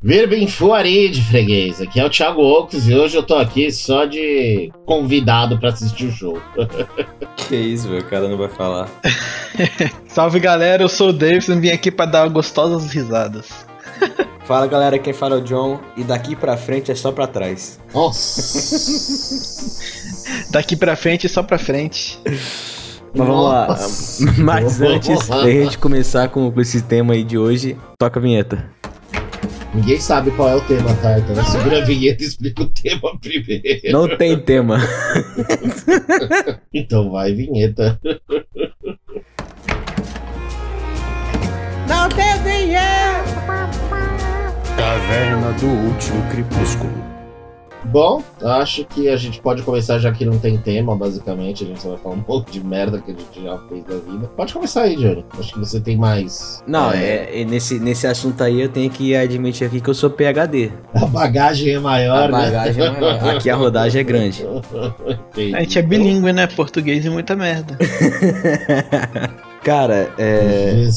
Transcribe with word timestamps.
Virben 0.00 0.46
Fuaride, 0.46 1.20
freguês. 1.22 1.80
Aqui 1.80 1.98
é 1.98 2.04
o 2.04 2.10
Thiago 2.10 2.40
Oaks 2.40 2.86
e 2.86 2.94
hoje 2.94 3.16
eu 3.16 3.22
tô 3.22 3.34
aqui 3.34 3.70
só 3.72 4.04
de 4.04 4.70
convidado 4.86 5.58
pra 5.58 5.70
assistir 5.70 6.06
o 6.06 6.12
show. 6.12 6.40
que 7.36 7.56
isso, 7.56 7.88
meu, 7.88 7.98
o 7.98 8.04
cara 8.04 8.28
não 8.28 8.36
vai 8.36 8.48
falar. 8.48 8.88
Salve 10.06 10.38
galera, 10.38 10.84
eu 10.84 10.88
sou 10.88 11.08
o 11.08 11.12
Davidson 11.12 11.54
e 11.54 11.60
vim 11.60 11.70
aqui 11.70 11.90
pra 11.90 12.06
dar 12.06 12.28
gostosas 12.28 12.92
risadas. 12.92 13.66
Fala 14.46 14.66
galera, 14.66 14.98
quem 14.98 15.12
fala 15.12 15.34
é 15.34 15.38
o 15.40 15.42
John 15.42 15.78
e 15.94 16.02
daqui 16.02 16.34
pra 16.34 16.56
frente 16.56 16.90
é 16.90 16.94
só 16.94 17.12
pra 17.12 17.26
trás. 17.26 17.78
Nossa! 17.92 19.42
daqui 20.50 20.74
pra 20.74 20.96
frente 20.96 21.26
é 21.26 21.28
só 21.28 21.42
pra 21.42 21.58
frente. 21.58 22.18
Mas 22.24 23.26
vamos 23.26 23.44
lá. 23.44 23.76
Mas 24.38 24.80
antes 24.80 25.28
da 25.28 25.50
gente 25.50 25.76
começar 25.76 26.28
com 26.28 26.50
esse 26.58 26.80
tema 26.80 27.12
aí 27.12 27.22
de 27.22 27.36
hoje, 27.36 27.76
toca 27.98 28.18
a 28.18 28.22
vinheta. 28.22 28.77
Ninguém 29.78 30.00
sabe 30.00 30.32
qual 30.32 30.48
é 30.48 30.56
o 30.56 30.60
tema, 30.62 30.92
tá? 30.96 31.20
Então 31.20 31.44
segura 31.44 31.78
a 31.80 31.84
vinheta 31.84 32.24
e 32.24 32.26
explica 32.26 32.64
o 32.64 32.66
tema 32.66 33.16
primeiro. 33.22 33.92
Não 33.92 34.08
tem 34.16 34.36
tema. 34.36 34.80
então 36.74 37.12
vai, 37.12 37.32
vinheta. 37.32 37.96
Não 41.86 42.08
tem 42.08 42.42
dinheiro! 42.42 43.24
Caverna 44.76 45.52
do 45.52 45.66
Último 45.66 46.28
Crepúsculo. 46.28 47.07
Bom, 47.90 48.22
acho 48.42 48.84
que 48.84 49.08
a 49.08 49.16
gente 49.16 49.40
pode 49.40 49.62
começar 49.62 49.98
já 49.98 50.12
que 50.12 50.24
não 50.24 50.38
tem 50.38 50.58
tema, 50.58 50.94
basicamente. 50.94 51.64
A 51.64 51.66
gente 51.66 51.80
só 51.80 51.90
vai 51.90 51.98
falar 51.98 52.14
um 52.14 52.22
pouco 52.22 52.50
de 52.50 52.62
merda 52.62 53.00
que 53.00 53.10
a 53.10 53.14
gente 53.14 53.42
já 53.42 53.58
fez 53.68 53.84
da 53.84 53.94
vida. 53.94 54.30
Pode 54.36 54.52
começar 54.52 54.82
aí, 54.82 54.96
Johnny. 54.96 55.24
Acho 55.38 55.52
que 55.54 55.58
você 55.58 55.80
tem 55.80 55.96
mais. 55.96 56.62
Não, 56.66 56.92
é, 56.92 57.40
é 57.40 57.44
nesse, 57.44 57.78
nesse 57.78 58.06
assunto 58.06 58.42
aí 58.42 58.60
eu 58.60 58.68
tenho 58.68 58.90
que 58.90 59.16
admitir 59.16 59.66
aqui 59.66 59.80
que 59.80 59.88
eu 59.88 59.94
sou 59.94 60.10
PHD. 60.10 60.70
A 60.94 61.06
bagagem 61.06 61.74
é 61.74 61.78
maior, 61.78 62.28
a 62.28 62.28
bagagem 62.28 62.82
né? 62.82 62.86
é 62.86 63.00
maior. 63.00 63.36
Aqui 63.36 63.50
a 63.50 63.56
rodagem 63.56 64.00
é 64.00 64.04
grande. 64.04 64.44
a 65.54 65.60
gente 65.60 65.78
é 65.78 65.82
bilíngue, 65.82 66.32
né? 66.32 66.46
Português 66.46 67.04
e 67.04 67.10
muita 67.10 67.34
merda. 67.34 67.76
Cara, 69.68 70.10
é. 70.16 70.88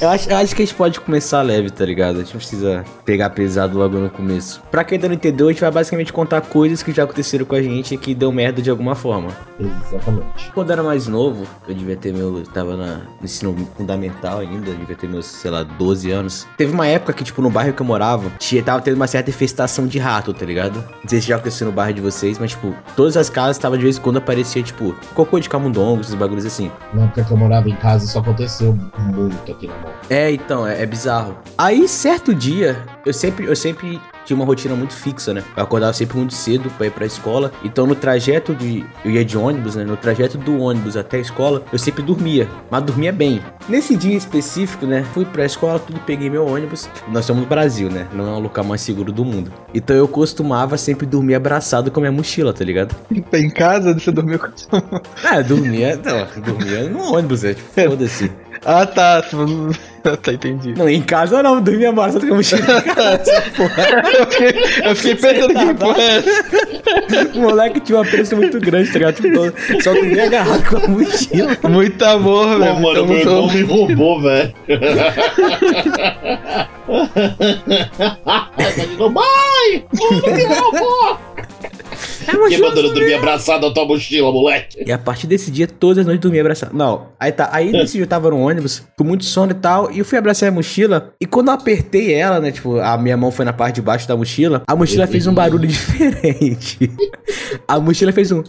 Eu 0.00 0.08
acho, 0.08 0.30
eu 0.30 0.36
acho 0.36 0.54
que 0.54 0.62
a 0.62 0.64
gente 0.64 0.76
pode 0.76 1.00
começar 1.00 1.42
leve, 1.42 1.70
tá 1.70 1.84
ligado? 1.84 2.16
A 2.16 2.18
gente 2.20 2.32
não 2.32 2.38
precisa 2.38 2.84
pegar 3.04 3.30
pesado 3.30 3.76
logo 3.76 3.98
no 3.98 4.08
começo. 4.08 4.62
Pra 4.70 4.84
quem 4.84 4.94
ainda 4.94 5.08
não 5.08 5.16
entendeu, 5.16 5.48
a 5.48 5.50
gente 5.50 5.60
vai 5.60 5.72
basicamente 5.72 6.12
contar 6.12 6.40
coisas 6.42 6.84
que 6.84 6.92
já 6.92 7.02
aconteceram 7.02 7.44
com 7.44 7.56
a 7.56 7.60
gente 7.60 7.92
e 7.92 7.98
que 7.98 8.14
deu 8.14 8.30
merda 8.30 8.62
de 8.62 8.70
alguma 8.70 8.94
forma. 8.94 9.30
Exatamente. 9.58 10.52
Quando 10.54 10.68
eu 10.68 10.74
era 10.74 10.82
mais 10.84 11.08
novo, 11.08 11.44
eu 11.66 11.74
devia 11.74 11.96
ter 11.96 12.12
meu. 12.12 12.38
Eu 12.38 12.44
tava 12.44 12.76
na, 12.76 12.98
no 12.98 13.24
ensino 13.24 13.56
fundamental 13.76 14.38
ainda, 14.38 14.70
eu 14.70 14.76
devia 14.76 14.94
ter 14.94 15.08
meus, 15.08 15.26
sei 15.26 15.50
lá, 15.50 15.64
12 15.64 16.12
anos. 16.12 16.46
Teve 16.56 16.72
uma 16.72 16.86
época 16.86 17.12
que, 17.12 17.24
tipo, 17.24 17.42
no 17.42 17.50
bairro 17.50 17.72
que 17.72 17.82
eu 17.82 17.86
morava, 17.86 18.30
tinha, 18.38 18.62
tava 18.62 18.80
tendo 18.82 18.94
uma 18.94 19.08
certa 19.08 19.30
infestação 19.30 19.88
de 19.88 19.98
rato, 19.98 20.32
tá 20.32 20.46
ligado? 20.46 20.76
Não 20.76 21.08
sei 21.08 21.20
se 21.20 21.26
já 21.26 21.34
aconteceu 21.34 21.66
no 21.66 21.72
bairro 21.72 21.94
de 21.94 22.00
vocês, 22.00 22.38
mas, 22.38 22.52
tipo, 22.52 22.72
todas 22.94 23.16
as 23.16 23.28
casas 23.28 23.58
tava 23.58 23.76
de 23.76 23.82
vez 23.82 23.98
em 23.98 24.00
quando 24.00 24.18
aparecia, 24.18 24.62
tipo, 24.62 24.94
cocô 25.12 25.40
de 25.40 25.48
camundongo, 25.48 26.02
esses 26.02 26.14
bagulhos 26.14 26.46
assim. 26.46 26.70
Na 26.94 27.06
época 27.06 27.24
que 27.24 27.32
eu 27.32 27.36
morava 27.36 27.68
em 27.68 27.79
casa 27.80 28.04
isso 28.04 28.18
aconteceu 28.18 28.78
muito 28.98 29.50
aqui 29.50 29.66
na 29.66 29.74
mão. 29.74 29.92
É, 30.08 30.30
então, 30.30 30.66
é, 30.66 30.82
é 30.82 30.86
bizarro. 30.86 31.36
Aí, 31.56 31.88
certo 31.88 32.34
dia, 32.34 32.76
eu 33.04 33.12
sempre, 33.12 33.46
eu 33.46 33.56
sempre 33.56 34.00
tinha 34.24 34.36
uma 34.36 34.44
rotina 34.44 34.74
muito 34.74 34.94
fixa, 34.94 35.32
né? 35.34 35.42
Eu 35.56 35.62
acordava 35.62 35.92
sempre 35.92 36.16
muito 36.16 36.34
cedo 36.34 36.70
para 36.76 36.86
ir 36.86 36.90
pra 36.90 37.06
escola. 37.06 37.52
Então 37.64 37.86
no 37.86 37.94
trajeto 37.94 38.54
de. 38.54 38.84
Eu 39.04 39.10
ia 39.10 39.24
de 39.24 39.36
ônibus, 39.36 39.76
né? 39.76 39.84
No 39.84 39.96
trajeto 39.96 40.38
do 40.38 40.58
ônibus 40.58 40.96
até 40.96 41.18
a 41.18 41.20
escola, 41.20 41.62
eu 41.72 41.78
sempre 41.78 42.02
dormia. 42.02 42.48
Mas 42.70 42.82
dormia 42.82 43.12
bem. 43.12 43.40
Nesse 43.68 43.96
dia 43.96 44.16
específico, 44.16 44.86
né? 44.86 45.04
Fui 45.14 45.24
pra 45.24 45.44
escola, 45.44 45.78
tudo, 45.78 46.00
peguei 46.00 46.30
meu 46.30 46.46
ônibus. 46.46 46.88
Nós 47.08 47.20
estamos 47.20 47.42
no 47.42 47.48
Brasil, 47.48 47.90
né? 47.90 48.06
Não 48.12 48.26
é 48.26 48.36
o 48.36 48.40
local 48.40 48.64
mais 48.64 48.80
seguro 48.80 49.12
do 49.12 49.24
mundo. 49.24 49.52
Então 49.74 49.96
eu 49.96 50.08
costumava 50.08 50.76
sempre 50.76 51.06
dormir 51.06 51.34
abraçado 51.34 51.90
com 51.90 52.00
a 52.00 52.02
minha 52.02 52.12
mochila, 52.12 52.52
tá 52.52 52.64
ligado? 52.64 52.94
Em 53.32 53.50
casa 53.50 53.94
você 53.94 54.10
dormiu 54.10 54.38
com 54.38 54.48
Ah, 55.24 55.40
dormia. 55.42 55.96
Não, 55.96 56.42
dormia 56.42 56.88
no 56.88 57.14
ônibus, 57.14 57.44
é 57.44 57.54
tipo, 57.54 57.68
foda-se. 57.88 58.30
Ah, 58.64 58.86
tá. 58.86 59.22
tá, 60.22 60.32
entendi. 60.32 60.74
Não, 60.76 60.88
em 60.88 61.02
casa 61.02 61.42
não, 61.42 61.60
dormia 61.60 61.90
abraçado 61.90 62.26
com 62.26 62.34
a 62.34 62.36
mochila. 62.36 62.60
eu 64.18 64.26
fiquei, 64.26 64.54
eu 64.84 64.96
fiquei 64.96 65.14
pensando 65.14 65.54
que 65.54 65.74
porra 65.74 66.02
é 66.02 66.16
essa? 66.16 66.30
O 67.34 67.40
moleque 67.40 67.80
tinha 67.80 67.98
um 67.98 68.02
apreço 68.02 68.36
muito 68.36 68.60
grande, 68.60 68.90
tá 68.90 68.98
ligado? 68.98 69.16
Tipo, 69.16 69.52
só 69.82 69.92
dormia 69.92 70.24
agarrado 70.24 70.64
com 70.68 70.76
a 70.76 70.88
mochila. 70.88 71.56
Muito 71.68 72.02
amor, 72.04 72.58
velho. 72.58 72.74
Pô, 72.74 72.80
mano, 72.80 73.06
meu 73.06 73.18
irmão 73.18 73.52
me 73.52 73.62
roubou, 73.62 74.22
velho. 74.22 74.54
Mãe! 79.10 79.84
Mãe, 79.92 80.34
me 80.34 80.44
roubou! 80.44 81.18
É 82.26 82.48
que 82.48 82.58
mandando 82.58 82.92
dormir 82.92 83.14
abraçado 83.14 83.66
a 83.66 83.72
tua 83.72 83.84
mochila, 83.84 84.30
moleque. 84.32 84.82
E 84.86 84.92
a 84.92 84.98
partir 84.98 85.26
desse 85.26 85.50
dia, 85.50 85.66
todas 85.66 85.98
as 85.98 86.06
noites 86.06 86.22
dormia 86.22 86.40
abraçado. 86.40 86.76
Não, 86.76 87.08
aí 87.18 87.32
tá. 87.32 87.48
Aí 87.52 87.72
nesse 87.72 87.94
dia 87.94 88.02
eu 88.02 88.06
tava 88.06 88.30
no 88.30 88.38
ônibus, 88.38 88.82
com 88.96 89.04
muito 89.04 89.24
sono 89.24 89.52
e 89.52 89.54
tal, 89.54 89.90
e 89.90 89.98
eu 89.98 90.04
fui 90.04 90.18
abraçar 90.18 90.48
a 90.48 90.52
mochila. 90.52 91.12
E 91.20 91.26
quando 91.26 91.48
eu 91.48 91.54
apertei 91.54 92.12
ela, 92.14 92.40
né? 92.40 92.50
Tipo, 92.50 92.78
a 92.78 92.96
minha 92.98 93.16
mão 93.16 93.30
foi 93.30 93.44
na 93.44 93.52
parte 93.52 93.76
de 93.76 93.82
baixo 93.82 94.06
da 94.06 94.16
mochila, 94.16 94.62
a 94.66 94.76
mochila 94.76 95.06
fez 95.06 95.26
um 95.26 95.34
barulho 95.34 95.66
diferente. 95.68 96.90
A 97.66 97.78
mochila 97.80 98.12
fez 98.12 98.32
um. 98.32 98.42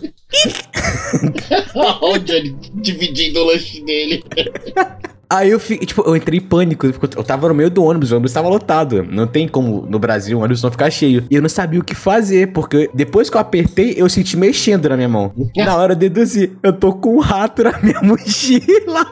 Olha 2.02 2.34
ele 2.34 2.56
dividindo 2.76 3.40
o 3.40 3.46
lanche 3.46 3.82
dele. 3.84 4.24
Aí 5.32 5.50
eu 5.50 5.60
fiquei, 5.62 5.88
tipo, 5.88 6.04
eu 6.06 6.14
entrei 6.14 6.40
em 6.40 6.42
pânico. 6.42 6.86
Eu 6.86 7.24
tava 7.24 7.48
no 7.48 7.54
meio 7.54 7.70
do 7.70 7.82
ônibus, 7.86 8.12
o 8.12 8.16
ônibus 8.16 8.34
tava 8.34 8.50
lotado. 8.50 9.02
Não 9.10 9.26
tem 9.26 9.48
como 9.48 9.88
no 9.90 9.98
Brasil 9.98 10.38
o 10.38 10.42
ônibus 10.42 10.62
não 10.62 10.70
ficar 10.70 10.92
cheio. 10.92 11.24
E 11.32 11.36
eu 11.36 11.42
não 11.42 11.48
sabia 11.48 11.80
o 11.80 11.84
que 11.84 11.96
fazer, 11.96 12.52
porque 12.52 12.90
depois 12.94 13.30
que 13.30 13.38
eu 13.38 13.42
apertei, 13.42 13.94
eu 13.96 14.10
senti 14.10 14.36
mexendo 14.36 14.90
na 14.90 14.98
minha 14.98 15.08
mão. 15.08 15.32
na 15.56 15.78
hora 15.78 15.94
eu 15.94 15.96
deduzi, 15.96 16.52
eu 16.62 16.74
tô 16.74 16.92
com 16.92 17.16
um 17.16 17.20
rato 17.20 17.64
na 17.64 17.80
minha 17.80 18.00
mochila. 18.04 19.08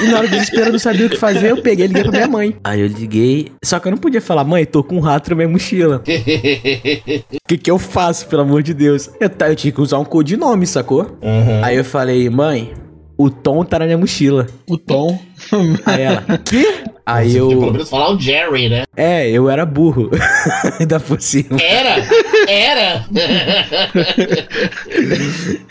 E 0.00 0.06
na 0.06 0.18
hora 0.18 0.28
do 0.28 0.30
desespero 0.30 0.66
eu 0.66 0.72
não 0.72 0.78
sabia 0.78 1.06
o 1.06 1.10
que 1.10 1.16
fazer, 1.16 1.50
eu 1.50 1.60
peguei 1.60 1.86
e 1.86 1.88
liguei 1.88 2.04
pra 2.04 2.12
minha 2.12 2.28
mãe. 2.28 2.56
Aí 2.62 2.80
eu 2.80 2.86
liguei, 2.86 3.50
só 3.64 3.80
que 3.80 3.88
eu 3.88 3.90
não 3.90 3.98
podia 3.98 4.20
falar, 4.20 4.44
mãe, 4.44 4.64
tô 4.64 4.84
com 4.84 4.96
um 4.96 5.00
rato 5.00 5.30
na 5.30 5.36
minha 5.36 5.48
mochila. 5.48 5.96
O 5.96 6.02
que 7.48 7.58
que 7.58 7.70
eu 7.70 7.80
faço, 7.80 8.28
pelo 8.28 8.42
amor 8.42 8.62
de 8.62 8.74
Deus? 8.74 9.10
Eu, 9.18 9.28
eu 9.28 9.56
tinha 9.56 9.72
que 9.72 9.80
usar 9.80 9.98
um 9.98 10.04
codinome, 10.04 10.68
sacou? 10.68 11.18
Uhum. 11.20 11.64
Aí 11.64 11.76
eu 11.76 11.84
falei, 11.84 12.30
mãe, 12.30 12.72
o 13.16 13.30
Tom 13.30 13.64
tá 13.64 13.78
na 13.78 13.84
minha 13.86 13.98
mochila. 13.98 14.46
O 14.68 14.76
Tom? 14.76 15.18
Aí 15.86 16.02
ela, 16.02 16.22
que? 16.44 16.84
Aí 17.06 17.32
Você 17.32 17.40
eu. 17.40 17.48
Pelo 17.48 17.72
menos 17.72 17.90
falar 17.90 18.14
o 18.14 18.18
Jerry, 18.18 18.68
né? 18.68 18.84
É, 18.96 19.28
eu 19.28 19.50
era 19.50 19.66
burro. 19.66 20.10
Ainda 20.80 20.98
por 20.98 21.20
cima. 21.20 21.60
Era! 21.60 22.04
Era! 22.48 23.04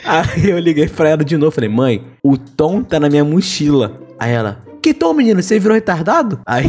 Aí 0.05 0.49
eu 0.49 0.59
liguei 0.59 0.87
pra 0.87 1.09
ela 1.09 1.23
de 1.23 1.37
novo. 1.37 1.51
Falei, 1.51 1.69
mãe, 1.69 2.03
o 2.21 2.37
Tom 2.37 2.83
tá 2.83 2.99
na 2.99 3.09
minha 3.09 3.23
mochila. 3.23 3.99
Aí 4.19 4.31
ela, 4.31 4.63
que 4.83 4.93
Tom, 4.93 5.13
menino? 5.13 5.41
Você 5.41 5.57
virou 5.59 5.75
retardado? 5.75 6.41
Aí. 6.45 6.65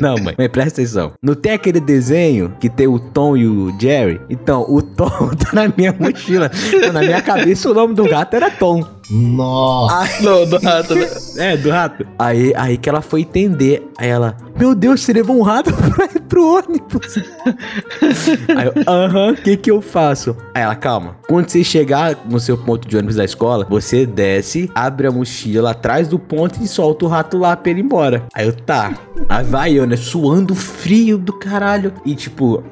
Não, 0.00 0.16
mãe, 0.18 0.34
mãe, 0.36 0.48
presta 0.48 0.80
atenção. 0.80 1.12
Não 1.22 1.36
tem 1.36 1.52
aquele 1.52 1.78
desenho 1.78 2.56
que 2.58 2.68
tem 2.68 2.88
o 2.88 2.98
Tom 2.98 3.36
e 3.36 3.46
o 3.46 3.72
Jerry? 3.78 4.20
Então, 4.28 4.66
o 4.68 4.82
Tom 4.82 5.30
tá 5.38 5.50
na 5.52 5.72
minha 5.76 5.94
mochila. 5.96 6.50
Então, 6.74 6.92
na 6.92 7.00
minha 7.00 7.22
cabeça, 7.22 7.70
o 7.70 7.74
nome 7.74 7.94
do 7.94 8.02
gato 8.02 8.34
era 8.34 8.50
Tom. 8.50 8.84
Nossa! 9.12 9.98
Aí, 9.98 10.22
não, 10.22 10.46
do 10.46 10.58
rato, 10.58 10.94
né? 10.94 11.06
É, 11.36 11.56
do 11.56 11.70
rato. 11.70 12.06
Aí, 12.18 12.52
aí 12.56 12.78
que 12.78 12.88
ela 12.88 13.02
foi 13.02 13.20
entender. 13.20 13.86
Aí 13.98 14.08
ela, 14.08 14.36
meu 14.58 14.74
Deus, 14.74 15.02
você 15.02 15.12
levou 15.12 15.38
um 15.38 15.42
rato 15.42 15.70
pra 15.94 16.06
ir 16.06 16.20
pro 16.22 16.56
ônibus. 16.56 17.18
aí 18.56 18.66
eu, 18.66 18.74
aham, 18.88 19.32
o 19.32 19.36
que 19.36 19.56
que 19.56 19.70
eu 19.70 19.82
faço? 19.82 20.34
Aí 20.54 20.62
ela, 20.62 20.74
calma. 20.74 21.16
Quando 21.28 21.50
você 21.50 21.62
chegar 21.62 22.16
no 22.24 22.40
seu 22.40 22.56
ponto 22.56 22.88
de 22.88 22.96
ônibus 22.96 23.16
da 23.16 23.24
escola, 23.24 23.66
você 23.68 24.06
desce, 24.06 24.70
abre 24.74 25.06
a 25.06 25.10
mochila 25.10 25.72
atrás 25.72 26.08
do 26.08 26.18
ponto 26.18 26.62
e 26.62 26.66
solta 26.66 27.04
o 27.04 27.08
rato 27.08 27.36
lá 27.36 27.54
pra 27.54 27.70
ele 27.70 27.80
ir 27.80 27.84
embora. 27.84 28.24
Aí 28.32 28.46
eu, 28.46 28.54
tá. 28.54 28.94
Aí 29.28 29.44
vai 29.44 29.74
eu, 29.74 29.86
né? 29.86 29.96
Suando 29.96 30.54
frio 30.54 31.18
do 31.18 31.34
caralho. 31.34 31.92
E 32.04 32.14
tipo 32.14 32.64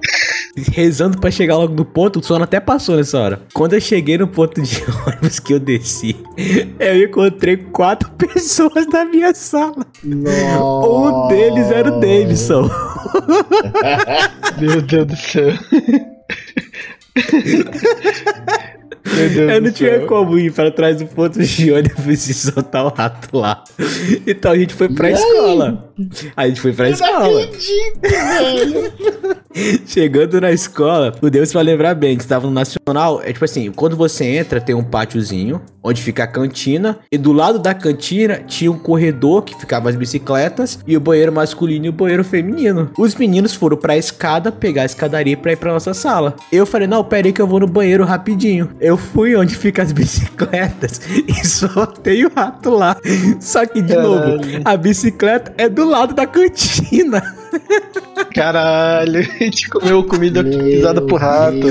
rezando 0.73 1.19
para 1.19 1.31
chegar 1.31 1.57
logo 1.57 1.75
no 1.75 1.85
ponto, 1.85 2.19
o 2.19 2.25
sono 2.25 2.45
até 2.45 2.59
passou 2.61 2.97
nessa 2.97 3.19
hora. 3.19 3.43
Quando 3.53 3.75
eu 3.75 3.81
cheguei 3.81 4.19
no 4.19 4.27
ponto 4.27 4.61
de 4.61 4.83
ônibus 5.07 5.39
que 5.39 5.53
eu 5.53 5.61
desci, 5.61 6.17
eu 6.79 7.05
encontrei 7.05 7.57
quatro 7.57 8.11
pessoas 8.19 8.87
na 8.87 9.05
minha 9.05 9.35
sala. 9.35 9.87
Nossa. 10.05 10.89
Um 10.89 11.29
deles 11.29 11.71
era 11.71 11.93
o 11.93 12.01
Davidson. 12.01 12.71
Meu 14.61 14.83
Deus 14.83 15.07
do 15.07 15.17
céu. 15.17 15.53
eu 19.51 19.61
não 19.61 19.71
tinha 19.73 20.07
como 20.07 20.39
ir 20.39 20.53
para 20.53 20.71
trás 20.71 20.99
do 20.99 21.07
ponto 21.07 21.39
de 21.43 21.73
ônibus 21.73 22.29
e 22.29 22.35
soltar 22.35 22.85
o 22.85 22.89
rato 22.89 23.37
lá. 23.37 23.63
Então 24.27 24.53
a 24.53 24.57
gente 24.59 24.75
foi 24.75 24.89
pra 24.89 25.11
E 25.11 25.15
aí? 25.15 25.19
escola. 25.21 25.93
A 26.37 26.49
gente 26.49 26.61
foi 26.61 26.73
pra 26.73 26.89
Eu 26.91 26.97
não 26.99 27.07
escola. 27.07 27.43
acredito, 27.45 28.01
velho. 28.03 29.40
Chegando 29.87 30.41
na 30.41 30.52
escola, 30.52 31.14
o 31.20 31.29
Deus 31.29 31.52
vai 31.52 31.62
lembrar 31.62 31.94
bem, 31.94 32.17
que 32.17 32.23
estava 32.23 32.47
no 32.47 32.52
Nacional. 32.52 33.20
É 33.23 33.32
tipo 33.32 33.44
assim, 33.44 33.70
quando 33.73 33.97
você 33.97 34.25
entra, 34.25 34.61
tem 34.61 34.75
um 34.75 34.85
pátiozinho, 34.85 35.61
onde 35.82 36.02
fica 36.02 36.25
a 36.25 36.26
cantina. 36.26 36.99
E 37.11 37.19
do 37.19 37.32
lado 37.32 37.58
da 37.58 37.75
cantina 37.75 38.41
tinha 38.47 38.70
um 38.70 38.79
corredor 38.79 39.43
que 39.43 39.58
ficava 39.58 39.88
as 39.88 39.97
bicicletas 39.97 40.79
e 40.87 40.97
o 40.97 41.00
banheiro 41.00 41.32
masculino 41.32 41.87
e 41.87 41.88
o 41.88 41.93
banheiro 41.93 42.25
feminino. 42.25 42.91
Os 42.97 43.14
meninos 43.14 43.55
foram 43.55 43.76
pra 43.76 43.97
escada 43.97 44.52
pegar 44.52 44.82
a 44.82 44.87
escadaria 44.87 45.37
pra 45.37 45.52
ir 45.52 45.56
pra 45.56 45.73
nossa 45.73 45.94
sala. 45.94 46.37
Eu 46.52 46.64
falei, 46.67 46.87
não, 46.87 47.02
pera 47.05 47.26
aí 47.26 47.32
que 47.32 47.43
eu 47.43 47.47
vou 47.47 47.61
no 47.61 47.67
banheiro 47.67 48.05
rapidinho. 48.05 48.70
Eu 48.81 48.97
fui 48.97 49.35
onde 49.35 49.56
fica 49.56 49.82
as 49.82 49.91
bicicletas 49.93 51.00
e 51.26 51.47
soltei 51.47 52.25
o 52.25 52.32
rato 52.35 52.70
lá. 52.70 52.97
Só 53.41 53.67
que, 53.67 53.82
de 53.82 53.94
Caralho. 53.94 54.08
novo, 54.08 54.43
a 54.64 54.76
bicicleta 54.76 55.52
é 55.58 55.69
do 55.69 55.85
lado 55.85 56.14
da 56.14 56.26
cantina. 56.26 57.40
Caralho, 58.35 59.20
a 59.41 59.44
gente 59.44 59.69
comeu 59.69 60.05
comida 60.05 60.43
pisada 60.44 61.02
por 61.02 61.20
rato. 61.20 61.67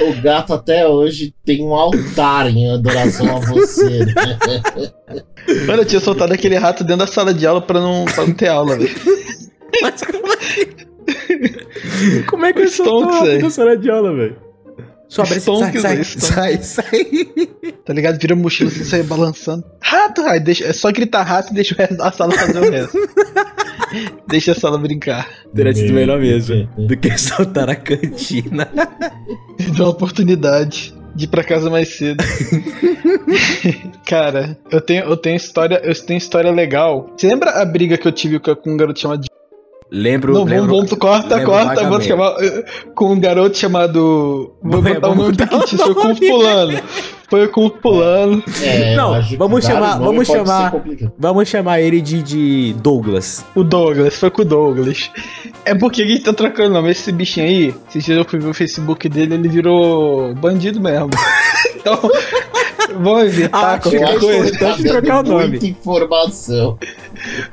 o 0.00 0.22
gato 0.22 0.54
até 0.54 0.86
hoje 0.86 1.34
tem 1.44 1.64
um 1.64 1.74
altar 1.74 2.48
em 2.48 2.70
adoração 2.70 3.36
a 3.36 3.40
você. 3.40 4.04
né? 4.04 4.38
Mano, 5.66 5.82
eu 5.82 5.86
tinha 5.86 6.00
soltado 6.00 6.32
aquele 6.32 6.56
rato 6.56 6.82
dentro 6.82 7.06
da 7.06 7.06
sala 7.06 7.32
de 7.32 7.46
aula 7.46 7.62
pra 7.62 7.80
não, 7.80 8.04
pra 8.04 8.26
não 8.26 8.34
ter 8.34 8.48
aula, 8.48 8.76
velho. 8.76 8.94
Mas 9.80 10.02
como 10.02 10.32
é 10.32 10.36
que... 10.36 12.24
Como 12.26 12.44
é 12.44 12.52
que 12.52 12.62
eu 12.62 12.84
tão 12.84 13.22
velho. 13.24 13.42
na 13.42 13.50
sala 13.50 13.76
de 13.76 13.90
aula, 13.90 14.14
velho? 14.14 14.45
Sai, 15.08 15.40
Stonks, 15.40 15.80
sai, 15.80 15.96
velho, 15.96 16.04
sai, 16.04 16.62
sai. 16.62 17.06
Tá 17.84 17.92
ligado? 17.92 18.18
Vira 18.18 18.34
mochila 18.34 18.68
assim, 18.68 18.82
sai 18.82 19.02
balançando. 19.04 19.64
Rato, 19.80 20.22
aí 20.22 20.40
deixa, 20.40 20.64
é 20.64 20.72
só 20.72 20.90
gritar 20.90 21.22
rato 21.22 21.52
e 21.52 21.54
deixa 21.54 21.74
o 21.74 21.78
resto 21.78 21.96
da 21.96 22.10
sala 22.10 22.32
fazer 22.32 22.58
o 22.58 22.70
resto. 22.70 22.98
deixa 24.26 24.52
a 24.52 24.54
sala 24.56 24.76
brincar. 24.76 25.28
Teria 25.54 25.72
sido 25.72 25.92
melhor 25.92 26.18
mesmo 26.18 26.68
do 26.76 26.96
que 26.96 27.14
soltar 27.18 27.70
a 27.70 27.76
cantina. 27.76 28.68
Me 29.58 29.66
deu 29.66 29.84
uma 29.84 29.90
oportunidade 29.90 30.92
de 31.14 31.24
ir 31.24 31.28
pra 31.28 31.44
casa 31.44 31.70
mais 31.70 31.96
cedo. 31.96 32.24
Cara, 34.04 34.58
eu 34.70 34.80
tenho, 34.80 35.04
eu 35.04 35.16
tenho 35.16 35.36
história, 35.36 35.80
eu 35.84 35.94
tenho 35.94 36.18
história 36.18 36.50
legal. 36.50 37.08
Você 37.16 37.28
lembra 37.28 37.50
a 37.52 37.64
briga 37.64 37.96
que 37.96 38.08
eu 38.08 38.12
tive 38.12 38.40
com 38.40 38.54
com 38.56 38.72
um 38.72 38.76
garoto 38.76 38.98
chamado 38.98 39.24
Lembro, 39.90 40.32
Não, 40.34 40.44
lembro. 40.44 40.66
vamos, 40.74 40.90
vamos, 40.90 40.98
corta, 40.98 41.36
lembro 41.36 41.50
corta, 41.52 41.74
vou 41.74 41.98
vagamente. 41.98 42.08
chamar 42.08 42.30
uh, 42.32 42.64
com 42.94 43.12
um 43.12 43.20
garoto 43.20 43.56
chamado. 43.56 44.52
Vou 44.62 44.82
Vai, 44.82 44.94
botar 44.94 45.06
o 45.06 45.10
vamos 45.10 45.24
nome 45.26 45.36
botar 45.36 45.56
o 45.56 45.60
fictício, 45.60 45.84
foi 45.86 45.94
com 45.94 46.16
fulano. 46.16 46.80
Foi 47.30 47.48
com 47.48 47.70
fulano. 47.70 48.42
É, 48.62 48.94
Não, 48.98 49.12
vamos 49.38 49.64
chamar- 49.64 49.98
vamos 49.98 50.26
chamar-. 50.26 50.72
Vamos 51.18 51.48
chamar 51.48 51.80
ele 51.80 52.00
de, 52.00 52.22
de 52.22 52.74
Douglas. 52.80 53.44
O 53.54 53.62
Douglas, 53.62 54.16
foi 54.16 54.30
com 54.30 54.42
o 54.42 54.44
Douglas. 54.44 55.10
É 55.64 55.74
porque 55.74 56.02
a 56.02 56.06
gente 56.06 56.22
tá 56.24 56.32
trocando 56.32 56.74
nome. 56.74 56.90
Esse 56.90 57.12
bichinho 57.12 57.46
aí, 57.46 57.74
se 57.88 58.10
eu 58.12 58.24
fui 58.24 58.38
ver 58.40 58.48
o 58.50 58.54
Facebook 58.54 59.08
dele, 59.08 59.34
ele 59.34 59.48
virou 59.48 60.34
bandido 60.34 60.80
mesmo. 60.80 61.10
então, 61.76 61.98
vamos 62.94 63.24
evitar 63.24 63.74
Acho 63.74 63.90
qualquer 63.90 64.18
coisa. 64.18 64.58
tá 64.58 64.76
trocar 64.76 65.20
o 65.20 65.28
nome. 65.28 65.48
Muita 65.48 65.66
informação. 65.66 66.78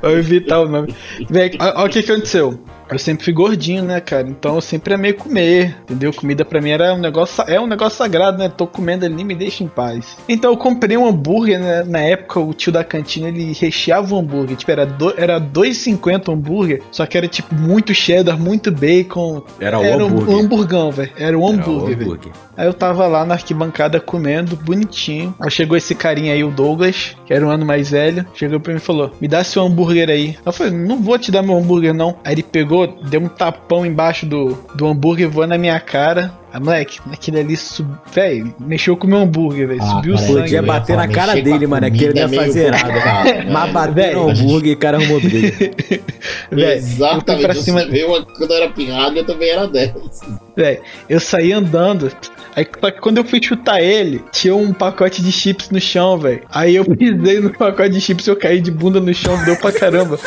Vou 0.00 0.10
evitar 0.12 0.60
o 0.60 0.68
nome. 0.68 0.94
Véi, 1.28 1.52
olha 1.60 1.86
o 1.86 1.88
que 1.88 1.98
aconteceu. 2.00 2.58
Eu 2.90 2.98
sempre 2.98 3.24
fui 3.24 3.32
gordinho, 3.32 3.82
né, 3.82 4.00
cara? 4.00 4.28
Então 4.28 4.54
eu 4.56 4.60
sempre 4.60 4.94
amei 4.94 5.12
comer, 5.12 5.76
entendeu? 5.82 6.12
Comida 6.12 6.44
pra 6.44 6.60
mim 6.60 6.70
era 6.70 6.94
um 6.94 6.98
negócio, 6.98 7.42
é 7.46 7.60
um 7.60 7.66
negócio 7.66 7.98
sagrado, 7.98 8.38
né? 8.38 8.48
Tô 8.48 8.66
comendo 8.66 9.04
ali, 9.04 9.24
me 9.24 9.34
deixa 9.34 9.64
em 9.64 9.68
paz. 9.68 10.16
Então 10.28 10.50
eu 10.50 10.56
comprei 10.56 10.96
um 10.96 11.06
hambúrguer, 11.06 11.58
né? 11.58 11.82
Na 11.84 12.00
época 12.00 12.40
o 12.40 12.52
tio 12.52 12.72
da 12.72 12.84
cantina 12.84 13.28
ele 13.28 13.52
recheava 13.52 14.14
o 14.14 14.18
hambúrguer. 14.18 14.56
Tipo, 14.56 14.70
era, 14.70 14.86
do, 14.86 15.14
era 15.16 15.40
2,50 15.40 16.28
o 16.28 16.32
hambúrguer, 16.32 16.82
só 16.90 17.06
que 17.06 17.16
era 17.16 17.26
tipo 17.26 17.54
muito 17.54 17.94
cheddar, 17.94 18.38
muito 18.38 18.70
bacon. 18.70 19.42
Era 19.60 19.78
o 19.78 19.84
era 19.84 20.04
hambúrguer. 20.04 20.34
um 20.34 20.40
hamburgão, 20.40 20.90
velho. 20.90 21.12
Era 21.16 21.38
um 21.38 21.46
hambúrguer, 21.46 21.96
velho. 21.96 22.20
Aí 22.56 22.66
eu 22.66 22.74
tava 22.74 23.06
lá 23.06 23.24
na 23.24 23.34
arquibancada 23.34 24.00
comendo, 24.00 24.56
bonitinho. 24.56 25.34
Aí 25.40 25.50
chegou 25.50 25.76
esse 25.76 25.94
carinha 25.94 26.32
aí, 26.32 26.44
o 26.44 26.50
Douglas, 26.50 27.16
que 27.26 27.34
era 27.34 27.44
um 27.44 27.50
ano 27.50 27.66
mais 27.66 27.90
velho. 27.90 28.24
Chegou 28.34 28.60
pra 28.60 28.72
mim 28.72 28.78
e 28.78 28.82
falou: 28.82 29.10
Me 29.20 29.26
dá 29.26 29.42
seu 29.42 29.62
hambúrguer 29.62 30.08
aí. 30.08 30.36
Eu 30.44 30.52
falei: 30.52 30.72
Não 30.72 31.02
vou 31.02 31.18
te 31.18 31.32
dar 31.32 31.42
meu 31.42 31.56
hambúrguer, 31.56 31.92
não. 31.92 32.16
Aí 32.24 32.34
ele 32.34 32.42
pegou, 32.42 32.73
deu 32.86 33.20
um 33.20 33.28
tapão 33.28 33.84
embaixo 33.84 34.26
do, 34.26 34.58
do 34.74 34.86
hambúrguer, 34.86 35.28
voou 35.28 35.46
na 35.46 35.56
minha 35.56 35.78
cara. 35.80 36.32
Ah, 36.52 36.60
moleque, 36.60 37.00
aquele 37.12 37.40
ali, 37.40 37.56
sub... 37.56 37.88
velho, 38.12 38.54
mexeu 38.60 38.96
com 38.96 39.06
o 39.06 39.10
meu 39.10 39.18
hambúrguer, 39.18 39.66
velho. 39.66 39.82
Ah, 39.82 39.86
subiu 39.86 40.14
o 40.14 40.16
cara, 40.16 40.28
sangue. 40.28 40.40
Podia 40.42 40.62
bater 40.62 40.96
na 40.96 41.08
cara 41.08 41.34
dele, 41.34 41.66
mano. 41.66 41.86
Aquele 41.86 42.14
não 42.14 42.32
ia 42.32 42.40
é 42.40 42.44
fazer 42.46 42.70
nada. 42.70 42.92
né? 42.92 43.46
Mas 43.50 43.72
bater 43.72 43.94
Velho, 43.94 44.22
no 44.22 44.30
hambúrguer, 44.30 44.74
o 44.74 44.78
cara 44.78 44.96
arrumou 44.98 45.20
briga. 45.20 45.50
Velho, 46.50 46.72
Exatamente. 46.78 47.44
pra 47.44 47.54
cima, 47.54 47.80
Você 47.84 48.04
quando 48.38 48.50
eu 48.50 48.56
era 48.56 48.70
pirralho, 48.70 49.18
eu 49.18 49.26
também 49.26 49.50
era 49.50 49.66
dessas. 49.66 50.20
Véi, 50.56 50.80
eu 51.08 51.18
saí 51.18 51.52
andando. 51.52 52.10
Aí 52.56 52.66
só 52.80 52.90
que 52.90 53.00
quando 53.00 53.18
eu 53.18 53.24
fui 53.24 53.42
chutar 53.42 53.80
ele, 53.80 54.22
tinha 54.32 54.54
um 54.54 54.72
pacote 54.72 55.22
de 55.22 55.32
chips 55.32 55.70
no 55.70 55.80
chão, 55.80 56.18
velho. 56.18 56.42
Aí 56.50 56.76
eu 56.76 56.84
pisei 56.96 57.40
no 57.40 57.50
pacote 57.50 57.90
de 57.90 58.00
chips, 58.00 58.26
eu 58.26 58.36
caí 58.36 58.60
de 58.60 58.70
bunda 58.70 59.00
no 59.00 59.12
chão, 59.12 59.42
deu 59.44 59.56
pra 59.56 59.72
caramba. 59.72 60.18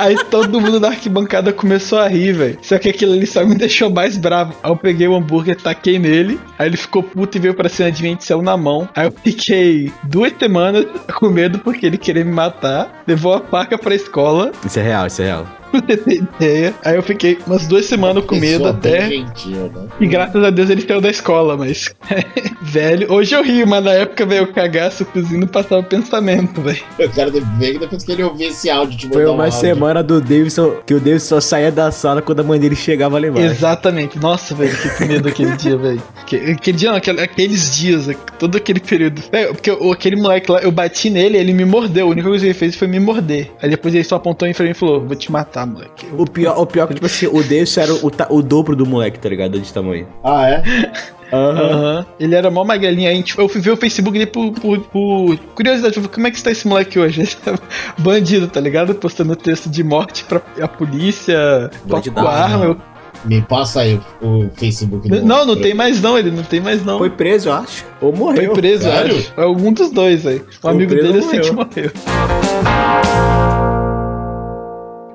Aí 0.00 0.16
todo 0.30 0.60
mundo 0.60 0.78
da 0.80 0.88
arquibancada 0.88 1.52
começou 1.52 1.98
a 1.98 2.08
rir, 2.08 2.32
velho. 2.32 2.58
Só 2.62 2.78
que 2.78 2.88
aquilo 2.88 3.12
ali 3.12 3.26
só 3.26 3.44
me 3.44 3.54
deixou 3.54 3.90
mais 3.90 4.16
bravo. 4.16 4.54
Aí 4.62 4.70
eu 4.70 4.76
peguei 4.76 5.08
o 5.08 5.14
hambúrguer, 5.14 5.56
taquei 5.56 5.98
nele. 5.98 6.40
Aí 6.58 6.68
ele 6.68 6.76
ficou 6.76 7.02
puto 7.02 7.36
e 7.36 7.40
veio 7.40 7.54
pra 7.54 7.68
cima 7.68 7.90
de 7.90 8.02
mim 8.02 8.18
e 8.18 8.42
na 8.42 8.56
mão. 8.56 8.88
Aí 8.94 9.06
eu 9.06 9.12
fiquei 9.12 9.92
duas 10.04 10.32
semanas 10.38 10.86
com 11.14 11.28
medo 11.28 11.58
porque 11.58 11.86
ele 11.86 11.98
queria 11.98 12.24
me 12.24 12.32
matar. 12.32 13.02
Levou 13.06 13.34
a 13.34 13.40
faca 13.40 13.78
pra 13.78 13.94
escola. 13.94 14.52
Isso 14.64 14.78
é 14.78 14.82
real, 14.82 15.06
isso 15.06 15.22
é 15.22 15.26
real. 15.26 15.61
Pra 15.82 15.96
ter 15.96 16.12
ideia. 16.22 16.74
Aí 16.84 16.96
eu 16.96 17.02
fiquei 17.02 17.38
umas 17.46 17.66
duas 17.66 17.86
semanas 17.86 18.24
com 18.26 18.36
medo 18.36 18.72
bem 18.74 18.92
até. 18.94 19.08
gentil, 19.08 19.72
né? 19.74 19.86
E 20.00 20.06
graças 20.06 20.42
a 20.44 20.50
Deus 20.50 20.68
ele 20.70 20.82
saiu 20.82 21.00
da 21.00 21.08
escola, 21.10 21.56
mas. 21.56 21.88
velho, 22.60 23.12
hoje 23.12 23.34
eu 23.34 23.42
rio, 23.42 23.66
mas 23.66 23.82
na 23.84 23.92
época, 23.92 24.24
velho, 24.26 24.44
o 24.44 24.52
cagaço 24.52 25.04
cozinho 25.06 25.46
passava 25.46 25.82
pensamento, 25.82 26.60
velho. 26.60 26.82
Eu 26.98 27.08
quero 27.10 27.30
ver 27.58 27.72
que 27.72 27.78
depois 27.78 28.04
que 28.04 28.12
ele 28.12 28.22
ouvir 28.22 28.44
esse 28.44 28.68
áudio, 28.70 28.98
te 28.98 29.08
Foi 29.08 29.26
um 29.26 29.34
uma 29.34 29.44
áudio. 29.44 29.58
semana 29.58 30.02
do 30.02 30.20
Davidson 30.20 30.76
que 30.86 30.94
o 30.94 31.00
Davidson 31.00 31.26
só 31.36 31.40
saía 31.40 31.72
da 31.72 31.90
sala 31.90 32.20
quando 32.22 32.40
a 32.40 32.44
mãe 32.44 32.58
dele 32.60 32.76
chegava 32.76 33.18
lá 33.18 33.26
embaixo. 33.26 33.46
Exatamente. 33.52 34.18
Nossa, 34.18 34.54
velho, 34.54 34.72
que 34.98 35.04
medo 35.06 35.28
aquele 35.28 35.56
dia, 35.56 35.76
velho. 35.76 36.02
Que- 36.26 36.36
Aquele 36.52 36.76
dia, 36.76 36.90
não, 36.90 36.96
aquele- 36.98 37.20
aqueles 37.20 37.74
dias, 37.76 38.08
todo 38.38 38.56
aquele 38.56 38.80
período. 38.80 39.22
É, 39.32 39.46
porque 39.46 39.70
o- 39.70 39.92
aquele 39.92 40.16
moleque 40.16 40.50
lá, 40.50 40.60
eu 40.60 40.70
bati 40.70 41.08
nele, 41.10 41.36
ele 41.38 41.52
me 41.54 41.64
mordeu. 41.64 42.06
A 42.06 42.10
única 42.10 42.28
coisa 42.28 42.42
que 42.44 42.48
ele 42.48 42.58
fez 42.58 42.74
foi 42.76 42.88
me 42.88 42.98
morder. 43.00 43.50
Aí 43.62 43.70
depois 43.70 43.94
ele 43.94 44.04
só 44.04 44.16
apontou 44.16 44.46
em 44.48 44.52
frente 44.52 44.72
e 44.72 44.74
falou: 44.78 45.00
Vou 45.06 45.16
te 45.16 45.30
matar, 45.30 45.61
moleque. 45.66 46.06
O 46.16 46.24
pior, 46.24 46.58
o 46.58 46.66
pior 46.66 46.84
é 46.84 46.86
que, 46.88 46.94
tipo 46.94 47.06
assim, 47.06 47.26
o 47.26 47.42
Davidson 47.42 47.80
era 47.80 47.94
o, 47.94 48.10
o 48.30 48.42
dobro 48.42 48.74
do 48.76 48.84
moleque, 48.86 49.18
tá 49.18 49.28
ligado? 49.28 49.58
De 49.60 49.72
tamanho. 49.72 50.06
Ah, 50.24 50.48
é? 50.48 50.62
Aham. 51.32 52.04
Ele 52.20 52.34
era 52.34 52.50
mó 52.50 52.62
magrelinho. 52.62 53.08
Aí, 53.08 53.22
tipo, 53.22 53.40
eu 53.40 53.48
fui 53.48 53.60
ver 53.60 53.70
o 53.70 53.76
Facebook 53.76 54.18
dele 54.18 54.30
por, 54.30 54.52
por, 54.52 54.78
por 54.80 55.38
curiosidade. 55.54 55.94
Falei, 55.94 56.10
como 56.12 56.26
é 56.26 56.30
que 56.30 56.36
está 56.36 56.50
esse 56.50 56.68
moleque 56.68 56.98
hoje? 56.98 57.26
Bandido, 57.98 58.48
tá 58.48 58.60
ligado? 58.60 58.94
Postando 58.94 59.34
texto 59.34 59.70
de 59.70 59.82
morte 59.82 60.24
pra 60.24 60.42
a 60.60 60.68
polícia, 60.68 61.70
com 61.82 61.88
Bandidão, 61.88 62.26
a 62.28 62.32
arma. 62.32 62.64
Eu- 62.66 62.76
Me 63.24 63.40
passa 63.40 63.80
aí 63.80 63.98
o, 64.20 64.26
o 64.44 64.50
Facebook. 64.54 65.08
do- 65.08 65.24
Não, 65.24 65.46
não 65.46 65.56
tem 65.56 65.72
mais 65.72 66.02
não, 66.02 66.18
ele 66.18 66.30
não 66.30 66.42
tem 66.42 66.60
mais 66.60 66.84
não. 66.84 66.98
Foi 66.98 67.08
preso, 67.08 67.48
eu 67.48 67.52
acho. 67.54 67.82
Ou 68.02 68.10
Foi 68.14 68.18
morreu. 68.26 68.52
preso, 68.52 68.82
Sério? 68.82 69.16
acho. 69.16 69.32
É 69.34 69.42
algum 69.42 69.72
dos 69.72 69.90
dois, 69.90 70.26
aí. 70.26 70.36
O 70.36 70.44
Foi 70.60 70.70
amigo 70.70 70.90
preso 70.90 71.06
dele 71.12 71.18
ou 71.18 71.24
eu 71.24 71.30
sei 71.30 71.40
que 71.40 71.50
morreu. 71.52 73.21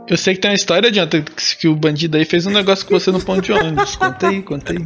Eu 0.10 0.16
sei 0.18 0.36
que 0.36 0.40
tem 0.42 0.52
uma 0.52 0.56
história, 0.56 0.88
adianta, 0.88 1.22
que 1.60 1.68
o 1.68 1.76
bandido 1.76 2.16
aí 2.18 2.24
fez 2.24 2.46
um 2.46 2.50
negócio 2.52 2.86
com 2.86 2.98
você 2.98 3.12
no 3.12 3.20
ponto 3.20 3.42
de 3.42 3.52
ônibus. 3.52 3.96
Conta 3.98 4.30
aí, 4.30 4.42
conta 4.42 4.72
aí. 4.72 4.80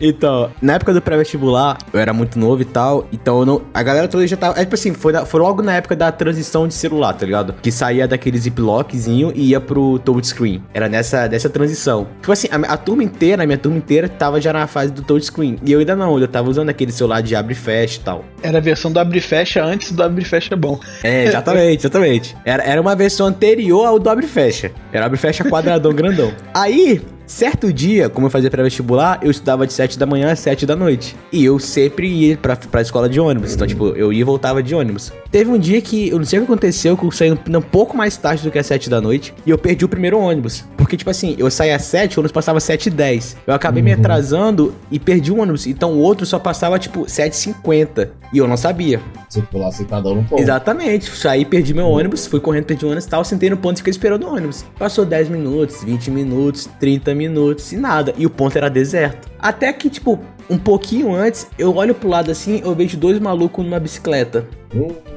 Então, 0.00 0.50
na 0.60 0.74
época 0.74 0.92
do 0.92 1.00
pré-vestibular, 1.00 1.78
eu 1.92 1.98
era 1.98 2.12
muito 2.12 2.38
novo 2.38 2.60
e 2.60 2.64
tal, 2.64 3.08
então 3.12 3.40
eu 3.40 3.46
não, 3.46 3.62
a 3.72 3.82
galera 3.82 4.06
toda 4.06 4.26
já 4.26 4.36
tava. 4.36 4.58
É 4.60 4.64
tipo 4.64 4.74
assim, 4.74 4.92
foi, 4.92 5.12
da- 5.12 5.24
foi 5.24 5.40
logo 5.40 5.62
na 5.62 5.74
época 5.74 5.96
da 5.96 6.12
transição 6.12 6.68
de 6.68 6.74
celular, 6.74 7.14
tá 7.14 7.24
ligado? 7.24 7.54
Que 7.62 7.72
saía 7.72 8.06
daquele 8.06 8.36
ziplockzinho 8.38 9.32
e 9.34 9.48
ia 9.50 9.60
pro 9.60 9.98
touchscreen. 10.00 10.62
Era 10.74 10.88
nessa, 10.88 11.26
nessa 11.26 11.48
transição. 11.48 12.06
Tipo 12.20 12.32
assim, 12.32 12.48
a, 12.50 12.56
a 12.74 12.76
turma 12.76 13.02
inteira, 13.02 13.42
a 13.42 13.46
minha 13.46 13.58
turma 13.58 13.78
inteira, 13.78 14.08
tava 14.08 14.38
já 14.40 14.52
na 14.52 14.66
fase 14.66 14.92
do 14.92 15.02
touchscreen. 15.02 15.56
E 15.64 15.72
eu 15.72 15.80
ainda 15.80 15.96
não, 15.96 16.18
eu 16.18 16.28
tava 16.28 16.50
usando 16.50 16.68
aquele 16.68 16.92
celular 16.92 17.22
de 17.22 17.34
abre 17.34 17.54
e 17.54 17.56
fecha 17.56 17.98
e 17.98 18.04
tal. 18.04 18.24
Era 18.42 18.58
a 18.58 18.60
versão 18.60 18.92
do 18.92 18.98
abre 19.00 19.18
e 19.18 19.22
fecha 19.22 19.64
antes 19.64 19.92
do 19.92 20.02
abre 20.02 20.22
e 20.22 20.26
fecha 20.26 20.54
bom. 20.54 20.78
É, 21.02 21.24
exatamente, 21.24 21.80
exatamente. 21.80 22.36
Era, 22.44 22.62
era 22.62 22.80
uma 22.80 22.94
versão 22.94 23.26
anterior 23.26 23.77
ao 23.86 23.98
do 23.98 24.08
abre 24.10 24.26
e 24.26 24.28
fecha. 24.28 24.72
Era 24.92 25.06
abre 25.06 25.18
e 25.18 25.20
fecha 25.20 25.44
quadradão 25.44 25.92
grandão. 25.92 26.32
Aí, 26.54 27.00
Certo 27.28 27.70
dia, 27.70 28.08
como 28.08 28.26
eu 28.26 28.30
fazia 28.30 28.50
pré-vestibular, 28.50 29.20
eu 29.22 29.30
estudava 29.30 29.66
de 29.66 29.72
7 29.74 29.98
da 29.98 30.06
manhã 30.06 30.32
às 30.32 30.38
7 30.38 30.64
da 30.64 30.74
noite. 30.74 31.14
E 31.30 31.44
eu 31.44 31.58
sempre 31.58 32.08
ia 32.08 32.38
pra, 32.38 32.56
pra 32.56 32.80
escola 32.80 33.06
de 33.06 33.20
ônibus. 33.20 33.54
Então, 33.54 33.66
tipo, 33.66 33.88
eu 33.88 34.10
ia 34.10 34.22
e 34.22 34.24
voltava 34.24 34.62
de 34.62 34.74
ônibus. 34.74 35.12
Teve 35.30 35.50
um 35.50 35.58
dia 35.58 35.78
que, 35.82 36.08
eu 36.08 36.16
não 36.16 36.24
sei 36.24 36.38
o 36.38 36.42
que 36.42 36.50
aconteceu, 36.50 36.96
que 36.96 37.04
eu 37.04 37.10
saí 37.10 37.30
um, 37.30 37.36
um 37.58 37.60
pouco 37.60 37.94
mais 37.94 38.16
tarde 38.16 38.42
do 38.44 38.50
que 38.50 38.58
às 38.58 38.66
7 38.66 38.88
da 38.88 38.98
noite. 38.98 39.34
E 39.44 39.50
eu 39.50 39.58
perdi 39.58 39.84
o 39.84 39.88
primeiro 39.90 40.18
ônibus. 40.18 40.64
Porque, 40.74 40.96
tipo 40.96 41.10
assim, 41.10 41.36
eu 41.38 41.50
saía 41.50 41.76
às 41.76 41.82
7, 41.82 42.16
o 42.16 42.20
ônibus 42.20 42.32
passava 42.32 42.56
às 42.56 42.64
7 42.64 42.86
e 42.86 42.90
10. 42.90 43.36
Eu 43.46 43.52
acabei 43.52 43.82
me 43.82 43.92
atrasando 43.92 44.74
e 44.90 44.98
perdi 44.98 45.30
o 45.30 45.38
ônibus. 45.38 45.66
Então 45.66 45.92
o 45.92 45.98
outro 45.98 46.24
só 46.24 46.38
passava, 46.38 46.78
tipo, 46.78 47.02
7h50. 47.04 48.08
E 48.32 48.38
eu 48.38 48.48
não 48.48 48.56
sabia. 48.56 49.02
Você 49.28 49.42
pular 49.42 49.70
sentadão 49.70 50.14
no 50.14 50.24
ponto. 50.24 50.40
Exatamente. 50.40 51.10
Saí, 51.10 51.44
perdi 51.44 51.74
meu 51.74 51.86
ônibus, 51.86 52.26
fui 52.26 52.40
correndo, 52.40 52.64
perdi 52.64 52.86
o 52.86 52.88
ônibus 52.88 53.04
e 53.04 53.08
tal, 53.08 53.22
sentei 53.22 53.50
no 53.50 53.56
ponto 53.58 53.76
e 53.76 53.78
fiquei 53.78 53.90
esperando 53.90 54.24
o 54.24 54.34
ônibus. 54.34 54.64
Passou 54.78 55.04
10 55.04 55.28
minutos, 55.28 55.84
20 55.84 56.10
minutos, 56.10 56.68
30 56.80 57.14
minutos 57.14 57.17
e 57.22 57.76
nada. 57.76 58.14
E 58.16 58.26
o 58.26 58.30
ponto 58.30 58.56
era 58.56 58.68
deserto. 58.68 59.28
Até 59.38 59.72
que, 59.72 59.88
tipo, 59.90 60.18
um 60.48 60.58
pouquinho 60.58 61.14
antes, 61.14 61.46
eu 61.58 61.76
olho 61.76 61.94
pro 61.94 62.08
lado 62.08 62.30
assim, 62.30 62.60
eu 62.64 62.74
vejo 62.74 62.96
dois 62.96 63.18
malucos 63.18 63.64
numa 63.64 63.78
bicicleta. 63.78 64.46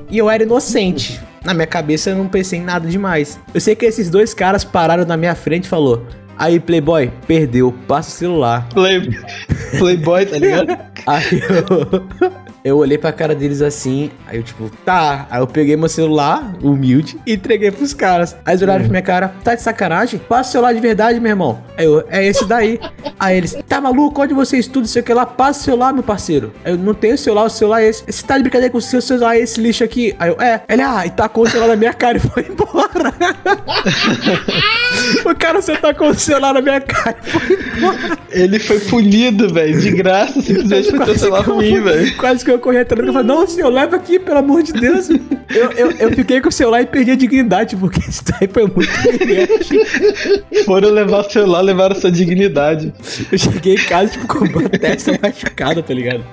E 0.09 0.17
eu 0.17 0.29
era 0.29 0.43
inocente. 0.43 1.19
Na 1.43 1.53
minha 1.53 1.67
cabeça 1.67 2.09
eu 2.09 2.15
não 2.15 2.27
pensei 2.27 2.59
em 2.59 2.63
nada 2.63 2.87
demais. 2.87 3.39
Eu 3.53 3.59
sei 3.61 3.75
que 3.75 3.85
esses 3.85 4.09
dois 4.09 4.33
caras 4.33 4.63
pararam 4.63 5.05
na 5.05 5.17
minha 5.17 5.33
frente 5.33 5.65
e 5.65 5.69
falou: 5.69 6.05
Aí, 6.37 6.59
Playboy, 6.59 7.11
perdeu, 7.27 7.73
passa 7.87 8.09
o 8.09 8.13
celular. 8.13 8.67
Play... 8.69 9.17
Playboy, 9.77 10.25
tá 10.25 10.37
ligado? 10.37 10.77
Aí 11.07 11.41
eu, 11.41 12.31
eu 12.63 12.77
olhei 12.77 12.97
pra 12.97 13.11
cara 13.11 13.33
deles 13.33 13.61
assim, 13.61 14.11
aí 14.27 14.37
eu 14.37 14.43
tipo, 14.43 14.69
tá. 14.85 15.27
Aí 15.29 15.41
eu 15.41 15.47
peguei 15.47 15.75
meu 15.75 15.89
celular, 15.89 16.55
humilde, 16.61 17.19
e 17.25 17.33
entreguei 17.33 17.71
pros 17.71 17.93
caras. 17.93 18.35
Aí 18.45 18.53
eles 18.53 18.61
olharam 18.61 18.81
pra 18.81 18.89
minha 18.89 19.01
cara, 19.01 19.33
tá 19.43 19.55
de 19.55 19.61
sacanagem? 19.61 20.19
Passa 20.19 20.49
o 20.49 20.51
celular 20.53 20.73
de 20.73 20.79
verdade, 20.79 21.19
meu 21.19 21.31
irmão. 21.31 21.63
Aí 21.77 21.85
eu, 21.85 22.03
é 22.09 22.25
esse 22.25 22.45
daí. 22.45 22.79
Aí 23.19 23.37
eles, 23.37 23.57
tá 23.67 23.81
maluco? 23.81 24.21
Onde 24.21 24.33
você 24.33 24.57
estuda? 24.57 24.87
Sei 24.87 25.01
o 25.01 25.05
que 25.05 25.13
lá, 25.13 25.25
passa 25.25 25.61
o 25.61 25.63
celular, 25.63 25.93
meu 25.93 26.03
parceiro. 26.03 26.53
Aí 26.63 26.73
eu 26.73 26.77
não 26.77 26.93
tenho 26.93 27.17
celular, 27.17 27.45
o 27.45 27.49
celular 27.49 27.81
é 27.81 27.89
esse. 27.89 28.03
Você 28.05 28.25
tá 28.25 28.37
de 28.37 28.43
brincadeira 28.43 28.71
com 28.71 28.77
o 28.77 28.81
seu 28.81 29.01
celular, 29.01 29.35
é 29.35 29.39
esse 29.39 29.59
lixo 29.59 29.83
aqui? 29.83 30.15
Aí 30.19 30.29
eu, 30.29 30.39
é. 30.39 30.61
Ele, 30.69 30.81
ah, 30.83 31.05
e 31.05 31.09
tacou 31.09 31.45
o 31.45 31.49
celular 31.49 31.69
na 31.69 31.75
minha 31.75 31.93
cara 31.93 32.17
e 32.17 32.19
foi 32.19 32.45
embora. 32.49 33.11
o 35.25 35.35
cara 35.35 35.61
você 35.61 35.75
tacou 35.77 36.09
o 36.09 36.13
celular 36.13 36.53
na 36.53 36.61
minha 36.61 36.81
cara 36.81 37.17
e 37.25 37.29
foi 37.29 37.59
embora. 37.77 38.19
Ele 38.29 38.59
foi 38.59 38.79
punido, 38.79 39.51
velho, 39.53 39.79
de 39.79 39.91
graça, 39.91 40.41
simplesmente 40.41 40.91
por 40.91 41.05
ter 41.05 41.17
celular 41.17 41.41
ruim, 41.41 41.81
velho. 41.81 42.17
Quase 42.17 42.45
que 42.45 42.50
eu 42.51 42.59
corri 42.59 42.77
atrás 42.77 43.07
e 43.07 43.11
falei, 43.11 43.27
não, 43.27 43.47
senhor, 43.47 43.69
leva 43.69 43.95
aqui, 43.95 44.19
pelo 44.19 44.37
amor 44.37 44.63
de 44.63 44.73
Deus. 44.73 45.09
eu, 45.49 45.71
eu, 45.71 45.91
eu 45.91 46.11
fiquei 46.11 46.41
com 46.41 46.49
o 46.49 46.51
celular 46.51 46.81
e 46.81 46.85
perdi 46.85 47.11
a 47.11 47.15
dignidade, 47.15 47.75
porque 47.75 47.99
isso 48.07 48.23
daí 48.25 48.47
foi 48.47 48.63
muito 48.67 48.91
humilhante. 49.07 50.65
Foram 50.65 50.89
levar 50.89 51.19
o 51.19 51.29
celular, 51.29 51.61
levaram 51.61 51.95
sua 51.95 52.11
dignidade. 52.11 52.93
Eu 53.31 53.37
cheguei 53.37 53.75
em 53.75 53.85
casa, 53.85 54.11
tipo, 54.11 54.27
com 54.27 54.43
a 54.43 54.69
testa 54.69 55.17
machucada, 55.21 55.81
tá 55.81 55.93
ligado? 55.93 56.23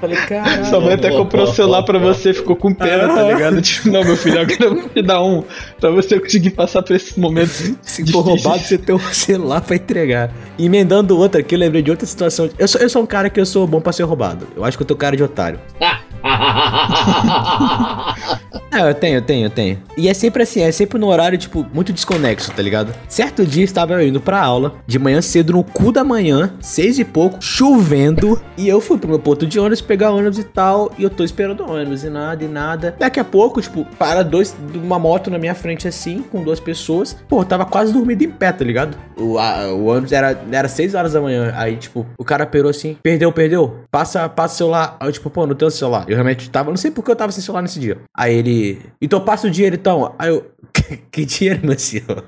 Falei, 0.00 0.16
caralho. 0.16 0.64
Sua 0.66 0.80
mãe 0.80 0.94
até 0.94 1.10
comprou 1.10 1.44
o 1.44 1.46
celular 1.48 1.82
pra 1.82 1.98
você, 1.98 2.32
ficou 2.32 2.54
com 2.54 2.72
pena, 2.72 3.08
tá 3.08 3.22
ligado? 3.22 3.60
Tipo, 3.60 3.90
não, 3.90 4.04
meu 4.04 4.16
filho, 4.16 4.40
agora 4.40 4.64
eu 4.64 4.74
vou 4.74 4.88
te 4.88 5.02
dar 5.02 5.22
um 5.22 5.42
pra 5.80 5.90
você 5.90 6.20
conseguir 6.20 6.50
passar 6.50 6.82
por 6.82 6.94
esses 6.94 7.16
momentos. 7.16 7.72
Se 7.82 8.06
for 8.10 8.20
roubado, 8.20 8.60
você 8.60 8.78
tem 8.78 8.94
um 8.94 8.98
celular 9.12 9.60
pra 9.60 9.76
entregar. 9.76 10.30
E 10.56 10.66
Emendando 10.66 11.18
outra 11.18 11.40
aqui, 11.40 11.54
eu 11.54 11.58
lembrei 11.58 11.82
de 11.82 11.90
outra 11.90 12.06
situação. 12.06 12.48
Eu 12.58 12.68
sou, 12.68 12.80
eu 12.80 12.88
sou 12.88 13.02
um 13.02 13.06
cara 13.06 13.30
que 13.30 13.40
eu 13.40 13.46
sou 13.46 13.66
bom 13.66 13.80
pra 13.80 13.92
ser 13.92 14.04
roubado. 14.04 14.46
Eu 14.54 14.64
acho 14.64 14.76
que 14.76 14.82
eu 14.82 14.86
tô 14.86 14.94
cara 14.94 15.16
de 15.16 15.22
otário. 15.22 15.58
Ah, 18.70 18.80
eu 18.88 18.94
tenho, 18.94 19.16
eu 19.16 19.22
tenho, 19.22 19.46
eu 19.46 19.50
tenho. 19.50 19.78
E 19.96 20.08
é 20.08 20.14
sempre 20.14 20.42
assim, 20.42 20.60
é 20.60 20.70
sempre 20.70 20.98
no 20.98 21.06
horário, 21.06 21.38
tipo, 21.38 21.66
muito 21.72 21.92
desconexo, 21.92 22.52
tá 22.52 22.62
ligado? 22.62 22.92
Certo 23.08 23.44
dia 23.46 23.64
estava 23.64 23.94
eu 23.94 24.06
indo 24.06 24.20
pra 24.20 24.40
aula, 24.42 24.74
de 24.86 24.98
manhã 24.98 25.22
cedo, 25.22 25.54
no 25.54 25.64
cu 25.64 25.90
da 25.90 26.04
manhã, 26.04 26.52
seis 26.60 26.98
e 26.98 27.04
pouco, 27.04 27.38
chovendo, 27.42 28.40
e 28.58 28.68
eu 28.68 28.80
fui 28.80 28.98
pro 28.98 29.08
meu 29.08 29.18
ponto 29.18 29.46
de 29.46 29.58
ônibus, 29.58 29.80
pegar 29.80 30.10
ônibus 30.10 30.38
e 30.38 30.44
tal, 30.44 30.92
e 30.98 31.02
eu 31.02 31.10
tô 31.10 31.24
esperando 31.24 31.64
ônibus, 31.68 32.04
e 32.04 32.10
nada, 32.10 32.44
e 32.44 32.48
nada. 32.48 32.94
Daqui 32.98 33.18
a 33.18 33.24
pouco, 33.24 33.60
tipo, 33.62 33.86
para 33.98 34.22
dois, 34.22 34.54
uma 34.74 34.98
moto 34.98 35.30
na 35.30 35.38
minha 35.38 35.54
frente 35.54 35.88
assim, 35.88 36.22
com 36.22 36.42
duas 36.42 36.60
pessoas. 36.60 37.16
Pô, 37.28 37.40
eu 37.40 37.44
tava 37.46 37.64
quase 37.64 37.92
dormindo 37.92 38.22
em 38.22 38.30
pé, 38.30 38.52
tá 38.52 38.64
ligado? 38.64 38.96
O, 39.16 39.38
a- 39.38 39.72
o 39.72 39.86
ônibus 39.86 40.12
era, 40.12 40.38
era 40.52 40.68
seis 40.68 40.94
horas 40.94 41.14
da 41.14 41.20
manhã, 41.20 41.52
aí, 41.56 41.76
tipo, 41.76 42.06
o 42.18 42.24
cara 42.24 42.44
perou 42.46 42.70
assim, 42.70 42.96
perdeu, 43.02 43.32
perdeu, 43.32 43.78
passa, 43.90 44.28
passa 44.28 44.54
o 44.54 44.58
celular. 44.58 44.96
Aí 45.00 45.08
eu, 45.08 45.12
tipo, 45.12 45.30
pô, 45.30 45.46
não 45.46 45.54
tenho 45.54 45.70
celular. 45.70 46.04
Eu 46.06 46.14
realmente 46.16 46.50
tava, 46.50 46.70
não 46.70 46.76
sei 46.76 46.90
porque 46.90 47.10
eu 47.10 47.16
tava 47.16 47.32
sem 47.32 47.42
celular 47.42 47.62
nesse 47.62 47.80
dia. 47.80 47.98
Aí 48.16 48.34
ele, 48.34 48.57
então 49.00 49.20
passa 49.20 49.46
o 49.46 49.50
dinheiro 49.50 49.76
então. 49.76 50.14
Aí 50.18 50.30
eu, 50.30 50.46
que 51.10 51.24
dinheiro, 51.24 51.60
meu 51.66 51.78
senhor? 51.78 52.24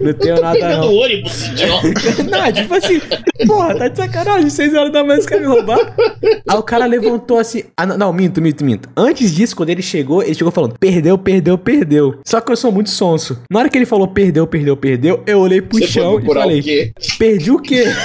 Não 0.00 0.12
tenho 0.14 0.40
nada 0.40 0.78
não. 0.78 0.94
ônibus, 0.94 1.48
idiota. 1.48 1.88
Não, 2.24 2.52
tipo 2.52 2.74
assim, 2.74 3.00
porra, 3.46 3.74
tá 3.76 3.88
de 3.88 3.96
sacanagem, 3.96 4.48
6 4.48 4.74
horas 4.74 4.92
da 4.92 5.04
manhã, 5.04 5.20
você 5.20 5.28
quer 5.28 5.40
me 5.40 5.46
roubar? 5.46 5.78
Aí 6.48 6.56
o 6.56 6.62
cara 6.62 6.86
levantou 6.86 7.38
assim. 7.38 7.64
Ah, 7.76 7.84
não, 7.84 7.98
não, 7.98 8.12
minto, 8.12 8.40
minto, 8.40 8.64
minto. 8.64 8.88
Antes 8.96 9.34
disso, 9.34 9.54
quando 9.54 9.70
ele 9.70 9.82
chegou, 9.82 10.22
ele 10.22 10.34
chegou 10.34 10.50
falando: 10.50 10.76
perdeu, 10.78 11.18
perdeu, 11.18 11.58
perdeu. 11.58 12.18
Só 12.24 12.40
que 12.40 12.50
eu 12.50 12.56
sou 12.56 12.72
muito 12.72 12.90
sonso. 12.90 13.42
Na 13.50 13.60
hora 13.60 13.68
que 13.68 13.76
ele 13.76 13.86
falou 13.86 14.08
perdeu, 14.08 14.46
perdeu, 14.46 14.76
perdeu, 14.76 15.22
eu 15.26 15.40
olhei 15.40 15.60
pro 15.60 15.78
Você 15.78 15.86
chão 15.86 16.18
e 16.20 16.24
falei: 16.24 16.60
o? 16.60 17.18
Perdi 17.18 17.50
o 17.50 17.58
quê? 17.58 17.84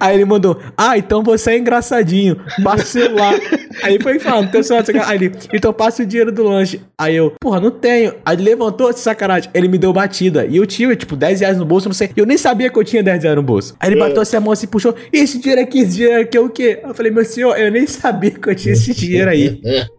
Aí 0.00 0.14
ele 0.16 0.24
mandou, 0.24 0.58
ah, 0.76 0.96
então 0.98 1.22
você 1.22 1.52
é 1.52 1.58
engraçadinho, 1.58 2.40
passa 2.62 2.84
o 2.84 2.86
celular. 2.86 3.34
Aí 3.82 3.98
foi 4.00 4.18
falando, 4.18 4.50
teu 4.50 4.62
celular, 4.62 4.84
quer- 4.84 5.04
aí 5.04 5.16
ele, 5.16 5.32
então 5.52 5.72
passa 5.72 6.02
o 6.02 6.06
dinheiro 6.06 6.30
do 6.32 6.42
lanche. 6.42 6.80
Aí 6.98 7.16
eu, 7.16 7.32
porra, 7.40 7.60
não 7.60 7.70
tenho. 7.70 8.14
Aí 8.24 8.36
ele 8.36 8.42
levantou, 8.44 8.92
sacanagem, 8.92 9.50
ele 9.54 9.68
me 9.68 9.78
deu 9.78 9.92
batida. 9.92 10.44
E 10.46 10.56
eu 10.56 10.66
tinha, 10.66 10.94
tipo, 10.96 11.16
10 11.16 11.40
reais 11.40 11.58
no 11.58 11.64
bolso, 11.64 11.88
não 11.88 11.94
sei. 11.94 12.10
Eu 12.16 12.26
nem 12.26 12.36
sabia 12.36 12.70
que 12.70 12.78
eu 12.78 12.84
tinha 12.84 13.02
10 13.02 13.22
reais 13.22 13.36
no 13.36 13.42
bolso. 13.42 13.74
Aí 13.80 13.90
ele 13.90 14.00
bateu 14.00 14.22
assim 14.22 14.36
a 14.36 14.40
mão 14.40 14.52
assim, 14.52 14.66
puxou, 14.66 14.94
e 15.12 15.18
esse 15.18 15.38
dinheiro 15.38 15.62
aqui, 15.62 15.78
esse 15.80 15.96
dinheiro 15.96 16.22
aqui 16.22 16.36
é 16.36 16.40
o 16.40 16.48
quê? 16.48 16.80
Eu 16.82 16.94
falei, 16.94 17.10
meu 17.12 17.24
senhor, 17.24 17.58
eu 17.58 17.70
nem 17.70 17.86
sabia 17.86 18.30
que 18.30 18.48
eu 18.48 18.54
tinha 18.54 18.72
esse 18.72 18.94
dinheiro 18.94 19.30
aí. 19.30 19.60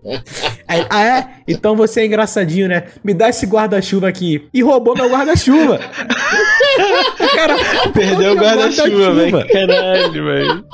Aí, 0.66 0.86
ah, 0.90 1.04
é? 1.04 1.28
Então 1.48 1.76
você 1.76 2.02
é 2.02 2.06
engraçadinho, 2.06 2.68
né? 2.68 2.84
Me 3.04 3.14
dá 3.14 3.30
esse 3.30 3.46
guarda-chuva 3.46 4.08
aqui. 4.08 4.48
E 4.54 4.64
roubou 4.64 4.96
meu 4.96 5.08
guarda-chuva. 5.10 5.80
Cara, 7.36 7.56
Perdeu 7.94 8.34
o 8.34 8.36
guarda-chuva, 8.36 9.14
velho. 9.14 9.48
Caralho, 9.50 10.24
velho. 10.26 10.66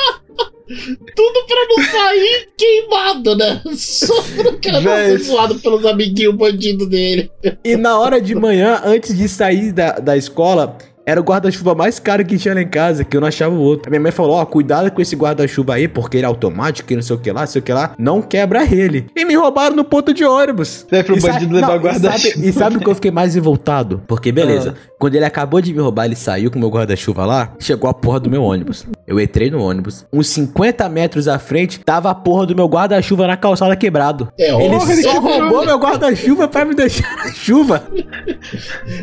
Tudo 1.16 1.46
pra 1.48 1.68
não 1.70 1.84
sair 1.84 2.50
queimado, 2.58 3.36
né? 3.36 3.62
Só 3.76 4.22
pra 4.22 4.50
o 4.52 4.62
cara 4.62 4.82
não 4.82 4.96
Véi. 4.96 5.18
ser 5.18 5.24
zoado 5.24 5.56
pelos 5.56 5.86
amiguinhos 5.86 6.36
bandidos 6.36 6.88
dele. 6.88 7.32
E 7.64 7.76
na 7.76 8.00
hora 8.00 8.22
de 8.22 8.36
manhã, 8.36 8.82
antes 8.86 9.18
de 9.18 9.28
sair 9.28 9.72
da, 9.72 9.94
da 9.94 10.16
escola, 10.16 10.78
era 11.10 11.20
o 11.20 11.24
guarda-chuva 11.24 11.74
mais 11.76 12.00
caro 12.00 12.24
que 12.26 12.38
tinha 12.38 12.54
lá 12.54 12.62
em 12.62 12.68
casa, 12.68 13.04
que 13.04 13.16
eu 13.18 13.22
não 13.22 13.28
achava 13.28 13.54
o 13.54 13.60
outro. 13.60 13.88
A 13.88 13.90
minha 13.90 14.00
mãe 14.02 14.12
falou: 14.12 14.36
Ó, 14.36 14.46
cuidado 14.46 14.92
com 14.92 15.02
esse 15.02 15.16
guarda-chuva 15.16 15.76
aí, 15.76 15.88
porque 15.88 16.18
ele 16.18 16.26
é 16.26 16.28
automático 16.28 16.92
e 16.92 16.96
não 16.96 17.02
sei 17.04 17.16
o 17.16 17.20
que 17.20 17.32
lá, 17.32 17.46
sei 17.46 17.60
o 17.60 17.64
que 17.64 17.74
lá. 17.74 17.94
Não 17.98 18.22
quebra 18.22 18.64
ele. 18.64 19.08
E 19.16 19.26
me 19.26 19.36
roubaram 19.36 19.76
no 19.76 19.84
ponto 19.84 20.14
de 20.14 20.24
ônibus. 20.26 20.86
É 20.92 21.04
pro 21.04 21.18
E 21.18 21.20
bandido 21.22 21.54
levar 21.56 21.78
o 21.78 21.82
guarda-chuva. 21.82 22.46
E 22.46 22.52
sabe, 22.54 22.78
o 22.78 22.80
que 22.80 22.88
eu 22.90 22.96
fiquei 22.96 23.12
mais 23.12 23.36
revoltado? 23.36 24.02
Porque, 24.08 24.32
beleza, 24.32 24.76
Ah. 24.78 24.90
quando 25.00 25.16
ele 25.16 25.26
acabou 25.26 25.62
de 25.62 25.74
me 25.74 25.80
roubar, 25.82 26.06
ele 26.06 26.16
saiu 26.16 26.50
com 26.52 26.58
o 26.58 26.60
meu 26.60 26.70
guarda-chuva 26.70 27.26
lá, 27.26 27.54
chegou 27.60 27.90
a 27.90 27.94
porra 27.94 28.20
do 28.20 28.30
meu 28.30 28.44
ônibus. 28.44 28.86
Eu 29.08 29.20
entrei 29.20 29.50
no 29.50 29.62
ônibus, 29.62 30.06
uns 30.14 30.28
50 30.30 30.88
metros 30.90 31.28
à 31.28 31.40
frente, 31.40 31.80
tava 31.80 32.10
a 32.10 32.16
porra 32.16 32.46
do 32.46 32.56
meu 32.56 32.68
guarda-chuva 32.68 33.26
na 33.28 33.36
calçada 33.38 33.76
quebrado. 33.76 34.28
É, 34.38 34.50
Ele 34.54 34.80
só 35.02 35.20
roubou 35.20 35.66
meu 35.66 35.78
guarda-chuva 35.80 36.48
pra 36.48 36.66
me 36.66 36.76
deixar 36.76 37.16
na 37.18 37.32
chuva. 37.32 37.84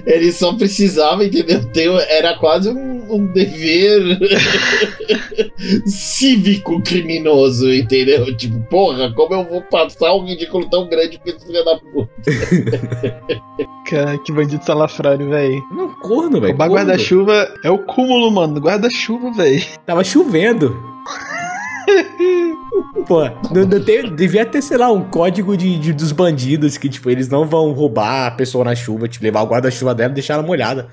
Ele 0.06 0.32
só 0.32 0.52
precisava, 0.54 1.24
entendeu? 1.24 1.64
Ter- 1.66 1.86
era 1.98 2.36
quase 2.38 2.68
um, 2.68 3.14
um 3.14 3.26
dever 3.26 4.00
cívico 5.86 6.82
criminoso, 6.82 7.72
entendeu? 7.72 8.36
Tipo, 8.36 8.58
porra, 8.68 9.12
como 9.14 9.34
eu 9.34 9.44
vou 9.44 9.62
passar 9.62 10.14
um 10.14 10.24
ridículo 10.24 10.68
tão 10.68 10.88
grande 10.88 11.18
pra 11.18 11.32
esse 11.32 11.46
filho 11.46 11.64
da 11.64 11.76
puta? 11.78 12.10
Cara, 13.88 14.18
que 14.18 14.32
bandido 14.32 14.64
salafrário, 14.64 15.28
velho. 15.28 15.62
Não, 15.70 15.92
corno, 16.00 16.40
velho. 16.40 16.56
Corno. 16.56 16.72
guarda-chuva 16.74 17.54
é 17.64 17.70
o 17.70 17.78
cúmulo, 17.78 18.30
mano. 18.30 18.60
Guarda-chuva, 18.60 19.32
velho. 19.32 19.64
Tava 19.84 20.02
chovendo. 20.02 20.76
Pô, 23.06 23.22
não, 23.54 23.66
não 23.66 23.84
tem- 23.84 24.14
devia 24.14 24.44
ter, 24.44 24.60
sei 24.62 24.76
lá, 24.76 24.90
um 24.90 25.08
código 25.08 25.56
de, 25.56 25.78
de- 25.78 25.92
dos 25.92 26.10
bandidos 26.12 26.76
que, 26.76 26.88
tipo, 26.88 27.08
eles 27.10 27.28
não 27.28 27.46
vão 27.46 27.72
roubar 27.72 28.26
a 28.26 28.30
pessoa 28.32 28.64
na 28.64 28.74
chuva, 28.74 29.06
tipo, 29.08 29.24
levar 29.24 29.42
o 29.42 29.46
guarda-chuva 29.46 29.94
dela 29.94 30.10
e 30.10 30.14
deixar 30.14 30.34
ela 30.34 30.42
molhada. 30.42 30.88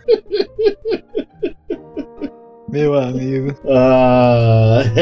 Meu 2.69 2.93
amigo. 2.95 3.55
Ah, 3.67 4.81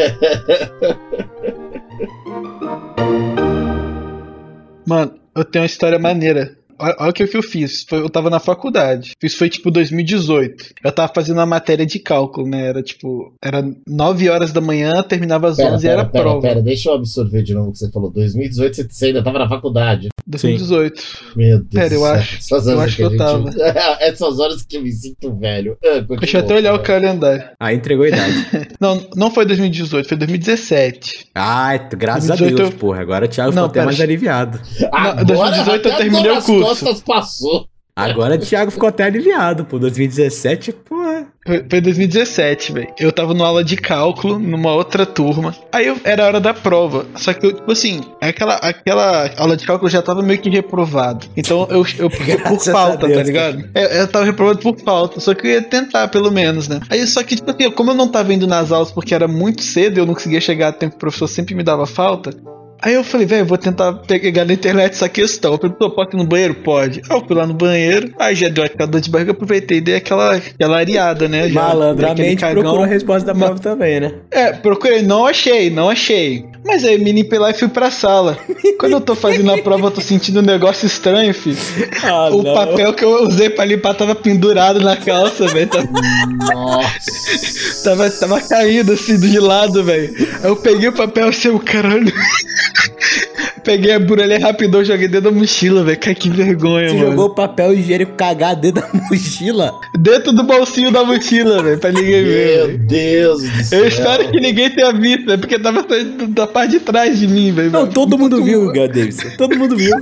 Mano, 4.87 5.13
eu 5.35 5.45
tenho 5.45 5.63
uma 5.63 5.67
história 5.67 5.99
maneira. 5.99 6.57
Olha 6.81 6.95
olha 6.99 7.09
o 7.09 7.13
que, 7.13 7.27
que 7.27 7.37
eu 7.37 7.43
fiz. 7.43 7.83
Foi- 7.87 7.99
eu 7.99 8.09
tava 8.09 8.29
na 8.29 8.39
faculdade. 8.39 9.11
Isso 9.21 9.37
foi 9.37 9.49
tipo 9.49 9.69
2018. 9.71 10.65
Eu 10.83 10.91
tava 10.91 11.11
fazendo 11.13 11.37
uma 11.37 11.45
matéria 11.45 11.85
de 11.85 11.99
cálculo, 11.99 12.47
né? 12.47 12.67
Era 12.67 12.81
tipo, 12.83 13.33
era 13.43 13.63
9 13.87 14.29
horas 14.29 14.51
da 14.51 14.61
manhã, 14.61 15.01
terminava 15.03 15.49
às 15.49 15.57
Pera, 15.57 15.73
11 15.75 15.85
e 15.85 15.89
pera, 15.89 16.01
era 16.01 16.09
pera, 16.09 16.23
prova. 16.23 16.41
pera, 16.41 16.61
deixa 16.61 16.89
eu 16.89 16.95
absorver 16.95 17.43
de 17.43 17.53
novo 17.53 17.69
o 17.69 17.71
que 17.71 17.77
você 17.79 17.91
falou. 17.91 18.09
2018 18.11 18.87
você- 18.89 19.05
ainda 19.05 19.23
tava 19.23 19.39
na 19.39 19.47
faculdade. 19.49 20.09
2018. 20.27 21.01
Meu 21.35 21.57
Deus 21.59 21.69
Pera, 21.71 21.93
eu 21.93 22.05
acho- 22.05 22.37
Essas 22.37 22.67
eu 22.67 22.77
horas 22.77 22.87
acho 22.89 22.95
que 22.95 23.01
eu 23.03 23.07
a 23.07 23.39
gente- 23.39 23.61
Essas 24.01 24.39
horas 24.39 24.63
que 24.63 24.77
eu 24.77 24.81
me 24.81 24.91
sinto 24.91 25.33
velho. 25.35 25.77
Ah, 25.83 25.99
Deixa 26.19 26.37
eu 26.37 26.41
até 26.43 26.55
olhar 26.55 26.73
o 26.73 26.79
calendário. 26.79 27.43
Aí 27.59 27.75
entregou 27.75 28.05
a 28.05 28.09
idade. 28.09 28.31
Não, 28.79 29.05
não 29.15 29.29
foi 29.31 29.45
2018, 29.45 30.07
foi 30.07 30.17
2017. 30.17 31.27
Ai, 31.35 31.87
t- 31.87 31.95
graças 31.95 32.29
a 32.31 32.35
2018 32.35 32.57
Deus, 32.57 32.71
eu- 32.71 32.77
porra. 32.79 33.01
Agora 33.01 33.25
o 33.25 33.27
Thiago 33.27 33.51
Não, 33.53 33.63
ficou 33.67 33.69
até 33.81 33.85
mais 33.85 34.01
aliviado. 34.01 34.59
Agora, 34.91 35.23
2018 35.25 35.87
eu 35.89 35.95
terminei 35.97 36.31
o 36.31 36.41
curso. 36.41 36.70
Costas 36.79 37.01
passou. 37.01 37.67
Agora 37.95 38.35
o 38.35 38.37
Thiago 38.39 38.71
ficou 38.71 38.87
até 38.87 39.03
aliviado, 39.03 39.65
pô. 39.65 39.77
2017, 39.77 40.71
porra. 40.71 41.27
Foi, 41.45 41.65
foi 41.69 41.81
2017, 41.81 42.71
velho. 42.71 42.93
Eu 42.99 43.11
tava 43.11 43.33
numa 43.33 43.47
aula 43.47 43.63
de 43.63 43.75
cálculo, 43.75 44.39
numa 44.39 44.73
outra 44.73 45.05
turma. 45.05 45.55
Aí 45.71 45.87
eu, 45.87 45.97
era 46.03 46.23
a 46.23 46.27
hora 46.27 46.39
da 46.39 46.53
prova. 46.53 47.05
Só 47.15 47.33
que, 47.33 47.45
eu, 47.45 47.53
tipo 47.53 47.71
assim, 47.71 48.01
aquela, 48.21 48.55
aquela 48.55 49.29
aula 49.37 49.57
de 49.57 49.65
cálculo 49.65 49.89
já 49.89 50.01
tava 50.01 50.21
meio 50.21 50.39
que 50.39 50.49
reprovado. 50.49 51.27
Então 51.35 51.67
eu, 51.69 51.85
eu 51.99 52.09
por 52.09 52.59
falta, 52.63 53.07
Deus, 53.07 53.19
tá 53.19 53.23
ligado? 53.23 53.69
Eu, 53.75 53.81
eu 53.81 54.07
tava 54.07 54.25
reprovado 54.25 54.59
por 54.59 54.79
falta. 54.79 55.19
Só 55.19 55.33
que 55.33 55.47
eu 55.47 55.51
ia 55.51 55.61
tentar, 55.61 56.07
pelo 56.07 56.31
menos, 56.31 56.67
né? 56.67 56.79
Aí 56.89 57.05
só 57.05 57.23
que, 57.23 57.35
tipo 57.35 57.51
assim, 57.51 57.69
como 57.71 57.91
eu 57.91 57.95
não 57.95 58.07
tava 58.07 58.33
indo 58.33 58.47
nas 58.47 58.71
aulas 58.71 58.91
porque 58.91 59.13
era 59.13 59.27
muito 59.27 59.63
cedo, 59.63 59.97
eu 59.97 60.05
não 60.05 60.13
conseguia 60.13 60.39
chegar 60.39 60.69
a 60.69 60.73
tempo, 60.73 60.95
o 60.95 60.99
professor 60.99 61.27
sempre 61.27 61.55
me 61.55 61.63
dava 61.63 61.85
falta. 61.85 62.31
Aí 62.81 62.95
eu 62.95 63.03
falei, 63.03 63.27
velho, 63.27 63.45
vou 63.45 63.57
tentar 63.57 63.93
pegar 63.93 64.43
na 64.43 64.53
internet 64.53 64.93
essa 64.93 65.07
questão. 65.07 65.53
Eu 65.53 65.59
perguntou, 65.59 65.91
pode 65.91 66.15
ir 66.15 66.17
no 66.17 66.25
banheiro? 66.25 66.55
Pode. 66.55 67.01
Aí 67.09 67.15
eu 67.15 67.25
fui 67.25 67.35
lá 67.35 67.45
no 67.45 67.53
banheiro, 67.53 68.11
aí 68.17 68.35
já 68.35 68.49
deu 68.49 68.63
aquela 68.63 68.89
dor 68.89 69.01
de 69.01 69.09
barriga, 69.09 69.31
aproveitei 69.31 69.77
e 69.77 69.81
dei 69.81 69.95
aquela, 69.95 70.35
aquela 70.35 70.77
areada, 70.77 71.27
né? 71.27 71.47
Já, 71.49 71.61
Malandramente 71.61 72.43
procurou 72.43 72.83
a 72.83 72.87
resposta 72.87 73.31
da 73.31 73.35
prova 73.37 73.59
também, 73.59 73.99
né? 73.99 74.13
É, 74.31 74.53
procurei, 74.53 75.01
não 75.03 75.27
achei, 75.27 75.69
não 75.69 75.89
achei. 75.89 76.45
Mas 76.63 76.83
aí 76.83 76.97
me 76.97 77.11
limpei 77.11 77.39
lá 77.39 77.49
e 77.49 77.53
fui 77.53 77.67
pra 77.67 77.89
sala. 77.89 78.37
Quando 78.79 78.93
eu 78.93 79.01
tô 79.01 79.15
fazendo 79.15 79.51
a 79.51 79.57
prova, 79.57 79.87
eu 79.87 79.91
tô 79.91 80.01
sentindo 80.01 80.39
um 80.39 80.43
negócio 80.43 80.85
estranho, 80.85 81.33
filho. 81.33 81.57
Ah, 82.03 82.29
o 82.29 82.43
não. 82.43 82.53
papel 82.53 82.93
que 82.93 83.03
eu 83.03 83.23
usei 83.23 83.49
pra 83.49 83.65
limpar 83.65 83.93
tava 83.95 84.15
pendurado 84.15 84.79
na 84.79 84.95
calça, 84.95 85.47
velho. 85.47 85.67
Tava, 85.67 85.87
Nossa. 86.53 87.83
tava, 87.83 88.09
tava 88.11 88.41
caído 88.41 88.93
assim 88.93 89.19
de 89.19 89.39
lado, 89.39 89.83
velho. 89.83 90.13
Aí 90.43 90.49
eu 90.49 90.55
peguei 90.55 90.89
o 90.89 90.93
papel 90.93 91.27
assim, 91.29 91.49
o 91.49 91.59
caralho. 91.59 92.13
Peguei 93.63 93.93
a 93.93 93.99
buralha 93.99 94.39
rapidão, 94.39 94.83
joguei 94.83 95.07
dentro 95.07 95.31
da 95.31 95.37
mochila, 95.37 95.83
velho. 95.83 95.99
Cara, 95.99 96.15
que 96.15 96.29
vergonha, 96.29 96.89
Você 96.89 96.95
mano. 96.95 97.09
jogou 97.11 97.29
papel 97.29 97.73
higiênico 97.73 98.13
cagado 98.13 98.61
dentro 98.61 98.81
da 98.81 98.89
mochila? 99.09 99.71
Dentro 99.99 100.33
do 100.33 100.43
bolsinho 100.43 100.91
da 100.91 101.03
mochila, 101.03 101.61
velho, 101.61 101.77
pra 101.79 101.91
ninguém 101.91 102.23
ver. 102.23 102.67
Meu. 102.67 102.77
Deus 102.79 103.43
do 103.43 103.63
céu. 103.63 103.79
Eu 103.79 103.87
espero 103.87 104.31
que 104.31 104.39
ninguém 104.39 104.69
tenha 104.69 104.91
visto, 104.91 105.25
velho, 105.25 105.39
porque 105.39 105.59
tava 105.59 105.83
da- 105.83 106.25
da 106.29 106.47
parte 106.47 106.71
de 106.71 106.79
trás 106.79 107.19
de 107.19 107.27
mim, 107.27 107.51
velho. 107.51 107.69
Não, 107.71 107.85
todo 107.87 108.17
mundo 108.17 108.43
viu, 108.43 108.71
Davidson. 108.73 109.29
Todo 109.37 109.55
mundo 109.57 109.77
viu. 109.77 109.95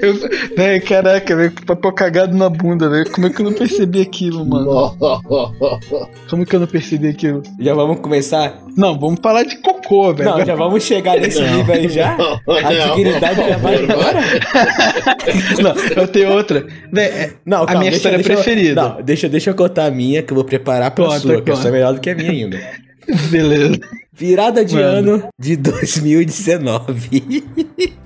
Eu, 0.00 0.14
véi, 0.56 0.80
caraca, 0.80 1.36
velho, 1.36 1.52
papel 1.66 1.92
cagado 1.92 2.36
na 2.36 2.48
bunda, 2.48 2.88
velho. 2.88 3.10
Como 3.10 3.26
é 3.26 3.30
que 3.30 3.40
eu 3.40 3.44
não 3.44 3.52
percebi 3.52 4.00
aquilo, 4.00 4.44
mano? 4.46 4.96
Como 6.28 6.46
que 6.46 6.56
eu 6.56 6.60
não 6.60 6.66
percebi 6.66 7.08
aquilo? 7.08 7.42
Já 7.58 7.74
vamos 7.74 8.00
começar? 8.00 8.54
Não, 8.76 8.98
vamos 8.98 9.20
falar 9.22 9.42
de 9.42 9.56
cocô, 9.58 10.14
velho. 10.14 10.30
Não, 10.30 10.44
já 10.46 10.54
vamos 10.54 10.82
chegar 10.82 11.18
nesse 11.20 11.40
Não. 11.42 11.56
nível 11.58 11.74
aí 11.74 11.88
já? 11.88 12.16
A 12.64 12.94
dignidade 12.94 13.48
já 13.48 13.56
vai 13.58 13.82
embora? 13.82 14.20
Não, 15.62 15.74
eu 16.02 16.08
tenho 16.08 16.32
outra. 16.32 16.66
Véi, 16.92 17.06
é- 17.06 17.32
Não, 17.44 17.64
a 17.68 17.74
minha 17.76 17.90
história 17.90 18.18
deixa 18.18 18.32
eu- 18.32 18.36
preferida. 18.36 18.82
Não, 18.82 19.02
deixa, 19.02 19.28
deixa 19.28 19.50
eu 19.50 19.54
contar 19.54 19.86
a 19.86 19.90
minha, 19.90 20.22
que 20.22 20.32
eu 20.32 20.34
vou 20.34 20.44
preparar 20.44 20.90
pra 20.90 21.04
Conta, 21.04 21.18
sua, 21.20 21.32
que 21.36 21.38
conta. 21.40 21.52
essa 21.52 21.68
é 21.68 21.70
melhor 21.70 21.94
do 21.94 22.00
que 22.00 22.10
a 22.10 22.14
minha 22.14 22.30
ainda. 22.30 22.60
Beleza. 23.30 23.78
Virada 24.14 24.64
de 24.64 24.74
Mano. 24.74 24.86
ano 25.14 25.28
de 25.40 25.56
2019. 25.56 27.44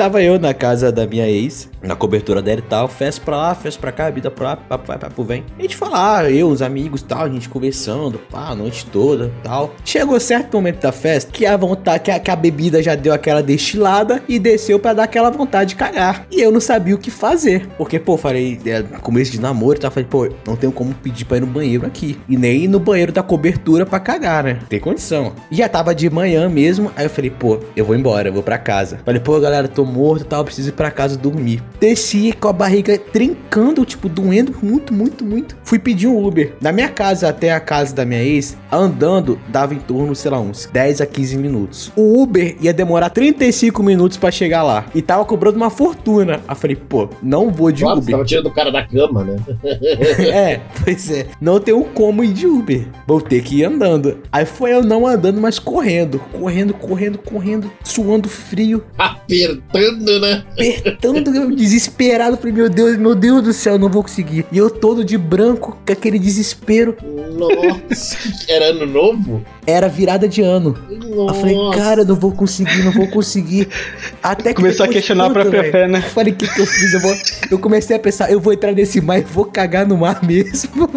Estava 0.00 0.22
eu 0.22 0.38
na 0.38 0.54
casa 0.54 0.90
da 0.90 1.06
minha 1.06 1.28
ex, 1.28 1.68
na 1.82 1.94
cobertura 1.94 2.40
dela 2.40 2.60
e 2.60 2.62
tal, 2.62 2.88
festa 2.88 3.22
pra 3.22 3.36
lá, 3.36 3.54
festa 3.54 3.78
pra 3.78 3.92
cá, 3.92 4.08
vida 4.08 4.30
pra 4.30 4.48
lá, 4.48 4.56
papo 4.56 4.86
vai, 4.86 4.96
papo 4.96 5.22
vem. 5.22 5.44
A 5.58 5.60
gente 5.60 5.76
falar, 5.76 6.32
eu, 6.32 6.48
os 6.48 6.62
amigos 6.62 7.02
tal, 7.02 7.24
a 7.24 7.28
gente 7.28 7.50
conversando, 7.50 8.18
pá, 8.18 8.48
a 8.48 8.54
noite 8.54 8.86
toda 8.86 9.30
tal. 9.42 9.74
Chegou 9.84 10.18
certo 10.18 10.54
momento 10.54 10.80
da 10.80 10.90
festa 10.90 11.30
que 11.30 11.44
a 11.44 11.54
vontade, 11.54 12.02
que 12.02 12.10
a, 12.10 12.18
que 12.18 12.30
a 12.30 12.36
bebida 12.36 12.82
já 12.82 12.94
deu 12.94 13.12
aquela 13.12 13.42
destilada 13.42 14.22
e 14.26 14.38
desceu 14.38 14.78
pra 14.78 14.94
dar 14.94 15.02
aquela 15.02 15.28
vontade 15.28 15.70
de 15.70 15.76
cagar. 15.76 16.26
E 16.30 16.40
eu 16.40 16.50
não 16.50 16.60
sabia 16.60 16.94
o 16.94 16.98
que 16.98 17.10
fazer, 17.10 17.68
porque, 17.76 17.98
pô, 17.98 18.16
falei, 18.16 18.58
é, 18.64 18.82
começo 19.02 19.30
de 19.30 19.38
namoro 19.38 19.78
tal, 19.78 19.90
falei, 19.90 20.08
pô, 20.08 20.30
não 20.46 20.56
tenho 20.56 20.72
como 20.72 20.94
pedir 20.94 21.26
pra 21.26 21.36
ir 21.36 21.40
no 21.40 21.46
banheiro 21.46 21.86
aqui. 21.86 22.18
E 22.26 22.38
nem 22.38 22.66
no 22.66 22.80
banheiro 22.80 23.12
da 23.12 23.22
cobertura 23.22 23.84
pra 23.84 24.00
cagar, 24.00 24.44
né? 24.44 24.60
Tem 24.66 24.80
condição. 24.80 25.34
E 25.50 25.56
já 25.56 25.68
tava 25.68 25.94
de 25.94 26.08
manhã 26.08 26.48
mesmo, 26.48 26.90
aí 26.96 27.04
eu 27.04 27.10
falei, 27.10 27.30
pô, 27.30 27.58
eu 27.76 27.84
vou 27.84 27.94
embora, 27.94 28.30
eu 28.30 28.32
vou 28.32 28.42
pra 28.42 28.56
casa. 28.56 28.98
Falei, 29.04 29.20
pô, 29.20 29.38
galera, 29.38 29.68
tô 29.68 29.89
morto 29.90 30.22
e 30.22 30.26
tal, 30.26 30.44
preciso 30.44 30.70
ir 30.70 30.72
pra 30.72 30.90
casa 30.90 31.16
dormir. 31.16 31.62
Desci 31.78 32.32
com 32.32 32.48
a 32.48 32.52
barriga 32.52 32.98
trincando, 32.98 33.84
tipo, 33.84 34.08
doendo 34.08 34.54
muito, 34.62 34.92
muito, 34.92 35.24
muito. 35.24 35.56
Fui 35.64 35.78
pedir 35.78 36.06
um 36.06 36.24
Uber. 36.24 36.54
Da 36.60 36.72
minha 36.72 36.88
casa 36.88 37.28
até 37.28 37.52
a 37.52 37.60
casa 37.60 37.94
da 37.94 38.04
minha 38.04 38.22
ex, 38.22 38.56
andando, 38.70 39.38
dava 39.48 39.74
em 39.74 39.78
torno, 39.78 40.14
sei 40.14 40.30
lá, 40.30 40.40
uns 40.40 40.66
10 40.72 41.00
a 41.00 41.06
15 41.06 41.38
minutos. 41.38 41.92
O 41.96 42.22
Uber 42.22 42.56
ia 42.60 42.72
demorar 42.72 43.10
35 43.10 43.82
minutos 43.82 44.16
pra 44.16 44.30
chegar 44.30 44.62
lá. 44.62 44.86
E 44.94 45.02
tava 45.02 45.24
cobrando 45.24 45.56
uma 45.56 45.70
fortuna. 45.70 46.40
Aí 46.46 46.56
falei, 46.56 46.76
pô, 46.76 47.08
não 47.22 47.50
vou 47.50 47.72
de 47.72 47.82
você 47.82 47.98
Uber. 47.98 48.10
tava 48.12 48.24
tirando 48.24 48.46
o 48.46 48.50
cara 48.50 48.70
da 48.70 48.84
cama, 48.84 49.24
né? 49.24 49.36
é, 50.18 50.60
pois 50.84 51.10
é. 51.10 51.26
Não 51.40 51.58
tenho 51.60 51.82
como 51.84 52.22
ir 52.24 52.32
de 52.32 52.46
Uber. 52.46 52.86
Vou 53.06 53.20
ter 53.20 53.42
que 53.42 53.56
ir 53.58 53.64
andando. 53.64 54.18
Aí 54.30 54.44
foi 54.44 54.72
eu 54.72 54.82
não 54.82 55.06
andando, 55.06 55.40
mas 55.40 55.58
correndo. 55.58 56.18
Correndo, 56.32 56.74
correndo, 56.74 57.18
correndo. 57.18 57.70
Suando 57.82 58.28
frio. 58.28 58.84
Apertando, 59.70 60.20
né? 60.20 60.44
Apertando, 60.52 61.34
eu 61.34 61.50
desesperado. 61.54 62.36
Falei, 62.36 62.52
meu 62.52 62.68
Deus, 62.68 62.96
meu 62.96 63.14
Deus 63.14 63.42
do 63.42 63.52
céu, 63.52 63.74
eu 63.74 63.78
não 63.78 63.88
vou 63.88 64.02
conseguir. 64.02 64.44
E 64.50 64.58
eu 64.58 64.68
todo 64.68 65.04
de 65.04 65.16
branco, 65.16 65.78
com 65.86 65.92
aquele 65.92 66.18
desespero. 66.18 66.96
Nossa, 67.36 68.16
era 68.48 68.66
ano 68.66 68.84
novo? 68.84 69.44
Era 69.66 69.88
virada 69.88 70.28
de 70.28 70.42
ano. 70.42 70.76
Nossa. 70.90 71.34
Eu 71.36 71.40
falei, 71.40 71.56
cara, 71.76 72.00
eu 72.02 72.06
não 72.06 72.16
vou 72.16 72.32
conseguir, 72.32 72.82
não 72.82 72.92
vou 72.92 73.06
conseguir. 73.08 73.68
Até 74.20 74.50
que 74.50 74.56
Começou 74.56 74.86
a 74.86 74.88
questionar 74.88 75.24
a 75.24 75.28
tudo, 75.28 75.40
própria 75.40 75.60
velho, 75.60 75.72
fé, 75.72 75.88
né? 75.88 75.98
Eu 75.98 76.10
falei, 76.10 76.32
o 76.32 76.36
que, 76.36 76.48
que 76.48 76.60
eu 76.60 76.66
fiz? 76.66 76.92
Eu, 76.92 77.00
vou... 77.00 77.14
eu 77.52 77.58
comecei 77.58 77.94
a 77.94 77.98
pensar, 77.98 78.30
eu 78.30 78.40
vou 78.40 78.52
entrar 78.52 78.72
nesse 78.72 79.00
mar 79.00 79.18
e 79.18 79.22
vou 79.22 79.44
cagar 79.44 79.86
no 79.86 79.96
mar 79.96 80.20
mesmo. 80.24 80.90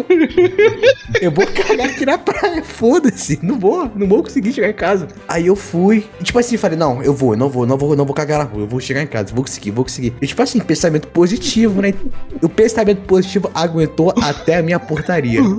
eu 1.20 1.30
vou 1.30 1.46
cagar 1.46 1.88
aqui 1.90 2.04
na 2.04 2.18
praia, 2.18 2.62
foda-se. 2.64 3.38
Não 3.42 3.58
vou, 3.58 3.90
não 3.94 4.08
vou 4.08 4.22
conseguir 4.22 4.52
chegar 4.52 4.68
em 4.68 4.74
casa. 4.74 5.06
Aí 5.28 5.46
eu 5.46 5.54
fui, 5.54 6.06
e 6.20 6.24
tipo 6.24 6.38
assim, 6.38 6.56
falei, 6.56 6.76
não, 6.76 7.02
eu 7.02 7.14
vou, 7.14 7.34
eu 7.34 7.38
não 7.38 7.48
vou, 7.48 7.66
não 7.66 7.78
vou, 7.78 7.94
não 7.94 8.04
vou 8.04 8.14
cagar 8.14 8.38
na 8.38 8.44
rua, 8.44 8.63
eu 8.64 8.68
vou 8.68 8.80
chegar 8.80 9.02
em 9.02 9.06
casa, 9.06 9.32
vou 9.34 9.44
conseguir, 9.44 9.70
vou 9.70 9.84
conseguir. 9.84 10.12
E 10.20 10.26
tipo 10.26 10.42
assim, 10.42 10.58
pensamento 10.60 11.06
positivo, 11.08 11.80
né? 11.80 11.94
O 12.42 12.48
pensamento 12.48 13.02
positivo 13.02 13.50
aguentou 13.54 14.12
até 14.22 14.56
a 14.56 14.62
minha 14.62 14.80
portaria. 14.80 15.40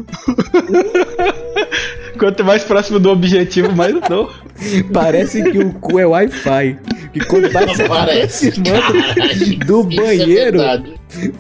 Quanto 2.18 2.44
mais 2.44 2.64
próximo 2.64 3.00
do 3.00 3.10
objetivo, 3.10 3.72
mais 3.74 3.94
dor. 4.02 4.45
Parece 4.94 5.44
que 5.52 5.58
o 5.60 5.74
cu 5.74 6.00
é 6.00 6.06
Wi-Fi. 6.06 6.78
Que 7.12 7.20
quando 7.26 7.50
vai 7.52 7.74
se 7.74 7.82
aproximando 7.84 9.66
do 9.66 9.82
é 9.92 9.96
banheiro, 9.96 10.58
verdade. 10.60 10.94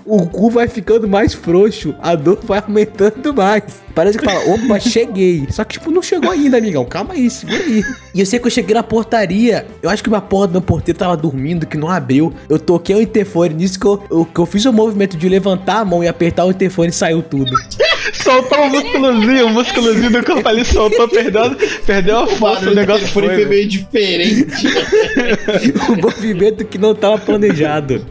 o 0.06 0.26
cu 0.26 0.50
vai 0.50 0.68
ficando 0.70 1.06
mais 1.08 1.34
frouxo, 1.34 1.94
a 2.02 2.16
dor 2.16 2.40
vai 2.44 2.60
aumentando 2.66 3.34
mais. 3.34 3.64
Parece 3.94 4.18
que 4.18 4.24
fala, 4.26 4.40
opa, 4.54 4.80
cheguei. 4.80 5.46
Só 5.50 5.64
que, 5.64 5.74
tipo, 5.74 5.92
não 5.92 6.02
chegou 6.02 6.32
ainda, 6.32 6.58
amigão. 6.58 6.86
Calma 6.86 7.14
aí, 7.14 7.30
segura 7.30 7.58
aí. 7.64 7.84
E 8.14 8.20
eu 8.20 8.26
sei 8.26 8.40
que 8.40 8.48
eu 8.48 8.52
cheguei 8.52 8.74
na 8.74 8.84
portaria. 8.84 9.66
Eu 9.82 9.90
acho 9.90 10.02
que 10.04 10.10
uma 10.10 10.22
porta 10.22 10.48
do 10.48 10.52
meu 10.54 10.62
porteiro 10.62 10.98
tava 11.00 11.16
dormindo, 11.18 11.66
que 11.66 11.78
não 11.78 11.90
abriu. 11.90 12.34
Eu 12.50 12.60
toquei 12.60 12.96
o 12.96 13.02
interfone. 13.02 13.54
Nisso 13.54 13.80
que 13.80 13.86
eu, 13.86 14.02
eu- 14.12 14.26
que 14.26 14.40
eu 14.40 14.46
fiz 14.46 14.66
o 14.66 14.74
movimento 14.74 15.16
de 15.18 15.28
levantar 15.30 15.80
a 15.80 15.86
mão 15.86 16.04
e 16.04 16.08
apertar 16.08 16.46
o 16.46 16.52
interfone 16.52 16.90
e 16.90 16.94
saiu 16.94 17.22
tudo. 17.22 17.52
Soltou 18.22 18.60
o 18.60 18.70
músculozinho, 18.70 19.48
o 19.48 19.50
músculozinho 19.50 20.12
do 20.12 20.24
corpo 20.24 20.48
ali 20.48 20.66
soltou, 20.66 21.08
perdeu, 21.08 21.56
perdeu 21.86 22.20
a 22.20 22.28
força, 22.28 22.70
o 22.70 22.74
negócio 22.74 23.08
foi. 23.08 23.28
foi 23.28 23.46
meio 23.46 23.68
diferente. 23.68 24.68
um 25.90 25.96
movimento 26.02 26.66
que 26.66 26.78
não 26.78 26.96
tava 26.96 27.18
planejado. 27.18 28.06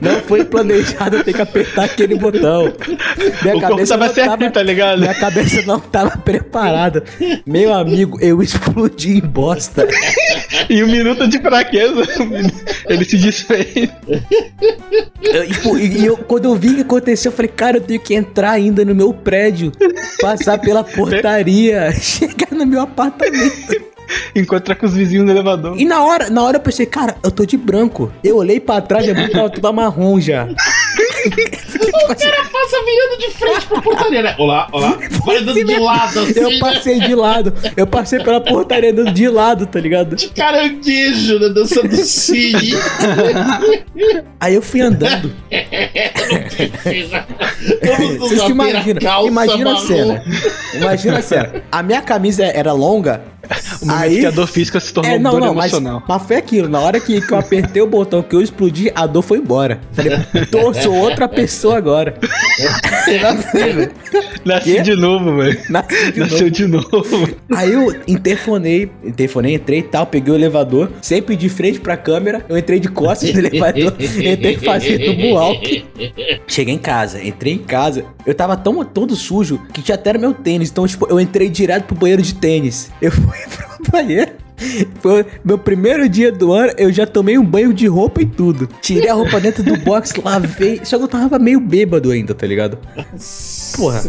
Não 0.00 0.20
foi 0.22 0.44
planejado 0.44 1.16
eu 1.16 1.24
ter 1.24 1.32
que 1.32 1.42
apertar 1.42 1.84
aquele 1.84 2.14
botão. 2.14 2.72
Minha 3.42 3.56
O 3.56 3.60
corpo 3.60 3.86
tava 3.86 4.12
certinho, 4.12 4.50
tá 4.50 4.62
ligado? 4.62 5.00
Minha 5.00 5.14
cabeça 5.14 5.62
não 5.62 5.80
tava 5.80 6.16
preparada. 6.18 7.04
Meu 7.46 7.72
amigo, 7.72 8.18
eu 8.20 8.42
explodi 8.42 9.18
em 9.18 9.20
bosta. 9.20 9.86
E 10.68 10.82
um 10.82 10.86
minuto 10.88 11.26
de 11.26 11.38
fraqueza, 11.38 12.02
ele 12.88 13.04
se 13.04 13.16
desfez. 13.16 13.88
Eu, 15.22 15.46
tipo, 15.46 15.78
e 15.78 16.04
eu, 16.04 16.16
quando 16.16 16.46
eu 16.46 16.54
vi 16.54 16.70
o 16.70 16.74
que 16.76 16.80
aconteceu, 16.82 17.30
eu 17.30 17.36
falei, 17.36 17.50
cara, 17.50 17.76
eu 17.78 17.80
tenho 17.80 18.00
que 18.00 18.14
entrar 18.14 18.52
ainda 18.52 18.84
no 18.84 18.94
meu 18.94 19.12
prédio, 19.38 19.72
passar 20.20 20.58
pela 20.58 20.82
portaria, 20.82 21.92
chegar 21.94 22.50
no 22.50 22.66
meu 22.66 22.80
apartamento. 22.80 23.88
Encontrar 24.34 24.74
com 24.74 24.86
os 24.86 24.94
vizinhos 24.94 25.24
no 25.26 25.30
elevador. 25.30 25.78
E 25.78 25.84
na 25.84 26.02
hora, 26.02 26.30
na 26.30 26.42
hora 26.42 26.56
eu 26.56 26.60
pensei, 26.60 26.86
cara, 26.86 27.16
eu 27.22 27.30
tô 27.30 27.44
de 27.44 27.56
branco. 27.56 28.10
Eu 28.24 28.36
olhei 28.36 28.58
pra 28.58 28.80
trás 28.80 29.06
e 29.06 29.10
a 29.10 29.50
tava 29.50 29.72
marrom 29.72 30.18
já. 30.18 30.48
O 31.28 32.14
cara 32.14 32.44
passa 32.44 32.76
virando 32.84 33.18
de 33.18 33.30
frente 33.30 33.66
pra 33.66 33.82
portaria, 33.82 34.22
né? 34.22 34.34
Olá, 34.38 34.68
olá. 34.72 34.98
Vai 35.24 35.42
dando 35.44 35.64
de 35.64 35.78
lado 35.78 36.20
assim, 36.20 36.32
Eu 36.38 36.50
né? 36.50 36.58
passei 36.58 37.00
de 37.00 37.14
lado. 37.14 37.52
Eu 37.76 37.86
passei 37.86 38.18
pela 38.20 38.40
portaria 38.40 38.90
andando 38.90 39.12
de 39.12 39.28
lado, 39.28 39.66
tá 39.66 39.78
ligado? 39.80 40.16
De 40.16 40.28
caranguejo, 40.28 41.38
né? 41.38 41.48
Dançando 41.50 41.94
cine. 41.96 42.72
Aí 44.40 44.54
eu 44.54 44.62
fui 44.62 44.80
andando. 44.80 45.32
Vocês 48.18 48.42
que 48.42 48.50
imaginam. 48.50 49.00
calça 49.00 49.28
Imagina 49.28 49.72
a 49.72 49.76
cena. 49.76 50.22
Imagina 50.74 51.18
a 51.18 51.22
cena. 51.22 51.62
A 51.70 51.82
minha 51.82 52.02
camisa 52.02 52.44
era 52.44 52.72
longa. 52.72 53.20
O 53.80 53.86
momento 53.86 54.02
Aí. 54.02 54.20
que 54.20 54.26
a 54.26 54.30
dor 54.30 54.46
física 54.46 54.78
se 54.78 54.92
tornou 54.92 55.10
É, 55.10 55.18
não, 55.18 55.30
dor 55.30 55.40
não, 55.40 55.54
mas, 55.54 55.72
emocional. 55.72 56.02
mas 56.06 56.22
foi 56.22 56.36
aquilo. 56.36 56.68
Na 56.68 56.80
hora 56.80 57.00
que, 57.00 57.18
que 57.20 57.32
eu 57.32 57.38
apertei 57.38 57.80
o 57.80 57.86
botão 57.86 58.22
que 58.22 58.36
eu 58.36 58.42
explodi, 58.42 58.92
a 58.94 59.06
dor 59.06 59.22
foi 59.22 59.38
embora. 59.38 59.80
Falei, 59.92 60.18
tô, 60.50 60.74
sou 60.74 60.94
outra 61.18 61.28
pessoa 61.28 61.76
agora. 61.76 62.14
Nasci 64.44 64.72
Quê? 64.74 64.82
de 64.82 64.94
novo, 64.94 65.36
velho. 65.36 65.58
Nasci 65.68 66.12
de 66.12 66.18
novo. 66.18 66.30
Nasceu 66.30 66.50
de 66.50 66.66
novo. 66.66 67.28
Aí 67.54 67.72
eu 67.72 67.94
interfonei, 68.06 68.90
interfonei, 69.04 69.54
entrei 69.54 69.80
e 69.80 69.82
tal, 69.82 70.06
peguei 70.06 70.32
o 70.32 70.36
elevador, 70.36 70.90
sempre 71.02 71.36
de 71.36 71.48
frente 71.48 71.80
pra 71.80 71.96
câmera, 71.96 72.44
eu 72.48 72.56
entrei 72.56 72.78
de 72.78 72.88
costas 72.88 73.32
no 73.32 73.38
elevador, 73.40 73.94
entrei 74.00 74.56
fazendo 74.58 75.14
moonwalk. 75.14 75.84
Cheguei 76.46 76.74
em 76.74 76.78
casa, 76.78 77.22
entrei 77.24 77.54
em 77.54 77.58
casa, 77.58 78.04
eu 78.24 78.34
tava 78.34 78.56
tão 78.56 78.84
todo 78.84 79.16
sujo 79.16 79.60
que 79.72 79.82
tinha 79.82 79.96
até 79.96 80.16
meu 80.16 80.32
tênis, 80.32 80.70
então 80.70 80.86
tipo, 80.86 81.06
eu 81.10 81.18
entrei 81.18 81.48
direto 81.48 81.84
pro 81.84 81.96
banheiro 81.96 82.22
de 82.22 82.34
tênis. 82.34 82.90
Eu 83.02 83.10
fui 83.10 83.38
pro 83.82 83.92
banheiro. 83.92 84.47
Foi 85.00 85.24
meu 85.44 85.58
primeiro 85.58 86.08
dia 86.08 86.32
do 86.32 86.52
ano, 86.52 86.72
eu 86.76 86.92
já 86.92 87.06
tomei 87.06 87.38
um 87.38 87.44
banho 87.44 87.72
de 87.72 87.86
roupa 87.86 88.22
e 88.22 88.26
tudo. 88.26 88.68
Tirei 88.80 89.08
a 89.08 89.14
roupa 89.14 89.40
dentro 89.40 89.62
do 89.62 89.76
box, 89.76 90.14
lavei. 90.22 90.80
Só 90.84 90.96
que 90.98 91.04
eu 91.04 91.08
tava 91.08 91.38
meio 91.38 91.60
bêbado 91.60 92.10
ainda, 92.10 92.34
tá 92.34 92.46
ligado? 92.46 92.78
Porra. 93.76 94.04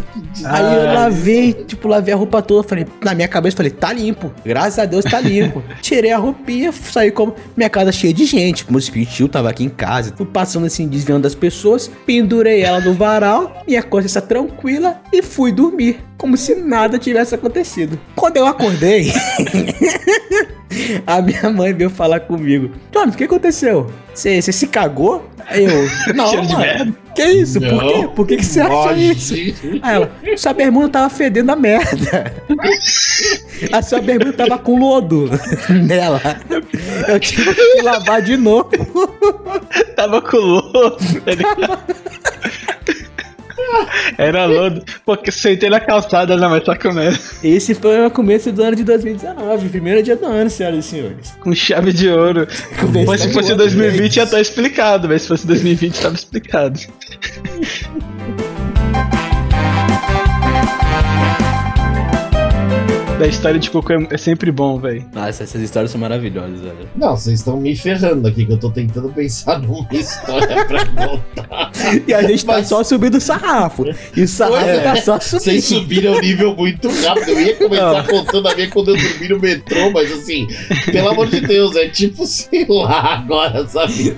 Aí 0.46 0.76
eu 0.76 0.94
lavei, 0.94 1.54
tipo, 1.54 1.88
lavei 1.88 2.14
a 2.14 2.18
roupa 2.18 2.42
toda. 2.42 2.68
Falei, 2.68 2.86
na 3.04 3.14
minha 3.14 3.28
cabeça, 3.28 3.58
falei, 3.58 3.72
tá 3.72 3.94
limpo. 3.94 4.32
Graças 4.44 4.80
a 4.80 4.86
Deus 4.86 5.06
tá 5.06 5.20
limpo. 5.20 5.64
Tirei 5.82 6.12
a 6.12 6.18
roupinha, 6.18 6.72
saí 6.72 7.12
como. 7.12 7.36
Minha 7.56 7.70
casa 7.70 7.92
cheia 7.92 8.14
de 8.14 8.26
gente. 8.26 8.66
Meu 8.70 8.80
tio 8.82 9.28
tava 9.28 9.50
aqui 9.50 9.64
em 9.64 9.70
casa. 9.70 10.14
Fui 10.16 10.26
passando 10.26 10.66
assim, 10.66 10.88
desviando 10.88 11.24
das 11.24 11.36
pessoas. 11.36 11.90
Pendurei 12.06 12.62
ela 12.62 12.80
no 12.80 12.94
varal. 12.94 13.64
Minha 13.68 13.84
consciência 13.84 14.22
tranquila. 14.22 15.02
E 15.14 15.22
fui 15.22 15.52
dormir. 15.52 16.09
Como 16.20 16.36
se 16.36 16.54
nada 16.54 17.00
tivesse 17.00 17.34
acontecido. 17.34 17.98
Quando 18.14 18.36
eu 18.36 18.46
acordei. 18.46 19.12
A 21.08 21.22
minha 21.22 21.50
mãe 21.50 21.74
veio 21.74 21.90
falar 21.90 22.20
comigo. 22.20 22.72
Jonas, 22.94 23.16
o 23.16 23.18
que 23.18 23.24
aconteceu? 23.24 23.90
Você 24.14 24.42
se 24.42 24.68
cagou? 24.68 25.30
Aí 25.48 25.64
eu. 25.64 25.90
Não, 26.14 26.28
Cheiro 26.28 26.50
mano. 26.50 26.96
Que 27.16 27.24
isso? 27.24 27.62
Por 27.62 27.82
quê? 27.82 28.10
Por 28.16 28.28
que, 28.28 28.38
que 28.38 28.46
você 28.46 28.60
acha 28.60 28.94
isso? 28.94 29.34
Aí 29.82 29.96
ela, 29.96 30.12
sua 30.36 30.52
bermuda 30.54 30.90
tava 30.90 31.10
fedendo 31.10 31.52
a 31.54 31.56
merda. 31.56 32.34
A 33.74 33.82
sua 33.82 34.02
bermuda 34.02 34.34
tava 34.34 34.58
com 34.58 34.78
lodo 34.80 35.30
nela. 35.70 36.22
Eu 37.08 37.20
tive 37.20 37.54
que 37.54 37.82
lavar 37.82 38.22
de 38.22 38.38
novo. 38.38 38.70
Tava 39.96 40.22
com 40.22 40.38
lodo, 40.38 40.98
ligado? 41.26 41.80
Era 44.18 44.46
lodo. 44.46 44.84
Porque 45.06 45.32
sentei 45.32 45.70
na 45.70 45.80
calçada, 45.80 46.36
não, 46.36 46.50
mas 46.50 46.64
tá 46.64 46.78
comendo. 46.78 47.18
Esse 47.44 47.74
foi 47.74 48.06
o 48.06 48.12
começo 48.12 48.52
do 48.52 48.64
ano 48.64 48.76
de 48.76 48.84
2019, 48.84 49.70
primeiro 49.70 50.04
dia 50.04 50.16
do 50.16 50.26
ano, 50.26 50.50
senhoras 50.50 50.86
e 50.86 50.90
senhores. 50.90 51.38
Com 51.40 51.54
chave 51.54 51.94
de 51.94 52.10
ouro. 52.10 52.48
Mas 53.06 53.22
se 53.22 53.34
fosse 53.34 53.52
outro 53.52 53.68
2020 53.68 54.00
jeito. 54.00 54.14
já 54.14 54.26
tá 54.26 54.42
explicado, 54.42 55.08
mas 55.08 55.24
se 55.24 55.28
fosse 55.28 55.48
2020 55.48 56.02
tava 56.02 56.16
explicado. 56.16 56.80
Da 63.20 63.28
história 63.28 63.60
de 63.60 63.70
cocô 63.70 63.92
é, 63.94 64.08
é 64.12 64.18
sempre 64.18 64.50
bom, 64.50 64.80
velho. 64.80 65.06
Nossa, 65.14 65.44
essas 65.44 65.62
histórias 65.62 65.92
são 65.92 66.00
maravilhosas, 66.00 66.62
velho. 66.62 66.90
Não, 66.96 67.18
vocês 67.18 67.40
estão 67.40 67.58
me 67.60 67.76
ferrando 67.76 68.26
aqui, 68.28 68.46
que 68.46 68.54
eu 68.54 68.58
tô 68.58 68.72
tentando 68.72 69.10
pensar 69.10 69.60
numa 69.60 69.86
história 69.92 70.64
pra 70.66 70.86
contar. 70.86 71.72
E 72.08 72.14
a 72.14 72.22
gente 72.24 72.46
tá 72.46 72.54
Mas- 72.54 72.68
só 72.70 72.82
subindo 72.82 73.16
o 73.16 73.22
sarrafo. 73.22 73.84
E 74.16 74.22
o 74.24 74.28
sarrafo 74.28 74.70
é. 74.70 74.80
tá 74.80 74.96
só 74.96 75.20
subindo. 75.20 75.44
Vocês 75.44 75.66
subiram 75.66 76.14
o 76.14 76.22
nível 76.22 76.56
muito 76.56 76.88
rápido. 76.88 77.30
Eu 77.32 77.42
ia 77.42 77.56
começar 77.58 78.08
contando 78.08 78.48
a 78.48 78.56
minha 78.56 78.70
quando 78.70 78.90
eu 78.92 78.98
dormi 78.98 79.28
no 79.28 79.40
metrô, 79.40 79.92
mas 79.92 80.12
assim, 80.14 80.48
pelo 80.86 81.10
amor 81.10 81.28
de 81.28 81.42
Deus, 81.42 81.76
é 81.76 81.90
tipo, 81.90 82.26
sei 82.26 82.66
lá, 82.70 83.16
agora, 83.16 83.68
sabe? 83.68 84.16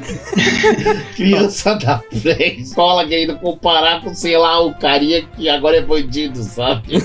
Criança 1.22 1.76
da 1.84 2.02
pré-escola 2.22 3.06
querendo 3.08 3.36
comparar 3.38 4.02
com, 4.02 4.14
sei 4.14 4.38
lá, 4.38 4.60
o 4.60 4.74
carinha 4.76 5.24
que 5.36 5.48
agora 5.50 5.78
é 5.78 5.82
bandido, 5.82 6.42
sabe? 6.44 6.82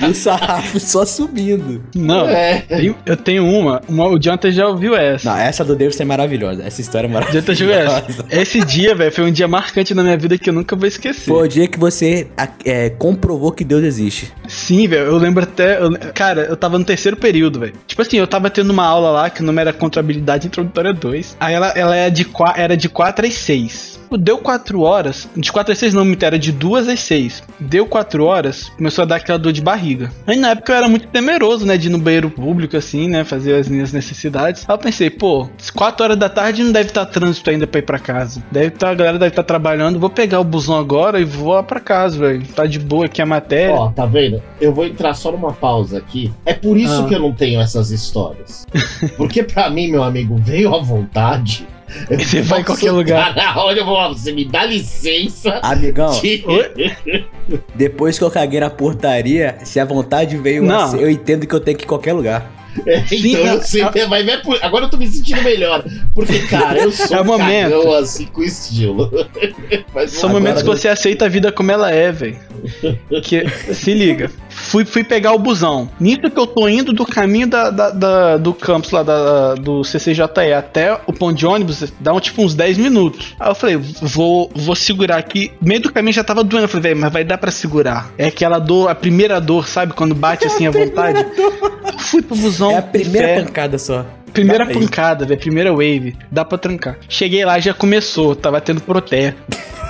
E 0.00 0.04
o 0.06 0.14
sarrafo 0.14 0.78
só 0.78 1.04
subindo. 1.04 1.82
Não, 1.94 2.28
É. 2.28 2.58
tem- 2.60 2.94
eu 3.04 3.16
tenho 3.16 3.44
uma, 3.44 3.80
uma. 3.88 4.06
O 4.06 4.18
Jonathan 4.18 4.50
já 4.52 4.68
ouviu 4.68 4.94
essa. 4.94 5.28
Não, 5.28 5.36
essa 5.36 5.64
do 5.64 5.74
Davidson 5.74 6.04
é 6.04 6.06
maravilhosa. 6.06 6.62
Essa 6.62 6.80
história 6.80 7.06
é 7.08 7.10
maravilhosa. 7.10 7.46
Jonathan 7.46 7.54
já 7.54 7.64
ouviu 7.66 7.96
essa. 7.98 8.24
Esse 8.30 8.60
dia, 8.64 8.94
velho, 8.94 9.10
foi 9.12 9.24
um 9.24 9.32
dia 9.32 9.48
marcante 9.48 9.94
na 9.94 10.02
minha 10.02 10.16
vida 10.16 10.38
que 10.38 10.48
eu 10.50 10.54
nunca 10.54 10.76
vou 10.76 10.86
esquecer. 10.86 11.20
Foi 11.22 11.46
o 11.46 11.48
dia 11.48 11.66
que 11.66 11.78
você 11.78 12.28
é, 12.64 12.90
comprovou 12.90 13.50
que 13.50 13.64
Deus 13.64 13.82
existe. 13.82 14.32
Sim, 14.46 14.86
velho, 14.86 15.06
eu 15.06 15.16
lembro 15.18 15.42
até. 15.42 15.80
eu- 15.82 15.90
cara, 16.14 16.42
eu 16.42 16.56
tava 16.56 16.78
no 16.78 16.84
terceiro 16.84 17.16
período, 17.16 17.58
velho. 17.60 17.72
Tipo 17.86 18.02
assim, 18.02 18.18
eu 18.18 18.26
tava 18.26 18.48
tendo 18.50 18.70
uma 18.70 18.84
aula 18.86 19.10
lá 19.10 19.30
que 19.30 19.42
o 19.42 19.44
nome 19.44 19.60
era 19.60 19.72
Contabilidade 19.72 20.46
Introdutória 20.46 20.92
2. 20.92 21.36
Aí 21.40 21.54
ela, 21.54 21.68
ela 21.70 21.96
é 21.96 22.08
de, 22.08 22.24
qua- 22.24 22.47
era 22.56 22.76
de 22.76 22.88
4 22.88 23.26
às 23.26 23.34
6. 23.34 23.98
Deu 24.18 24.38
4 24.38 24.80
horas. 24.80 25.28
De 25.36 25.52
4 25.52 25.72
às 25.72 25.78
6 25.78 25.92
não, 25.92 26.06
era 26.22 26.38
de 26.38 26.50
2 26.50 26.88
às 26.88 27.00
6. 27.00 27.42
Deu 27.60 27.84
4 27.86 28.24
horas, 28.24 28.70
começou 28.70 29.02
a 29.02 29.04
dar 29.04 29.16
aquela 29.16 29.38
dor 29.38 29.52
de 29.52 29.60
barriga. 29.60 30.10
Aí 30.26 30.36
na 30.36 30.50
época 30.50 30.72
eu 30.72 30.76
era 30.76 30.88
muito 30.88 31.08
temeroso, 31.08 31.66
né? 31.66 31.76
De 31.76 31.88
ir 31.88 31.90
no 31.90 31.98
banheiro 31.98 32.30
público, 32.30 32.74
assim, 32.76 33.06
né? 33.08 33.22
Fazer 33.24 33.54
as 33.54 33.68
minhas 33.68 33.92
necessidades. 33.92 34.64
Aí 34.66 34.74
eu 34.74 34.78
pensei, 34.78 35.10
pô, 35.10 35.48
4 35.74 36.04
horas 36.04 36.16
da 36.16 36.28
tarde 36.30 36.64
não 36.64 36.72
deve 36.72 36.88
estar 36.88 37.04
trânsito 37.04 37.50
ainda 37.50 37.66
pra 37.66 37.80
ir 37.80 37.82
pra 37.82 37.98
casa. 37.98 38.42
Deve 38.50 38.68
estar, 38.68 38.90
a 38.90 38.94
galera 38.94 39.18
deve 39.18 39.30
estar 39.32 39.42
trabalhando. 39.42 39.98
Vou 39.98 40.08
pegar 40.10 40.40
o 40.40 40.44
busão 40.44 40.78
agora 40.78 41.20
e 41.20 41.24
vou 41.24 41.52
lá 41.52 41.62
pra 41.62 41.78
casa, 41.80 42.18
velho. 42.18 42.46
Tá 42.48 42.64
de 42.64 42.78
boa 42.78 43.04
aqui 43.04 43.20
a 43.20 43.26
matéria. 43.26 43.74
Ó, 43.74 43.90
tá 43.90 44.06
vendo? 44.06 44.42
Eu 44.60 44.72
vou 44.72 44.86
entrar 44.86 45.12
só 45.12 45.30
numa 45.30 45.52
pausa 45.52 45.98
aqui. 45.98 46.32
É 46.46 46.54
por 46.54 46.78
isso 46.78 47.02
Ah. 47.02 47.06
que 47.06 47.14
eu 47.14 47.18
não 47.20 47.32
tenho 47.34 47.60
essas 47.60 47.90
histórias. 47.90 48.66
Porque 49.18 49.42
pra 49.42 49.68
mim, 49.68 49.90
meu 49.90 50.02
amigo, 50.02 50.36
veio 50.38 50.74
à 50.74 50.78
vontade. 50.82 51.66
Eu 52.10 52.18
Você 52.18 52.42
vai 52.42 52.60
em 52.60 52.64
qualquer 52.64 52.90
lugar. 52.92 53.34
Olha, 53.56 53.80
eu 53.80 53.84
vou 53.84 53.94
lá, 53.94 54.08
você 54.08 54.32
me 54.32 54.44
dá 54.44 54.64
licença. 54.64 55.60
Amigão, 55.62 56.10
de- 56.20 56.44
depois 57.74 58.18
que 58.18 58.24
eu 58.24 58.30
caguei 58.30 58.60
na 58.60 58.70
portaria, 58.70 59.56
se 59.64 59.80
a 59.80 59.84
vontade 59.84 60.36
veio, 60.36 60.62
Não. 60.62 60.80
assim, 60.80 60.98
eu 61.00 61.10
entendo 61.10 61.46
que 61.46 61.54
eu 61.54 61.60
tenho 61.60 61.76
que 61.76 61.84
ir 61.84 61.86
em 61.86 61.88
qualquer 61.88 62.12
lugar. 62.12 62.50
É, 62.86 63.00
Sim, 63.06 63.30
então 63.30 63.44
eu 63.54 63.62
sei, 63.62 63.82
vai 64.06 64.22
ver 64.22 64.40
por- 64.42 64.58
agora 64.62 64.84
eu 64.84 64.90
tô 64.90 64.96
me 64.96 65.06
sentindo 65.08 65.42
melhor. 65.42 65.82
Porque, 66.14 66.38
cara, 66.46 66.78
eu 66.78 66.92
sou 66.92 67.16
É 67.16 67.20
um 67.22 67.24
momento. 67.24 67.70
cagão 67.72 67.92
assim 67.94 68.26
com 68.26 68.42
estilo. 68.42 69.10
Mas 69.92 70.12
São 70.12 70.28
agora- 70.28 70.40
momentos 70.44 70.62
que 70.62 70.68
você 70.68 70.86
aceita 70.86 71.24
a 71.24 71.28
vida 71.28 71.50
como 71.50 71.72
ela 71.72 71.90
é, 71.90 72.12
velho. 72.12 72.36
Que 73.22 73.44
se 73.74 73.92
liga. 73.94 74.30
Fui, 74.50 74.84
fui 74.84 75.04
pegar 75.04 75.32
o 75.32 75.38
busão. 75.38 75.88
Nisso 76.00 76.30
que 76.30 76.38
eu 76.38 76.46
tô 76.46 76.68
indo 76.68 76.92
do 76.92 77.06
caminho 77.06 77.46
da, 77.46 77.70
da- 77.70 77.90
da- 77.90 78.36
do 78.36 78.52
campus 78.52 78.90
lá 78.90 79.02
da- 79.02 79.54
do 79.54 79.82
CCJE 79.84 80.22
até 80.56 80.98
o 81.06 81.12
ponto 81.12 81.36
de 81.36 81.46
ônibus, 81.46 81.92
dá 82.00 82.12
um, 82.12 82.20
tipo 82.20 82.42
uns 82.42 82.54
10 82.54 82.76
minutos. 82.78 83.34
Aí 83.38 83.50
eu 83.50 83.54
falei, 83.54 83.76
vou, 83.76 84.50
vou 84.54 84.74
segurar 84.74 85.16
aqui. 85.18 85.52
Meio 85.60 85.80
do 85.80 85.92
caminho 85.92 86.12
já 86.12 86.24
tava 86.24 86.42
doendo. 86.42 86.64
Eu 86.64 86.68
falei, 86.68 86.82
velho, 86.90 87.00
mas 87.00 87.12
vai 87.12 87.24
dar 87.24 87.38
pra 87.38 87.50
segurar. 87.50 88.10
É 88.18 88.26
aquela 88.26 88.58
dor, 88.58 88.90
a 88.90 88.94
primeira 88.94 89.40
dor, 89.40 89.68
sabe? 89.68 89.92
Quando 89.92 90.14
bate 90.14 90.46
assim 90.46 90.66
à 90.66 90.70
vontade. 90.72 91.24
Fui 91.98 92.22
pro 92.22 92.36
busão. 92.36 92.70
É 92.72 92.78
a 92.78 92.82
primeira 92.82 93.28
fé. 93.28 93.42
pancada 93.42 93.78
só. 93.78 94.04
Primeira 94.32 94.66
pancada, 94.66 95.26
velho. 95.26 95.40
Primeira 95.40 95.70
wave. 95.70 96.16
Dá 96.30 96.44
pra 96.44 96.58
trancar. 96.58 96.98
Cheguei 97.08 97.44
lá, 97.44 97.58
já 97.58 97.74
começou. 97.74 98.34
Tava 98.34 98.60
tendo 98.60 98.80
proté. 98.80 99.34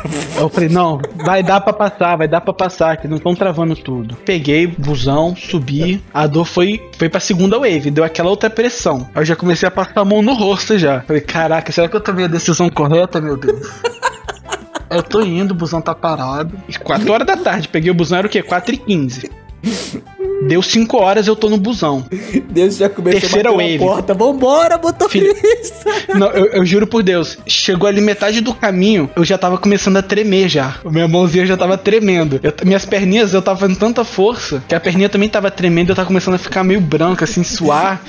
Eu 0.38 0.48
falei, 0.48 0.68
não, 0.68 1.00
vai 1.24 1.42
dar 1.42 1.60
pra 1.60 1.72
passar, 1.72 2.16
vai 2.16 2.28
dar 2.28 2.40
pra 2.40 2.52
passar, 2.52 2.96
que 2.96 3.08
não 3.08 3.16
estão 3.16 3.34
travando 3.34 3.74
tudo. 3.74 4.16
Peguei, 4.24 4.66
busão, 4.66 5.34
subi. 5.34 6.02
A 6.14 6.26
dor 6.26 6.44
foi, 6.44 6.80
foi 6.96 7.08
pra 7.08 7.18
segunda 7.18 7.58
wave, 7.58 7.90
deu 7.90 8.04
aquela 8.04 8.30
outra 8.30 8.48
pressão. 8.48 9.08
Aí 9.14 9.22
eu 9.22 9.26
já 9.26 9.34
comecei 9.34 9.66
a 9.66 9.70
passar 9.70 10.00
a 10.00 10.04
mão 10.04 10.22
no 10.22 10.34
rosto 10.34 10.78
já. 10.78 11.00
Falei, 11.00 11.22
caraca, 11.22 11.72
será 11.72 11.88
que 11.88 11.96
eu 11.96 12.00
tomei 12.00 12.26
a 12.26 12.28
decisão 12.28 12.70
correta, 12.70 13.20
meu 13.20 13.36
Deus? 13.36 13.68
Eu 14.90 15.02
tô 15.02 15.20
indo, 15.20 15.50
o 15.50 15.54
busão 15.54 15.82
tá 15.82 15.94
parado. 15.94 16.58
E 16.66 16.78
4 16.78 17.12
horas 17.12 17.26
da 17.26 17.36
tarde, 17.36 17.68
peguei 17.68 17.90
o 17.90 17.94
busão, 17.94 18.16
era 18.16 18.26
o 18.26 18.30
quê? 18.30 18.42
4 18.42 18.74
e 18.74 18.78
15. 18.78 19.30
Deu 20.46 20.62
5 20.62 20.96
horas, 20.96 21.26
eu 21.26 21.34
tô 21.34 21.48
no 21.48 21.56
busão. 21.58 22.04
Deus 22.50 22.76
já 22.76 22.88
começou 22.88 23.20
Terceira 23.20 23.50
a 23.50 23.52
bater 23.52 23.64
wave. 23.64 23.78
porta. 23.78 24.14
Vambora, 24.14 24.78
botou 24.78 25.08
Filho, 25.08 25.34
não, 26.14 26.28
eu, 26.28 26.46
eu 26.46 26.66
juro 26.66 26.86
por 26.86 27.02
Deus, 27.02 27.38
chegou 27.46 27.88
ali 27.88 28.00
metade 28.00 28.40
do 28.40 28.54
caminho, 28.54 29.10
eu 29.16 29.24
já 29.24 29.36
tava 29.38 29.58
começando 29.58 29.96
a 29.96 30.02
tremer 30.02 30.48
já. 30.48 30.76
Minha 30.84 31.08
mãozinha 31.08 31.44
já 31.46 31.56
tava 31.56 31.76
tremendo. 31.76 32.38
Eu- 32.42 32.52
minhas 32.64 32.84
perninhas, 32.86 33.32
eu 33.34 33.42
tava 33.42 33.58
fazendo 33.60 33.78
tanta 33.78 34.04
força 34.04 34.62
que 34.68 34.74
a 34.74 34.80
perninha 34.80 35.08
também 35.08 35.28
tava 35.28 35.50
tremendo, 35.50 35.90
eu 35.90 35.96
tava 35.96 36.06
começando 36.08 36.34
a 36.34 36.38
ficar 36.38 36.62
meio 36.64 36.80
branca, 36.80 37.24
assim, 37.24 37.42
suar. 37.42 38.00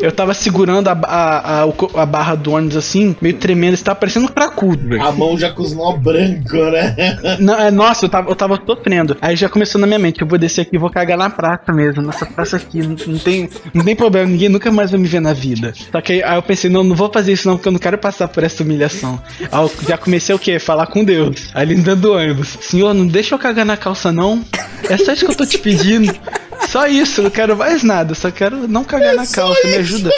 Eu 0.00 0.12
tava 0.12 0.34
segurando 0.34 0.88
a, 0.88 0.92
a, 0.92 1.62
a, 1.64 2.02
a 2.02 2.06
barra 2.06 2.34
do 2.34 2.52
ônibus 2.52 2.76
assim, 2.76 3.14
meio 3.20 3.36
tremendo, 3.36 3.74
isso 3.74 3.84
tava 3.84 3.98
parecendo 3.98 4.26
um 4.26 4.28
cracudo, 4.28 4.88
velho. 4.88 5.02
A 5.02 5.12
mão 5.12 5.38
já 5.38 5.50
com 5.50 5.62
os 5.62 5.74
nó 5.74 5.92
branco, 5.92 6.56
né? 6.56 7.16
Não, 7.38 7.54
é, 7.58 7.70
nossa, 7.70 8.04
eu 8.04 8.08
tava, 8.08 8.30
eu 8.30 8.34
tava 8.36 8.60
sofrendo. 8.66 9.16
Aí 9.20 9.36
já 9.36 9.48
começou 9.48 9.80
na 9.80 9.86
minha 9.86 9.98
mente, 9.98 10.20
eu 10.20 10.26
vou 10.26 10.38
descer 10.38 10.62
aqui 10.62 10.76
e 10.76 10.78
vou 10.78 10.90
cagar 10.90 11.16
na 11.18 11.30
praça 11.70 11.72
mesmo, 11.72 12.02
nessa 12.02 12.26
praça 12.26 12.56
aqui. 12.56 12.82
Não, 12.82 13.18
tem, 13.18 13.48
não 13.72 13.84
tem 13.84 13.96
problema, 13.96 14.28
ninguém 14.28 14.48
nunca 14.48 14.70
mais 14.70 14.90
vai 14.90 15.00
me 15.00 15.08
ver 15.08 15.20
na 15.20 15.32
vida. 15.32 15.72
Só 15.90 16.00
que 16.00 16.14
aí, 16.14 16.22
aí 16.22 16.36
eu 16.36 16.42
pensei, 16.42 16.70
não, 16.70 16.82
não 16.82 16.94
vou 16.94 17.10
fazer 17.12 17.32
isso 17.32 17.48
não, 17.48 17.56
porque 17.56 17.68
eu 17.68 17.72
não 17.72 17.78
quero 17.78 17.98
passar 17.98 18.28
por 18.28 18.42
essa 18.42 18.62
humilhação. 18.62 19.20
Aí 19.40 19.62
eu 19.62 19.70
já 19.88 19.96
comecei 19.96 20.34
o 20.34 20.38
quê? 20.38 20.58
Falar 20.58 20.86
com 20.86 21.04
Deus. 21.04 21.50
Ali 21.54 21.74
dentro 21.76 21.96
do 21.96 22.12
ônibus. 22.12 22.58
Senhor, 22.60 22.92
não 22.92 23.06
deixa 23.06 23.34
eu 23.34 23.38
cagar 23.38 23.64
na 23.64 23.76
calça 23.76 24.12
não. 24.12 24.44
É 24.88 24.96
só 24.96 25.12
isso 25.12 25.24
que 25.24 25.30
eu 25.30 25.36
tô 25.36 25.46
te 25.46 25.58
pedindo. 25.58 26.12
Só 26.70 26.86
isso, 26.86 27.20
eu 27.20 27.24
não 27.24 27.30
quero 27.30 27.56
mais 27.56 27.82
nada, 27.82 28.14
só 28.14 28.30
quero 28.30 28.68
não 28.68 28.84
cagar 28.84 29.14
na 29.16 29.26
calça, 29.26 29.66
me 29.66 29.74
ajuda. 29.74 30.10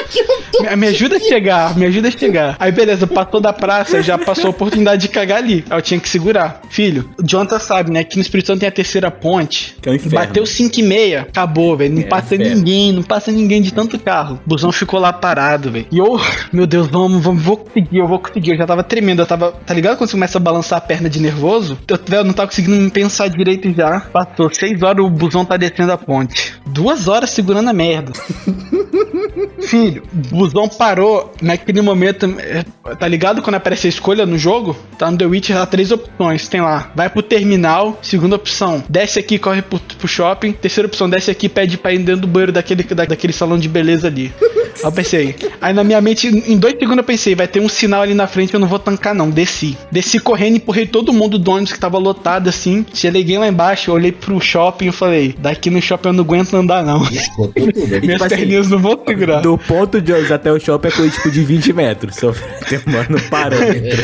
Me, 0.60 0.76
me 0.76 0.86
ajuda 0.88 1.16
a 1.16 1.18
chegar, 1.20 1.76
me 1.78 1.86
ajuda 1.86 2.08
a 2.08 2.10
chegar. 2.10 2.56
Aí 2.58 2.70
beleza, 2.70 3.06
passou 3.06 3.40
da 3.40 3.52
praça, 3.54 4.02
já 4.02 4.18
passou 4.18 4.48
a 4.48 4.50
oportunidade 4.50 5.02
de 5.02 5.08
cagar 5.08 5.38
ali. 5.38 5.64
Aí 5.70 5.78
eu 5.78 5.82
tinha 5.82 5.98
que 5.98 6.08
segurar. 6.08 6.60
Filho, 6.68 7.08
o 7.18 7.26
Jonathan 7.26 7.58
sabe, 7.58 7.90
né? 7.90 8.04
Que 8.04 8.16
no 8.16 8.22
Espírito 8.22 8.48
Santo 8.48 8.60
tem 8.60 8.68
a 8.68 8.72
terceira 8.72 9.10
ponte. 9.10 9.74
Que 9.80 9.88
é 9.88 9.92
o 9.92 9.94
inferno. 9.94 10.18
Bateu 10.18 10.44
5 10.44 10.78
e 10.78 10.82
meia, 10.82 11.20
acabou, 11.22 11.74
velho. 11.76 11.94
Não 11.94 12.02
É, 12.02 12.04
passa 12.04 12.34
inferno. 12.34 12.54
ninguém, 12.56 12.92
não 12.92 13.02
passa 13.02 13.32
ninguém 13.32 13.62
de 13.62 13.72
tanto 13.72 13.98
carro. 13.98 14.38
O 14.44 14.48
busão 14.50 14.70
ficou 14.70 15.00
lá 15.00 15.10
parado, 15.12 15.70
velho. 15.70 15.86
E 15.90 15.98
eu, 15.98 16.20
meu 16.52 16.66
Deus, 16.66 16.86
vamos, 16.86 17.22
vamos, 17.22 17.42
vou 17.42 17.56
conseguir, 17.56 17.96
eu 17.98 18.06
vou 18.06 18.18
conseguir. 18.18 18.50
Eu 18.50 18.58
já 18.58 18.66
tava 18.66 18.82
tremendo, 18.82 19.22
eu 19.22 19.26
tava, 19.26 19.52
tá 19.52 19.72
ligado 19.72 19.96
quando 19.96 20.10
você 20.10 20.16
começa 20.16 20.36
a 20.36 20.40
balançar 20.40 20.76
a 20.78 20.82
perna 20.82 21.08
de 21.08 21.18
nervoso? 21.18 21.78
Eu, 21.88 21.98
velho, 22.06 22.24
não 22.24 22.34
tava 22.34 22.48
conseguindo 22.48 22.76
me 22.76 22.90
pensar 22.90 23.28
direito 23.28 23.72
já. 23.74 24.00
Passou 24.00 24.52
6 24.52 24.82
horas, 24.82 25.02
o 25.04 25.08
busão 25.08 25.44
tá 25.46 25.56
descendo 25.56 25.92
a 25.92 25.96
ponte. 25.98 26.41
Duas 26.72 27.06
horas 27.06 27.30
segurando 27.30 27.68
a 27.68 27.72
merda. 27.74 28.12
Filho, 29.66 30.02
o 30.12 30.36
busão 30.36 30.68
parou 30.68 31.32
naquele 31.40 31.80
momento. 31.80 32.26
é, 32.38 32.64
Tá 32.98 33.06
ligado 33.08 33.42
quando 33.42 33.54
aparece 33.56 33.86
a 33.86 33.90
escolha 33.90 34.26
no 34.26 34.36
jogo? 34.36 34.76
Tá 34.98 35.10
no 35.10 35.16
The 35.16 35.24
Witcher, 35.24 35.56
há 35.56 35.64
três 35.66 35.90
opções. 35.92 36.48
Tem 36.48 36.60
lá, 36.60 36.90
vai 36.94 37.08
pro 37.08 37.22
terminal. 37.22 37.98
Segunda 38.02 38.36
opção, 38.36 38.82
desce 38.88 39.18
aqui, 39.18 39.38
corre 39.38 39.62
pro, 39.62 39.78
pro 39.78 40.08
shopping. 40.08 40.52
Terceira 40.52 40.86
opção, 40.86 41.08
desce 41.08 41.30
aqui, 41.30 41.48
pede 41.48 41.78
pra 41.78 41.92
ir 41.92 41.98
dentro 41.98 42.22
do 42.22 42.26
banheiro 42.26 42.52
daquele, 42.52 42.82
da- 42.82 43.04
daquele 43.04 43.32
salão 43.32 43.58
de 43.58 43.68
beleza 43.68 44.08
ali. 44.08 44.32
Aí 44.40 44.82
eu 44.84 44.92
pensei. 44.92 45.36
Aí 45.60 45.72
na 45.72 45.84
minha 45.84 46.00
mente, 46.00 46.26
em 46.28 46.56
dois 46.58 46.74
segundos 46.74 46.98
eu 46.98 47.04
pensei, 47.04 47.34
vai 47.34 47.46
ter 47.46 47.60
um 47.60 47.68
sinal 47.68 48.02
ali 48.02 48.14
na 48.14 48.26
frente, 48.26 48.52
eu 48.54 48.60
não 48.60 48.66
vou 48.68 48.78
tancar 48.78 49.14
não. 49.14 49.30
Desci. 49.30 49.76
Desci 49.90 50.18
correndo, 50.18 50.56
empurrei 50.56 50.86
todo 50.86 51.12
mundo 51.12 51.38
do 51.38 51.50
ônibus 51.50 51.72
que 51.72 51.78
tava 51.78 51.98
lotado 51.98 52.48
assim. 52.48 52.84
Cheguei 52.92 53.38
lá 53.38 53.46
embaixo, 53.46 53.92
olhei 53.92 54.10
pro 54.12 54.40
shopping 54.40 54.88
e 54.88 54.92
falei, 54.92 55.34
daqui 55.38 55.70
no 55.70 55.80
shopping 55.80 56.08
eu 56.08 56.12
não 56.14 56.24
aguento 56.24 56.54
andar 56.54 56.82
não. 56.84 57.00
Tudo. 57.36 57.52
Minhas 58.02 58.02
Tipo 58.02 58.24
assim, 58.24 58.36
perninhas 58.36 58.68
não 58.68 58.78
vão 58.78 58.98
segurar. 59.06 59.40
Do 59.40 59.51
ponto 59.58 60.00
de 60.00 60.12
ônibus 60.12 60.32
até 60.32 60.52
o 60.52 60.58
shopping 60.58 60.88
é 60.88 60.90
coisa 60.90 61.10
tipo 61.10 61.30
de 61.30 61.44
20 61.44 61.72
metros. 61.72 62.16
Só 62.16 62.32
demorando 62.68 63.20
parâmetro. 63.30 64.02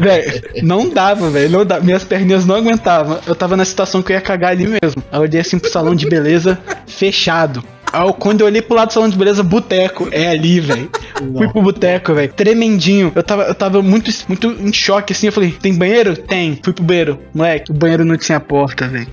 Véi, 0.00 0.42
não 0.62 0.88
dava, 0.88 1.30
velho. 1.30 1.50
Não 1.50 1.64
dava. 1.64 1.84
Minhas 1.84 2.04
perninhas 2.04 2.46
não 2.46 2.56
aguentavam. 2.56 3.18
Eu 3.26 3.34
tava 3.34 3.56
na 3.56 3.64
situação 3.64 4.02
que 4.02 4.12
eu 4.12 4.16
ia 4.16 4.20
cagar 4.20 4.50
ali 4.50 4.66
mesmo. 4.66 5.02
Aí 5.10 5.18
eu 5.18 5.22
olhei 5.22 5.40
assim 5.40 5.58
pro 5.58 5.70
salão 5.70 5.94
de 5.94 6.08
beleza, 6.08 6.58
fechado. 6.86 7.62
Aí 7.92 8.10
quando 8.18 8.40
eu 8.40 8.46
olhei 8.46 8.62
pro 8.62 8.74
lado 8.74 8.88
do 8.88 8.94
salão 8.94 9.08
de 9.08 9.16
beleza, 9.16 9.42
boteco. 9.42 10.08
É 10.10 10.28
ali, 10.28 10.60
velho. 10.60 10.90
Fui 11.36 11.48
pro 11.48 11.62
boteco, 11.62 12.14
velho. 12.14 12.32
Tremendinho. 12.32 13.12
Eu 13.14 13.22
tava, 13.22 13.42
eu 13.44 13.54
tava 13.54 13.82
muito, 13.82 14.10
muito 14.26 14.46
em 14.48 14.72
choque, 14.72 15.12
assim. 15.12 15.26
Eu 15.26 15.32
falei, 15.32 15.52
tem 15.52 15.74
banheiro? 15.74 16.16
Tem. 16.16 16.58
Fui 16.62 16.72
pro 16.72 16.82
banheiro. 16.82 17.18
Moleque, 17.34 17.70
o 17.70 17.74
banheiro 17.74 18.04
não 18.04 18.16
tinha 18.16 18.40
porta, 18.40 18.88
velho. 18.88 19.08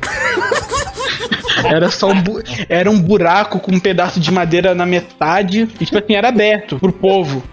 Era 1.65 1.89
só 1.89 2.09
um, 2.09 2.21
bu- 2.21 2.41
era 2.67 2.89
um 2.89 3.01
buraco 3.01 3.59
com 3.59 3.73
um 3.75 3.79
pedaço 3.79 4.19
de 4.19 4.31
madeira 4.31 4.73
na 4.75 4.85
metade. 4.85 5.67
E, 5.79 5.85
tipo 5.85 5.97
assim, 5.97 6.15
era 6.15 6.29
aberto 6.29 6.79
pro 6.79 6.91
povo. 6.91 7.43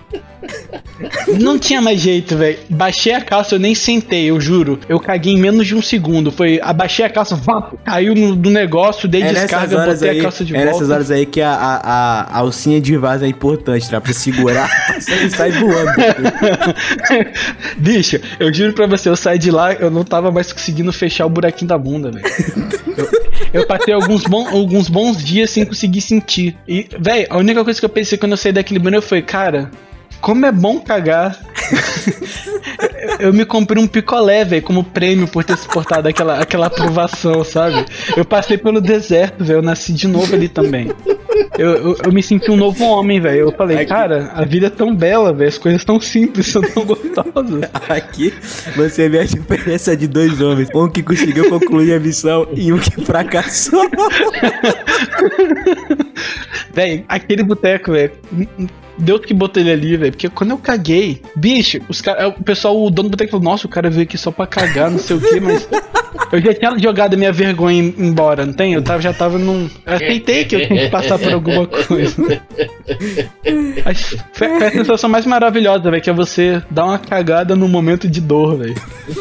Não 1.38 1.58
tinha 1.58 1.80
mais 1.82 2.00
jeito, 2.00 2.36
velho. 2.36 2.58
Baixei 2.70 3.12
a 3.12 3.20
calça, 3.20 3.54
eu 3.54 3.58
nem 3.58 3.74
sentei, 3.74 4.30
eu 4.30 4.40
juro. 4.40 4.78
Eu 4.88 4.98
caguei 4.98 5.34
em 5.34 5.38
menos 5.38 5.66
de 5.66 5.74
um 5.74 5.82
segundo. 5.82 6.30
Foi, 6.30 6.58
abaixei 6.62 7.04
a 7.04 7.10
calça, 7.10 7.36
vá, 7.36 7.70
caiu 7.84 8.14
no, 8.14 8.34
do 8.34 8.50
negócio, 8.50 9.08
dei 9.08 9.22
É 9.22 9.32
descarga, 9.32 9.86
botei 9.86 10.08
aí, 10.08 10.20
a 10.20 10.22
calça 10.22 10.44
de 10.44 10.54
é 10.54 10.58
volta. 10.58 10.72
nessas 10.72 10.90
horas 10.90 11.10
aí 11.10 11.26
que 11.26 11.40
a, 11.40 11.52
a, 11.52 11.76
a, 11.76 12.20
a 12.22 12.38
alcinha 12.38 12.80
de 12.80 12.96
vaso 12.96 13.24
é 13.24 13.28
importante, 13.28 13.88
tá? 13.90 14.00
Pra 14.00 14.12
segurar, 14.12 14.68
você 14.98 15.28
sai 15.30 15.52
voando. 15.52 15.92
Bicho, 17.76 18.18
eu 18.40 18.52
juro 18.52 18.72
pra 18.72 18.86
você, 18.86 19.08
eu 19.08 19.16
saí 19.16 19.38
de 19.38 19.50
lá, 19.50 19.74
eu 19.74 19.90
não 19.90 20.04
tava 20.04 20.30
mais 20.30 20.52
conseguindo 20.52 20.92
fechar 20.92 21.26
o 21.26 21.30
buraquinho 21.30 21.68
da 21.68 21.78
bunda, 21.78 22.10
velho. 22.10 22.26
Eu, 22.96 23.60
eu 23.60 23.66
passei 23.66 23.92
alguns, 23.92 24.24
bons, 24.24 24.48
alguns 24.48 24.88
bons 24.88 25.22
dias 25.22 25.50
sem 25.50 25.64
conseguir 25.64 26.00
sentir. 26.00 26.56
E, 26.66 26.88
velho, 26.98 27.26
a 27.28 27.36
única 27.36 27.62
coisa 27.62 27.78
que 27.78 27.84
eu 27.84 27.90
pensei 27.90 28.16
quando 28.16 28.32
eu 28.32 28.38
saí 28.38 28.52
daquele 28.52 28.80
banheiro 28.80 29.04
foi, 29.04 29.20
cara, 29.20 29.70
como 30.20 30.46
é 30.46 30.52
bom 30.52 30.80
cagar. 30.80 31.38
eu, 33.18 33.32
me 33.32 33.44
comprei 33.44 33.82
um 33.82 33.86
picolé, 33.86 34.44
velho, 34.44 34.62
como 34.62 34.84
prêmio 34.84 35.26
por 35.26 35.44
ter 35.44 35.56
suportado 35.56 36.08
aquela, 36.08 36.40
aquela 36.40 36.66
aprovação, 36.66 37.42
sabe? 37.44 37.84
Eu 38.16 38.24
passei 38.24 38.58
pelo 38.58 38.80
deserto, 38.80 39.44
velho, 39.44 39.58
eu 39.58 39.62
nasci 39.62 39.92
de 39.92 40.06
novo 40.06 40.34
ali 40.34 40.48
também. 40.48 40.92
Eu, 41.58 41.70
eu, 41.70 41.96
eu 42.04 42.12
me 42.12 42.22
senti 42.22 42.50
um 42.50 42.56
novo 42.56 42.84
homem, 42.84 43.20
velho. 43.20 43.40
Eu 43.40 43.52
falei, 43.52 43.78
Aqui. 43.78 43.86
cara, 43.86 44.30
a 44.34 44.44
vida 44.44 44.66
é 44.66 44.70
tão 44.70 44.94
bela, 44.94 45.32
velho, 45.32 45.48
as 45.48 45.58
coisas 45.58 45.84
tão 45.84 46.00
simples, 46.00 46.46
são 46.48 46.62
tão 46.62 46.84
gostosas. 46.84 47.70
Aqui 47.88 48.32
você 48.74 49.08
vê 49.08 49.20
a 49.20 49.24
diferença 49.24 49.96
de 49.96 50.06
dois 50.06 50.40
homens. 50.40 50.68
Um 50.74 50.88
que 50.88 51.02
conseguiu 51.02 51.48
concluir 51.48 51.94
a 51.94 52.00
missão 52.00 52.46
e 52.54 52.72
um 52.72 52.78
que 52.78 53.04
fracassou. 53.04 53.88
Véi, 56.72 57.04
aquele 57.08 57.42
boteco, 57.42 57.92
velho. 57.92 58.12
Deus 58.98 59.20
que 59.26 59.34
botou 59.34 59.62
ele 59.62 59.70
ali, 59.72 59.96
velho. 59.96 60.12
Porque 60.12 60.28
quando 60.28 60.50
eu 60.52 60.58
caguei, 60.58 61.20
bicho, 61.36 61.80
os 61.88 62.00
cara, 62.00 62.28
o 62.28 62.42
pessoal, 62.42 62.82
o 62.82 62.88
dono 62.90 63.08
do 63.08 63.12
boteco 63.12 63.32
falou: 63.32 63.44
Nossa, 63.44 63.66
o 63.66 63.70
cara 63.70 63.90
veio 63.90 64.04
aqui 64.04 64.16
só 64.16 64.30
pra 64.30 64.46
cagar, 64.46 64.90
não 64.90 64.98
sei 64.98 65.16
o 65.16 65.20
que, 65.20 65.38
mas. 65.40 65.68
Eu 66.32 66.40
já 66.40 66.54
tinha 66.54 66.78
jogado 66.78 67.12
a 67.12 67.16
minha 67.16 67.30
vergonha 67.30 67.78
em- 67.82 67.94
embora, 67.98 68.46
não 68.46 68.52
tem? 68.54 68.72
Eu 68.72 68.82
tava, 68.82 69.02
já 69.02 69.12
tava 69.12 69.38
num. 69.38 69.68
Eu 69.84 69.92
aceitei 69.94 70.44
que 70.46 70.56
eu 70.56 70.66
tinha 70.66 70.84
que 70.86 70.90
passar 70.90 71.18
por 71.18 71.30
alguma 71.32 71.66
coisa. 71.66 72.16
Mas 73.84 74.16
Foi, 74.32 74.46
a 74.66 74.70
sensação 74.70 75.10
mais 75.10 75.26
maravilhosa, 75.26 75.90
velho, 75.90 76.02
que 76.02 76.10
é 76.10 76.12
você 76.12 76.62
dar 76.70 76.86
uma 76.86 76.98
cagada 76.98 77.54
no 77.54 77.68
momento 77.68 78.08
de 78.08 78.20
dor, 78.20 78.56
velho. 78.58 78.74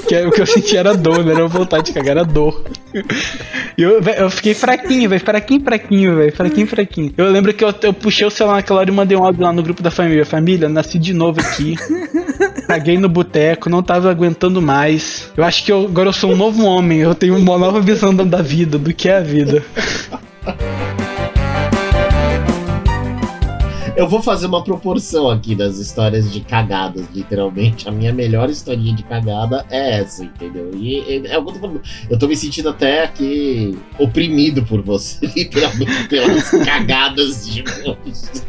Que 0.08 0.16
é, 0.16 0.28
o 0.28 0.32
que 0.32 0.42
eu 0.42 0.46
senti 0.46 0.78
era 0.78 0.96
dor, 0.96 1.24
não 1.24 1.32
era 1.32 1.48
vontade 1.48 1.88
de 1.88 1.94
cagar, 1.94 2.12
era 2.18 2.26
dor. 2.26 2.64
Eu, 3.78 4.00
eu 4.00 4.30
fiquei 4.30 4.54
fraquinho, 4.54 5.10
velho. 5.10 5.22
Fraquinho, 5.22 5.62
fraquinho, 5.62 6.16
velho. 6.16 6.32
Fraquinho, 6.34 6.66
fraquinho. 6.68 7.14
Eu 7.18 7.30
lembro 7.30 7.54
que 7.54 7.62
eu, 7.64 7.74
eu 7.84 7.94
puxei 7.94 8.26
o 8.26 8.30
celular 8.32 8.56
naquela 8.56 8.80
hora 8.80 8.90
e 8.90 8.94
mandei 8.94 9.18
um 9.18 9.24
áudio 9.24 9.42
lá 9.44 9.52
no 9.52 9.62
grupo 9.62 9.84
da 9.84 9.92
família. 9.92 10.26
Família, 10.26 10.70
nasci 10.70 10.98
de 10.98 11.14
novo 11.14 11.42
aqui. 11.42 11.76
Caguei 12.68 12.98
no 12.98 13.10
boteco, 13.10 13.70
não 13.70 13.84
tava 13.84 14.10
aguentando 14.10 14.62
mais. 14.62 15.30
Eu 15.36 15.44
acho 15.44 15.66
que 15.66 15.72
eu- 15.72 15.86
agora 15.86 16.08
eu 16.10 16.14
sou 16.14 16.32
um 16.32 16.38
novo 16.38 16.64
homem. 16.64 17.00
Eu 17.00 17.14
tenho 17.14 17.38
uma 17.38 17.58
nova 17.58 17.82
visão 17.82 18.16
da, 18.16 18.24
da 18.24 18.42
vida, 18.42 18.78
do 18.78 18.94
que 18.94 19.10
é 19.10 19.18
a 19.18 19.22
vida. 19.22 19.62
Eu 23.96 24.10
vou 24.10 24.22
fazer 24.22 24.48
uma 24.48 24.62
proporção 24.62 25.30
aqui 25.30 25.56
das 25.56 25.80
histórias 25.80 26.30
de 26.30 26.42
cagadas, 26.42 27.08
literalmente. 27.14 27.88
A 27.88 27.92
minha 27.92 28.12
melhor 28.12 28.50
historinha 28.50 28.94
de 28.94 29.04
cagada 29.04 29.66
é 29.70 30.02
essa, 30.02 30.26
entendeu? 30.26 30.72
E, 30.74 31.00
e 31.00 31.28
é 31.28 31.38
o 31.38 31.46
que 31.46 31.52
eu 31.52 31.54
tô 31.54 31.60
falando. 31.62 31.82
Eu 32.10 32.20
tô 32.20 32.28
me 32.28 32.36
sentindo 32.36 32.68
até 32.68 33.06
aqui 33.06 33.78
oprimido 33.98 34.64
por 34.66 34.82
você, 34.82 35.26
literalmente, 35.34 36.10
pelas 36.10 36.50
cagadas 36.66 37.48
de 37.48 37.64
vocês. 37.64 38.46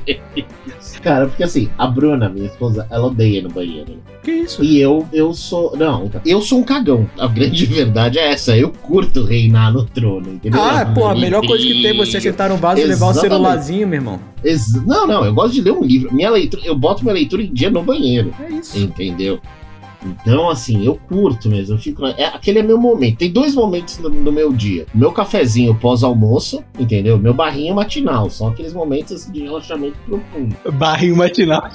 Cara, 1.07 1.27
porque 1.29 1.45
assim, 1.45 1.69
a 1.79 1.87
Bruna, 1.87 2.29
minha 2.29 2.47
esposa, 2.47 2.85
ela 2.91 3.07
odeia 3.07 3.39
ir 3.39 3.43
no 3.43 3.49
banheiro. 3.49 3.93
né? 3.93 3.97
Que 4.25 4.33
isso? 4.33 4.65
E 4.65 4.81
eu, 4.81 5.07
eu 5.13 5.33
sou. 5.33 5.77
Não, 5.77 6.11
eu 6.25 6.43
sou 6.43 6.59
um 6.59 6.65
cagão. 6.65 7.09
A 7.17 7.29
grande 7.29 7.65
verdade 7.67 8.19
é 8.19 8.33
essa. 8.33 8.57
Eu 8.57 8.71
curto 8.73 9.23
reinar 9.23 9.73
no 9.73 9.85
trono, 9.85 10.33
entendeu? 10.33 10.61
Ah, 10.61 10.85
Eu 10.89 10.95
pô, 10.95 11.07
a 11.07 11.15
me 11.15 11.21
melhor 11.21 11.47
coisa 11.47 11.65
que 11.65 11.81
tem 11.81 11.93
é 11.93 11.95
você 11.95 12.21
sentar 12.21 12.51
no 12.51 12.57
vaso 12.57 12.81
e 12.81 12.85
levar 12.85 13.07
o 13.07 13.11
Exatamente. 13.11 13.21
celularzinho, 13.35 13.87
meu 13.87 13.99
irmão. 13.99 14.21
Ex- 14.43 14.85
Não, 14.85 15.07
não, 15.07 15.25
eu 15.25 15.33
gosto 15.33 15.55
de 15.55 15.61
ler 15.61 15.71
um 15.75 15.85
livro. 15.85 16.13
Minha 16.13 16.31
leitura, 16.31 16.63
eu 16.67 16.75
boto 16.77 17.05
minha 17.05 17.15
leitura 17.15 17.41
em 17.41 17.53
dia 17.53 17.71
no 17.71 17.85
banheiro, 17.85 18.33
É 18.45 18.51
isso. 18.53 18.77
entendeu? 18.77 19.39
Então, 20.23 20.49
assim, 20.49 20.85
eu 20.85 20.97
curto 20.97 21.49
mesmo. 21.49 21.75
Eu 21.75 21.79
fico, 21.79 22.07
é, 22.07 22.27
aquele 22.27 22.61
é 22.61 22.63
meu 22.63 22.79
momento. 22.79 23.19
Tem 23.19 23.31
dois 23.31 23.55
momentos 23.55 23.99
no, 23.99 24.09
no 24.09 24.33
meu 24.33 24.53
dia: 24.53 24.87
meu 24.95 25.13
cafezinho 25.13 25.75
pós-almoço, 25.75 26.63
entendeu? 26.79 27.19
Meu 27.19 27.35
barrinho 27.35 27.75
matinal. 27.75 28.31
São 28.31 28.49
aqueles 28.49 28.73
momentos 28.73 29.13
assim, 29.13 29.33
de 29.33 29.43
relaxamento 29.43 29.97
profundo. 30.07 30.57
Barrinho 30.73 31.17
matinal. 31.17 31.69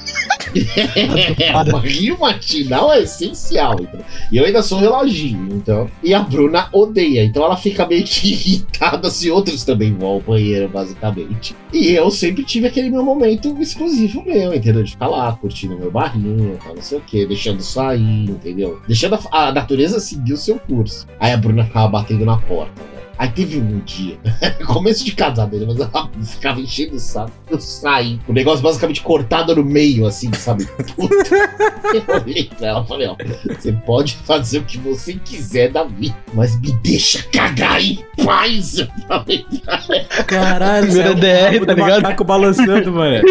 É, 1.42 1.52
o 1.56 1.72
barrinho 1.72 2.20
matinal 2.20 2.92
é 2.92 3.02
essencial. 3.02 3.76
Então. 3.80 4.00
E 4.32 4.38
eu 4.38 4.46
ainda 4.46 4.62
sou 4.62 4.80
reloginho, 4.80 5.56
então. 5.56 5.90
E 6.04 6.14
a 6.14 6.20
Bruna 6.20 6.70
odeia, 6.72 7.24
então 7.24 7.44
ela 7.44 7.58
fica 7.58 7.86
meio 7.86 8.04
que 8.04 8.32
irritada 8.32 9.10
se 9.10 9.30
outros 9.32 9.64
também 9.64 9.94
vão 9.94 10.10
ao 10.10 10.22
banheiro, 10.22 10.70
basicamente. 10.70 11.56
E 11.74 11.92
eu 11.92 12.10
sempre 12.12 12.44
tive 12.44 12.68
aquele 12.68 12.90
meu 12.90 13.04
momento 13.04 13.56
exclusivo 13.60 14.24
meu, 14.24 14.54
entendeu? 14.54 14.84
De 14.84 14.92
ficar 14.92 15.08
lá, 15.08 15.32
curtindo 15.34 15.78
meu 15.78 15.92
barrinho, 15.92 16.58
tal, 16.64 16.76
não 16.76 16.82
sei 16.82 16.98
o 16.98 17.02
quê, 17.02 17.26
deixando 17.26 17.62
sair, 17.62 18.30
entendeu? 18.30 18.82
Deixando 18.88 19.16
a, 19.16 19.48
a 19.48 19.52
natureza 19.52 20.00
seguir 20.00 20.34
o 20.34 20.38
seu 20.38 20.60
curso. 20.60 21.08
Aí 21.20 21.32
a 21.32 21.38
Bruna 21.38 21.66
ficava 21.66 21.88
batendo 21.88 22.26
na 22.26 22.38
porta? 22.38 22.91
Aí 23.22 23.30
teve 23.30 23.60
um 23.60 23.80
dia, 23.82 24.18
começo 24.66 25.06
de 25.06 25.12
casar 25.12 25.46
dele, 25.46 25.68
mas 25.68 25.80
ela 25.80 26.10
ficava 26.26 26.60
enchendo 26.60 26.96
o 26.96 27.00
saco. 27.00 27.32
Eu 27.52 27.62
saí, 27.62 28.20
o 28.28 28.34
negócio 28.34 28.64
basicamente 28.64 29.00
cortado 29.00 29.56
no 29.56 29.64
meio, 29.64 30.08
assim, 30.08 30.34
sabe? 30.34 30.66
Puta. 30.96 31.30
Eu 31.94 32.16
olhei 32.16 32.50
pra 32.58 32.70
ela 32.70 32.82
e 32.84 32.88
falei: 32.88 33.08
Ó, 33.08 33.16
você 33.48 33.74
pode 33.74 34.16
fazer 34.16 34.60
o 34.60 34.64
que 34.64 34.80
você 34.80 35.14
quiser 35.14 35.70
da 35.70 35.84
vida, 35.84 36.16
mas 36.34 36.60
me 36.60 36.72
deixa 36.82 37.22
cagar 37.32 37.80
em 37.80 38.04
paz. 38.26 38.80
Eu 38.80 38.88
falei 39.08 39.46
pra 39.64 39.84
ela. 39.88 40.24
Caralho, 40.24 40.90
o 40.90 41.16
DR, 41.16 41.66
tá 41.66 41.74
do 41.74 41.80
ligado? 41.80 42.02
macaco 42.02 42.24
balançando, 42.24 42.92
mano. 42.92 43.22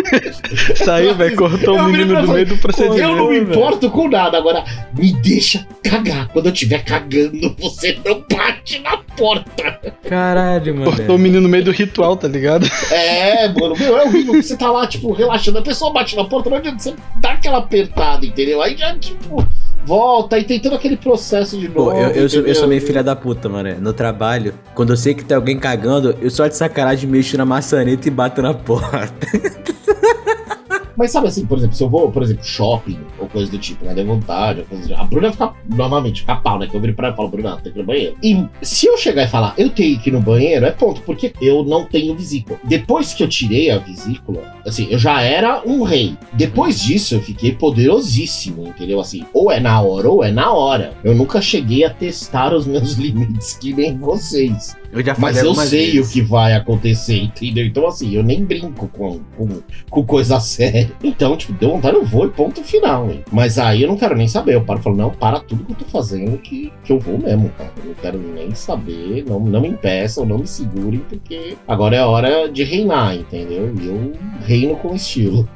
Saiu, 0.77 1.17
velho, 1.17 1.35
cortou 1.35 1.77
o 1.77 1.85
menino 1.87 2.23
do 2.23 2.29
meio 2.33 2.47
do 2.47 2.57
procedimento. 2.59 3.03
Eu 3.03 3.17
não 3.17 3.31
me 3.31 3.41
importo 3.41 3.91
com 3.91 4.09
nada, 4.09 4.39
agora 4.39 4.63
me 4.97 5.13
deixa 5.15 5.67
cagar. 5.83 6.29
Quando 6.29 6.47
eu 6.47 6.53
estiver 6.53 6.85
cagando, 6.85 7.57
você 7.59 7.99
não 8.05 8.23
bate 8.31 8.79
na 8.81 8.99
porta. 9.17 9.80
Caralho, 10.07 10.75
mano. 10.75 10.91
Cortou 10.91 11.17
o 11.17 11.19
menino 11.19 11.41
no 11.41 11.49
meio 11.49 11.65
do 11.65 11.71
ritual, 11.71 12.17
tá 12.17 12.29
ligado? 12.29 12.67
É, 12.91 13.49
mano, 13.49 13.75
meu, 13.79 13.97
é 13.97 14.05
horrível 14.05 14.35
que 14.35 14.43
você 14.43 14.57
tá 14.57 14.71
lá, 14.71 14.87
tipo, 14.87 15.13
relaxando. 15.13 15.59
A 15.59 15.63
pessoa 15.63 15.93
bate 15.93 16.17
na 16.17 16.25
porta, 16.25 16.51
não 16.51 16.59
adianta 16.59 16.79
você 16.79 16.95
dar 17.17 17.33
aquela 17.33 17.59
apertada, 17.59 18.27
entendeu? 18.27 18.61
Aí 18.61 18.77
já, 18.77 18.95
tipo, 18.99 19.47
volta 19.85 20.39
e 20.39 20.45
tem 20.45 20.61
todo 20.61 20.75
aquele 20.75 20.97
processo 20.97 21.59
de 21.59 21.69
novo. 21.69 21.91
Pô, 21.91 21.97
eu, 21.97 22.11
eu, 22.11 22.29
sou, 22.29 22.43
eu 22.43 22.55
sou 22.55 22.69
meio 22.69 22.81
filha 22.83 23.03
da 23.03 23.17
puta, 23.17 23.49
mano. 23.49 23.81
No 23.81 23.93
trabalho, 23.93 24.55
quando 24.75 24.91
eu 24.93 24.97
sei 24.97 25.15
que 25.15 25.25
tem 25.25 25.35
alguém 25.35 25.59
cagando, 25.59 26.17
eu 26.21 26.31
só 26.31 26.47
de 26.47 26.57
sacanagem 26.57 27.09
mexo 27.09 27.37
na 27.39 27.47
maçaneta 27.47 28.07
e 28.07 28.11
bato 28.11 28.43
na 28.43 28.53
porta. 28.53 29.27
Mas 30.97 31.13
sabe 31.13 31.29
assim, 31.29 31.47
por 31.47 31.57
exemplo, 31.57 31.75
se 31.75 31.83
eu 31.83 31.89
vou, 31.89 32.13
por 32.13 32.23
exemplo, 32.23 32.45
shopping 32.45 32.99
coisa 33.33 33.51
do 33.51 33.59
tipo, 33.59 33.85
né? 33.85 33.95
Deu 33.95 34.07
vontade, 34.07 34.63
coisa 34.63 34.85
do 34.85 34.89
tipo. 34.89 35.01
A 35.01 35.05
Bruna 35.05 35.33
fica, 35.33 35.53
normalmente, 35.69 36.21
fica 36.21 36.37
pau, 36.37 36.59
né? 36.59 36.67
Que 36.67 36.75
eu 36.77 36.81
viro 36.81 36.95
pra 36.95 37.09
ela 37.09 37.15
e 37.15 37.17
falo, 37.17 37.29
Bruna, 37.29 37.57
tem 37.57 37.73
que 37.73 37.79
ir 37.79 37.83
no 37.83 37.87
banheiro. 37.87 38.17
E 38.23 38.47
se 38.63 38.87
eu 38.87 38.97
chegar 38.97 39.25
e 39.25 39.29
falar, 39.29 39.55
eu 39.57 39.71
tenho 39.71 39.99
que 39.99 40.11
ir 40.11 40.13
no 40.13 40.21
banheiro, 40.21 40.67
é 40.67 40.71
ponto, 40.71 41.01
porque 41.03 41.33
eu 41.41 41.65
não 41.65 41.85
tenho 41.85 42.15
vesícula. 42.15 42.59
Depois 42.65 43.15
que 43.15 43.23
eu 43.23 43.29
tirei 43.29 43.71
a 43.71 43.79
vesícula, 43.79 44.43
assim, 44.67 44.89
eu 44.91 44.99
já 44.99 45.21
era 45.23 45.63
um 45.67 45.83
rei. 45.83 46.17
Depois 46.33 46.81
disso, 46.81 47.15
eu 47.15 47.21
fiquei 47.21 47.53
poderosíssimo, 47.53 48.69
entendeu? 48.69 49.01
Assim, 49.01 49.25
ou 49.33 49.51
é 49.51 49.61
na 49.61 49.81
hora 49.81 50.09
ou 50.09 50.25
é 50.25 50.31
na 50.31 50.53
hora. 50.53 50.95
Eu 51.03 51.15
nunca 51.15 51.41
cheguei 51.41 51.85
a 51.85 51.91
testar 51.91 52.55
os 52.55 52.67
meus 52.67 52.95
limites, 53.01 53.55
que 53.55 53.73
nem 53.73 53.97
vocês. 53.97 54.77
Eu 54.93 55.05
já 55.05 55.15
Mas 55.19 55.37
falei 55.37 55.43
eu 55.43 55.49
algumas 55.49 55.69
sei 55.69 55.93
vezes. 55.93 56.11
o 56.11 56.13
que 56.13 56.21
vai 56.21 56.53
acontecer, 56.55 57.17
entendeu? 57.17 57.65
Então, 57.65 57.87
assim, 57.87 58.15
eu 58.15 58.23
nem 58.23 58.45
brinco 58.45 58.89
com, 58.89 59.21
com, 59.37 59.49
com 59.89 60.05
coisa 60.05 60.39
séria. 60.41 60.91
Então, 61.03 61.37
tipo, 61.37 61.53
deu 61.53 61.71
vontade, 61.71 61.97
eu 61.97 62.05
vou 62.05 62.27
e 62.27 62.31
ponto 62.31 62.63
final, 62.65 63.11
hein? 63.11 63.23
Mas 63.31 63.59
aí 63.59 63.83
eu 63.83 63.89
não 63.89 63.97
quero 63.97 64.17
nem 64.17 64.27
saber. 64.27 64.55
Eu 64.55 64.63
paro 64.65 64.81
e 64.81 64.83
falo, 64.83 64.97
não, 64.97 65.11
para 65.11 65.39
tudo 65.41 65.65
que 65.65 65.73
eu 65.73 65.77
tô 65.77 65.85
fazendo 65.85 66.37
que, 66.39 66.73
que 66.85 66.93
eu 66.93 66.99
vou 66.99 67.19
mesmo, 67.19 67.51
cara. 67.51 67.71
Eu 67.79 67.85
não 67.87 67.95
quero 67.95 68.19
nem 68.19 68.55
saber, 68.55 69.25
não, 69.29 69.39
não 69.39 69.61
me 69.61 69.69
impeçam, 69.69 70.27
não 70.27 70.39
me 70.39 70.47
segurem, 70.47 71.01
porque 71.09 71.57
agora 71.69 71.97
é 71.97 72.03
hora 72.05 72.49
de 72.51 72.65
reinar, 72.65 73.15
entendeu? 73.17 73.73
E 73.81 73.87
eu 73.87 74.13
reino 74.45 74.77
com 74.77 74.95
estilo. 74.95 75.49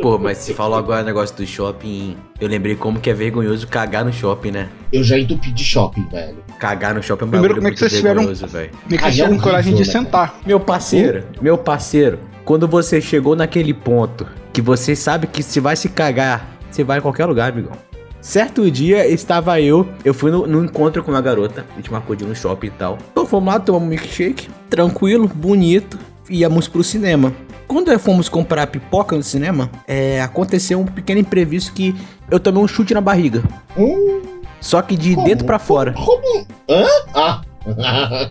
Pô, 0.00 0.18
mas 0.18 0.38
se 0.38 0.54
falou 0.54 0.78
agora 0.78 1.02
o 1.02 1.04
negócio 1.04 1.36
do 1.36 1.46
shopping, 1.46 2.16
eu 2.40 2.48
lembrei 2.48 2.74
como 2.74 3.00
que 3.00 3.10
é 3.10 3.14
vergonhoso 3.14 3.66
cagar 3.66 4.04
no 4.04 4.12
shopping, 4.12 4.50
né? 4.50 4.68
Eu 4.92 5.02
já 5.02 5.18
entupi 5.18 5.52
de 5.52 5.64
shopping, 5.64 6.06
velho. 6.10 6.36
Cagar 6.58 6.94
no 6.94 7.02
shopping 7.02 7.24
é 7.24 7.26
um 7.26 7.30
Primeiro, 7.30 7.54
bagulho 7.54 7.62
como 7.62 7.68
é 7.68 7.70
que 7.74 7.80
muito 7.82 7.90
vocês 7.90 7.92
tiveram- 7.92 8.16
vergonhoso, 8.22 8.46
velho. 8.46 8.70
Que 8.70 8.76
vocês 8.88 9.02
é 9.02 9.10
tiveram 9.10 9.28
horrível, 9.30 9.42
coragem 9.50 9.74
de 9.74 9.80
né, 9.86 9.92
sentar. 9.92 10.40
Meu 10.46 10.60
parceiro, 10.60 11.24
meu 11.40 11.58
parceiro, 11.58 12.18
quando 12.44 12.66
você 12.68 13.00
chegou 13.00 13.36
naquele 13.36 13.72
ponto 13.74 14.26
que 14.52 14.60
você 14.60 14.94
sabe 14.96 15.26
que 15.26 15.42
se 15.42 15.60
vai 15.60 15.76
se 15.76 15.88
cagar, 15.88 16.48
você 16.70 16.82
vai 16.84 16.98
em 16.98 17.02
qualquer 17.02 17.26
lugar, 17.26 17.50
amigão. 17.52 17.72
Certo 18.20 18.70
dia 18.70 19.04
estava 19.08 19.60
eu, 19.60 19.88
eu 20.04 20.14
fui 20.14 20.30
no, 20.30 20.46
no 20.46 20.64
encontro 20.64 21.02
com 21.02 21.10
uma 21.10 21.20
garota, 21.20 21.66
a 21.72 21.76
gente 21.76 21.90
marcou 21.90 22.14
de 22.14 22.22
ir 22.22 22.26
no 22.28 22.36
shopping 22.36 22.68
e 22.68 22.70
tal. 22.70 22.96
Então 23.10 23.26
fomos 23.26 23.52
lá, 23.52 23.58
tomamos 23.58 23.86
um 23.88 23.90
milkshake, 23.90 24.48
tranquilo, 24.70 25.26
bonito, 25.26 25.98
íamos 26.30 26.68
pro 26.68 26.84
cinema. 26.84 27.32
Quando 27.72 27.98
fomos 27.98 28.28
comprar 28.28 28.66
pipoca 28.66 29.16
no 29.16 29.22
cinema, 29.22 29.70
é, 29.88 30.20
aconteceu 30.20 30.78
um 30.78 30.84
pequeno 30.84 31.20
imprevisto 31.20 31.72
que 31.72 31.94
eu 32.30 32.38
tomei 32.38 32.62
um 32.62 32.68
chute 32.68 32.92
na 32.92 33.00
barriga. 33.00 33.42
Hum, 33.76 34.20
Só 34.60 34.82
que 34.82 34.94
de 34.96 35.14
Como? 35.14 35.26
dentro 35.26 35.46
pra 35.46 35.58
fora. 35.58 35.92
como? 35.94 36.46
Hã? 36.68 36.84
Ah! 37.14 37.40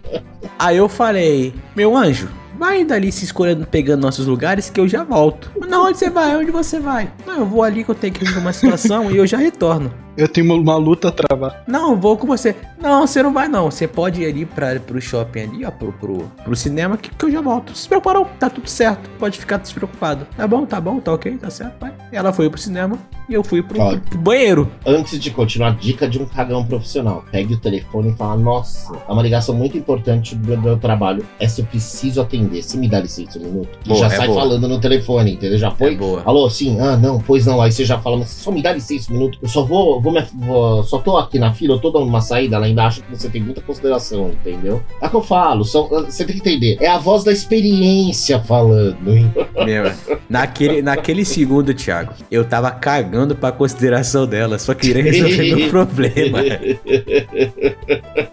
Aí 0.60 0.78
eu 0.78 0.88
falei, 0.88 1.54
meu 1.76 1.98
anjo, 1.98 2.30
vai 2.58 2.86
dali 2.86 3.12
se 3.12 3.26
escolhendo, 3.26 3.66
pegando 3.66 4.02
nossos 4.02 4.28
lugares 4.28 4.70
que 4.70 4.80
eu 4.80 4.88
já 4.88 5.04
volto. 5.04 5.52
Não, 5.68 5.88
onde 5.88 5.98
você 5.98 6.10
vai? 6.10 6.36
Onde 6.38 6.52
você 6.52 6.80
vai? 6.80 7.12
Não, 7.26 7.40
eu 7.40 7.46
vou 7.46 7.64
ali 7.64 7.84
que 7.84 7.90
eu 7.90 7.96
tenho 7.96 8.14
que 8.14 8.20
resolver 8.20 8.42
uma 8.42 8.54
situação 8.54 9.10
e 9.10 9.18
eu 9.18 9.26
já 9.26 9.38
retorno. 9.38 9.92
Eu 10.18 10.28
tenho 10.28 10.46
uma, 10.46 10.56
uma 10.56 10.76
luta 10.78 11.08
a 11.08 11.12
travar. 11.12 11.64
Não, 11.68 12.00
vou 12.00 12.18
com 12.18 12.28
você. 12.28 12.56
Não, 12.82 13.06
você 13.08 13.22
não 13.24 13.32
vai 13.34 13.48
não. 13.48 13.70
Você 13.72 13.88
pode 13.88 14.22
ir 14.22 14.26
ali 14.26 14.46
pra, 14.46 14.80
pro 14.80 15.00
shopping 15.02 15.42
ali, 15.42 15.66
ó, 15.66 15.72
pro, 15.72 15.92
pro, 15.94 16.32
pro 16.44 16.56
cinema 16.56 16.98
que, 16.98 17.10
que 17.14 17.26
eu 17.26 17.32
já 17.32 17.42
volto. 17.42 17.76
Se 17.78 17.88
preocupa 17.88 18.14
não, 18.14 18.26
tá 18.26 18.50
tudo 18.50 18.70
certo. 18.70 19.10
Pode 19.20 19.40
ficar 19.40 19.58
despreocupado. 19.58 20.26
Tá 20.36 20.48
bom, 20.48 20.66
tá 20.66 20.82
bom, 20.82 21.00
tá 21.00 21.14
ok, 21.14 21.38
tá 21.38 21.50
certo, 21.50 21.80
vai. 21.80 21.94
Ela 22.12 22.34
foi 22.34 22.50
pro 22.50 22.60
cinema 22.60 22.98
e 23.30 23.34
eu 23.34 23.44
fui 23.44 23.62
pro, 23.64 23.78
Pode. 23.78 24.18
banheiro. 24.18 24.70
Antes 24.86 25.20
de 25.20 25.32
continuar, 25.32 25.78
dica 25.78 26.08
de 26.10 26.20
um 26.22 26.26
cagão 26.26 26.66
profissional. 26.66 27.24
Pegue 27.32 27.54
o 27.54 27.60
telefone 27.60 28.10
e 28.10 28.14
fala: 28.16 28.36
Nossa, 28.38 28.94
é 29.08 29.12
uma 29.12 29.22
ligação 29.22 29.56
muito 29.56 29.78
importante 29.78 30.36
do 30.36 30.58
meu 30.58 30.78
trabalho. 30.78 31.26
Essa 31.40 31.62
eu 31.62 31.66
preciso 31.66 32.20
atender. 32.22 32.64
Se 32.64 32.78
me 32.78 32.88
dá 32.90 33.00
licença 33.00 33.40
um 33.40 33.44
minuto. 33.44 33.70
E 33.86 33.90
Boa, 33.90 34.00
já 34.00 34.08
é 34.08 34.10
sai 34.10 34.28
boa. 34.28 34.42
falando 34.42 34.68
no 34.68 34.80
telefone, 34.80 35.34
entendeu? 35.34 35.58
Já 35.58 35.70
É 35.70 35.72
foi. 35.72 35.96
boa. 35.96 36.22
Alô, 36.26 36.50
sim, 36.50 36.80
ah, 36.80 36.98
não, 36.98 37.20
pois 37.20 37.46
não. 37.46 37.62
Aí 37.62 37.72
você 37.72 37.86
já 37.86 38.00
fala, 38.00 38.18
mas 38.18 38.30
só 38.30 38.52
me 38.52 38.62
dá 38.62 38.74
licença 38.74 39.12
um 39.12 39.18
minuto. 39.18 39.38
Eu 39.42 39.48
só 39.48 39.64
vou, 39.64 40.01
vou, 40.02 40.12
me, 40.12 40.22
vou 40.34 40.84
só 40.84 40.98
tô 40.98 41.18
aqui 41.18 41.40
na 41.40 41.54
fila, 41.54 41.76
eu 41.76 41.80
tô 41.80 41.92
dando 41.92 42.06
uma 42.06 42.22
saída, 42.22 42.56
ela 42.56 42.66
ainda 42.66 42.86
acha 42.86 43.02
que 43.02 43.10
você 43.10 43.30
tem 43.30 43.42
muita 43.42 43.62
consideração, 43.62 44.30
entendeu? 44.30 44.82
É 45.02 45.08
o 45.08 45.10
que 45.10 45.16
eu 45.16 45.22
falo, 45.22 45.64
são, 45.64 45.88
você 45.88 46.26
tem 46.26 46.36
que 46.36 46.42
entender. 46.42 46.78
É 46.82 46.88
a 46.88 46.98
voz 46.98 47.24
da 47.24 47.32
experiência 47.32 48.40
falando, 48.40 49.14
hein? 49.14 49.32
Meu, 49.66 49.92
naquele, 50.30 50.82
naquele 50.82 51.24
segundo, 51.24 51.74
Thiago, 51.74 52.14
eu 52.30 52.44
tava 52.44 52.72
cagando 52.72 53.36
pra 53.36 53.52
consideração 53.52 54.26
dela, 54.26 54.58
só 54.58 54.74
queria 54.74 55.04
resolver 55.04 55.56
meu 55.56 55.70
problema. 55.70 56.40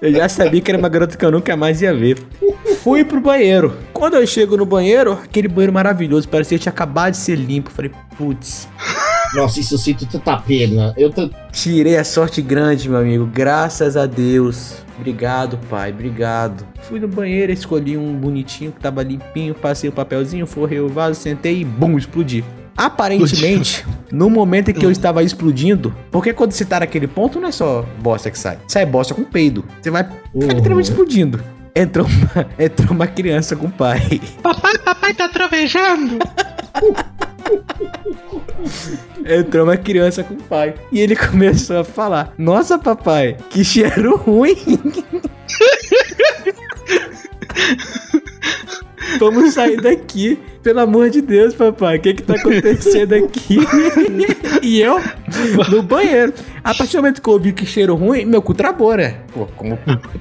Eu 0.01 0.13
já 0.13 0.29
sabia 0.29 0.61
que 0.61 0.71
era 0.71 0.79
uma 0.79 0.89
garota 0.89 1.17
que 1.17 1.25
eu 1.25 1.31
nunca 1.31 1.57
mais 1.57 1.83
ia 1.83 1.95
ver. 1.95 2.19
Fui 2.83 3.05
pro 3.05 3.21
banheiro. 3.21 3.77
Quando 3.93 4.15
eu 4.15 4.27
chego 4.27 4.57
no 4.57 4.65
banheiro, 4.65 5.13
aquele 5.13 5.49
banheiro 5.49 5.73
maravilhoso, 5.73 6.29
parecia 6.29 6.57
que 6.57 6.63
tinha 6.63 6.73
acabado 6.73 7.13
de 7.13 7.19
ser 7.19 7.37
limpo. 7.37 7.71
Falei, 7.71 7.91
putz, 8.17 8.69
Nossa, 9.35 9.61
isso 9.61 9.75
eu 9.75 9.79
sinto 9.79 10.07
tanta 10.07 10.37
pena. 10.39 10.95
Eu 10.97 11.11
tô. 11.11 11.31
tirei 11.53 11.97
a 11.97 12.05
sorte 12.05 12.41
grande, 12.43 12.89
meu 12.89 12.99
amigo. 12.99 13.27
Graças 13.27 13.97
a 13.97 14.07
Deus. 14.07 14.77
Obrigado, 14.99 15.59
pai, 15.71 15.91
obrigado. 15.91 16.65
Fui 16.83 16.99
no 16.99 17.07
banheiro, 17.07 17.53
escolhi 17.53 17.97
um 17.97 18.15
bonitinho 18.15 18.73
que 18.73 18.81
tava 18.81 19.03
limpinho, 19.03 19.55
passei 19.55 19.89
o 19.89 19.93
papelzinho, 19.93 20.45
forrei 20.47 20.81
o 20.81 20.89
vaso, 20.89 21.21
sentei 21.21 21.61
e 21.61 21.65
bum, 21.65 21.97
explodi. 21.97 22.45
Aparentemente, 22.77 23.85
no 24.11 24.31
momento 24.31 24.71
em 24.71 24.75
que 24.75 24.85
eu 24.87 24.91
estava 24.91 25.23
explodindo, 25.23 25.95
porque 26.11 26.33
quando 26.33 26.53
você 26.53 26.65
tá 26.65 26.81
naquele 26.81 27.07
ponto, 27.07 27.39
não 27.41 27.49
é 27.49 27.53
só 27.53 27.85
bosta 28.01 28.31
que 28.31 28.39
sai. 28.39 28.59
Sai 28.67 28.87
bosta 28.87 29.15
com 29.15 29.25
peido. 29.25 29.65
Você 29.81 29.91
vai 29.91 30.09
Uhum. 30.35 30.49
literalmente 30.49 30.91
explodindo. 30.91 31.41
Entrou 31.75 32.07
uma, 32.07 32.47
entrou 32.59 32.91
uma 32.93 33.07
criança 33.07 33.55
com 33.55 33.67
o 33.67 33.71
pai. 33.71 34.21
Papai, 34.43 34.79
papai 34.79 35.15
tá 35.15 35.29
travejando. 35.29 36.19
Entrou 39.25 39.65
uma 39.65 39.77
criança 39.77 40.23
com 40.23 40.35
o 40.35 40.43
pai. 40.43 40.75
E 40.93 41.01
ele 41.01 41.17
começou 41.17 41.79
a 41.79 41.85
falar: 41.85 42.33
Nossa, 42.39 42.79
papai, 42.79 43.37
que 43.51 43.65
cheiro 43.65 44.17
ruim. 44.17 44.57
Vamos 49.19 49.55
sair 49.55 49.81
daqui. 49.81 50.39
Pelo 50.63 50.81
amor 50.81 51.09
de 51.11 51.23
Deus, 51.23 51.55
papai. 51.55 51.97
O 51.97 52.01
que 52.01 52.15
que 52.15 52.23
tá 52.23 52.35
acontecendo 52.35 53.15
aqui? 53.15 53.59
e 54.63 54.81
eu 54.81 55.01
no 55.71 55.83
banheiro. 55.83 56.33
A 56.63 56.75
partir 56.75 56.93
do 56.93 57.03
momento 57.03 57.23
que 57.23 57.29
eu 57.29 57.33
ouvi 57.33 57.53
que 57.53 57.65
cheiro 57.65 57.95
ruim, 57.95 58.25
meu 58.25 58.43
cu 58.43 58.55
travou, 58.55 58.97
né? 58.97 59.21
Pô, 59.33 59.47
como 59.57 59.79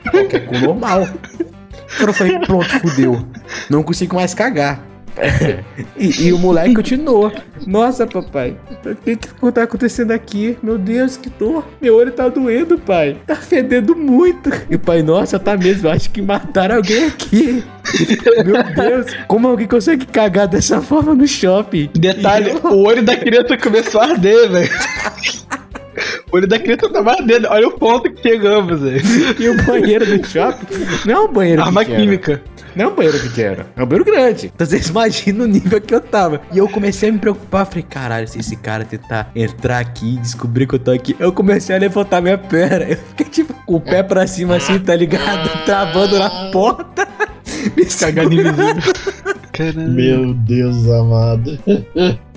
qualquer 0.10 0.46
cu 0.46 0.58
normal. 0.58 1.08
Eu 2.00 2.14
falei, 2.14 2.40
pronto, 2.40 2.68
fudeu. 2.80 3.26
Não 3.70 3.84
consigo 3.84 4.16
mais 4.16 4.34
cagar. 4.34 4.87
E, 5.98 6.28
e 6.28 6.34
o 6.34 6.38
moleque 6.38 6.76
continuou. 6.76 7.32
Nossa, 7.66 8.06
papai, 8.06 8.56
o 8.86 8.96
que 8.96 9.16
que 9.16 9.52
tá 9.52 9.64
acontecendo 9.64 10.12
aqui? 10.12 10.56
Meu 10.62 10.78
Deus, 10.78 11.18
que 11.18 11.28
dor. 11.30 11.66
Meu 11.82 11.96
olho 11.96 12.12
tá 12.12 12.30
doendo, 12.30 12.78
pai. 12.78 13.18
Tá 13.26 13.36
fedendo 13.36 13.96
muito. 13.96 14.52
E 14.70 14.76
o 14.76 14.80
pai, 14.80 15.02
nossa, 15.02 15.40
tá 15.40 15.58
mesmo. 15.58 15.90
Acho 15.90 16.10
que 16.12 16.22
mataram 16.22 16.76
alguém 16.76 17.06
aqui. 17.06 17.64
Meu 18.46 18.64
Deus, 18.64 19.08
como 19.28 19.48
alguém 19.48 19.68
consegue 19.68 20.06
cagar 20.06 20.48
dessa 20.48 20.82
forma 20.82 21.16
no 21.16 21.28
shopping? 21.28 21.90
Detalhe, 21.96 22.52
eu- 22.52 22.72
o 22.72 22.84
olho 22.86 23.02
da 23.04 23.16
criança 23.16 23.58
começou 23.58 24.00
a 24.02 24.06
arder, 24.12 24.50
velho. 24.52 24.70
O 26.32 26.36
olho 26.38 26.48
da 26.48 26.60
criança 26.60 26.90
tava 26.90 27.12
ardendo. 27.14 27.48
Olha 27.50 27.68
o 27.68 27.72
ponto 27.72 28.12
que 28.12 28.22
chegamos, 28.22 28.82
velho. 28.82 29.02
E 29.40 29.50
o 29.50 29.64
banheiro 29.64 30.06
do 30.06 30.28
shopping 30.28 30.66
não 31.06 31.14
é 31.14 31.20
um 31.22 31.32
banheiro 31.34 31.62
Arma 31.64 31.84
química. 31.84 32.42
Não 32.78 32.86
é 32.86 32.88
um 32.90 32.96
banheiro 32.96 33.20
pequeno, 33.20 33.66
é 33.76 33.84
um 33.84 33.86
banheiro 33.86 34.06
grande. 34.06 34.52
Então 34.54 34.68
vocês 34.68 34.88
imaginam 34.88 35.46
o 35.46 35.48
nível 35.48 35.82
que 35.82 35.94
eu 35.96 36.00
tava. 36.02 36.42
E 36.54 36.58
eu 36.60 36.70
comecei 36.70 37.10
a 37.10 37.12
me 37.12 37.18
preocupar. 37.18 37.66
Falei, 37.66 37.84
caralho, 37.84 38.28
se 38.28 38.40
esse 38.40 38.56
cara 38.56 38.86
tentar 38.86 39.32
entrar 39.36 39.80
aqui 39.80 40.14
e 40.16 40.18
descobrir 40.18 40.68
que 40.68 40.76
eu 40.76 40.80
tô 40.80 40.92
aqui. 40.92 41.16
Eu 41.20 41.32
comecei 41.34 41.76
a 41.76 41.80
levantar 41.80 42.22
minha 42.22 42.38
perna. 42.38 42.86
Eu 42.86 42.98
fiquei 42.98 43.26
tipo 43.26 43.54
com 43.66 43.76
o 43.76 43.82
pé 43.82 44.04
pra 44.04 44.28
cima 44.28 44.58
assim, 44.58 44.78
tá 44.80 44.96
ligado? 44.96 45.50
Travando 45.66 46.20
na 46.20 46.30
porta. 46.52 47.08
Me 47.76 47.84
invisível. 47.84 48.94
Caralho. 49.52 49.90
Meu 49.92 50.34
Deus 50.34 50.88
amado. 50.90 51.58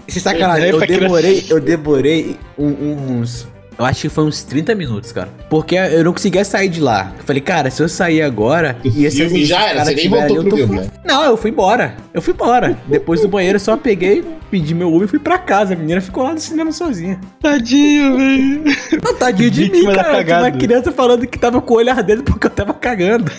Sacanagem, 0.09 0.64
É, 0.68 0.72
eu 0.72 0.79
pra 0.79 0.87
criança. 0.87 1.05
demorei, 1.05 1.46
eu 1.50 1.61
demorei 1.61 2.37
um- 2.59 3.18
uns. 3.20 3.46
Eu 3.78 3.85
acho 3.85 4.02
que 4.02 4.09
foi 4.11 4.24
uns 4.24 4.42
30 4.42 4.74
minutos, 4.74 5.11
cara. 5.11 5.28
Porque 5.48 5.74
eu 5.74 6.04
não 6.04 6.12
conseguia 6.12 6.44
sair 6.44 6.68
de 6.68 6.80
lá. 6.80 7.12
Eu 7.18 7.24
falei, 7.24 7.40
cara, 7.40 7.70
se 7.70 7.83
eu 7.83 7.88
sair 7.88 8.20
agora. 8.20 8.76
E 8.85 9.04
esses- 9.06 9.18
filme 9.18 9.44
já 9.44 9.68
era, 9.68 9.85
você 9.85 9.94
nem 9.94 10.09
voltou 10.09 10.40
ali, 10.40 10.48
pro 10.48 10.56
filme, 10.59 10.80
né? 10.80 10.87
Não, 11.04 11.24
eu 11.24 11.37
fui 11.37 11.50
embora. 11.50 11.94
Eu 12.12 12.20
fui 12.20 12.35
embora. 12.35 12.76
Depois 12.87 13.20
do 13.22 13.28
banheiro, 13.28 13.56
eu 13.56 13.61
só 13.61 13.77
peguei, 13.79 14.23
pedi 14.50 14.75
meu 14.75 14.92
Uber 14.94 15.06
e 15.06 15.08
fui 15.08 15.18
pra 15.18 15.38
casa. 15.38 15.73
A 15.73 15.77
menina 15.77 16.00
ficou 16.00 16.23
lá 16.25 16.35
no 16.35 16.40
cinema 16.40 16.73
sozinha. 16.73 17.18
Tadinho, 17.40 18.16
velho. 18.18 18.64
Não, 19.02 19.14
tadinho 19.14 19.50
de 19.50 19.71
mim, 19.71 19.85
cara. 19.85 20.25
Tinha 20.25 20.38
uma 20.38 20.50
criança 20.50 20.92
falando 20.92 21.27
que 21.27 21.38
tava 21.38 21.62
com 21.62 21.73
o 21.75 21.77
olho 21.79 21.90
ardendo 21.90 22.23
porque 22.23 22.46
eu 22.48 22.50
tava 22.50 22.75
cagando. 22.75 23.31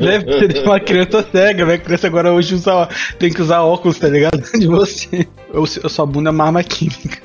Deve 0.00 0.52
ser 0.52 0.64
uma 0.64 0.80
criança 0.80 1.24
cega, 1.30 1.64
velho. 1.64 1.78
A 1.80 1.84
criança 1.84 2.06
agora 2.06 2.32
hoje 2.32 2.54
usa, 2.54 2.88
tem 3.18 3.30
que 3.32 3.40
usar 3.42 3.62
óculos, 3.62 3.98
tá 3.98 4.08
ligado? 4.08 4.38
De 4.58 4.66
você. 4.66 5.26
Eu, 5.52 5.64
eu 5.82 5.88
sua 5.88 6.04
bunda 6.06 6.30
é 6.30 6.32
uma 6.32 6.44
arma 6.46 6.62
química. 6.64 7.18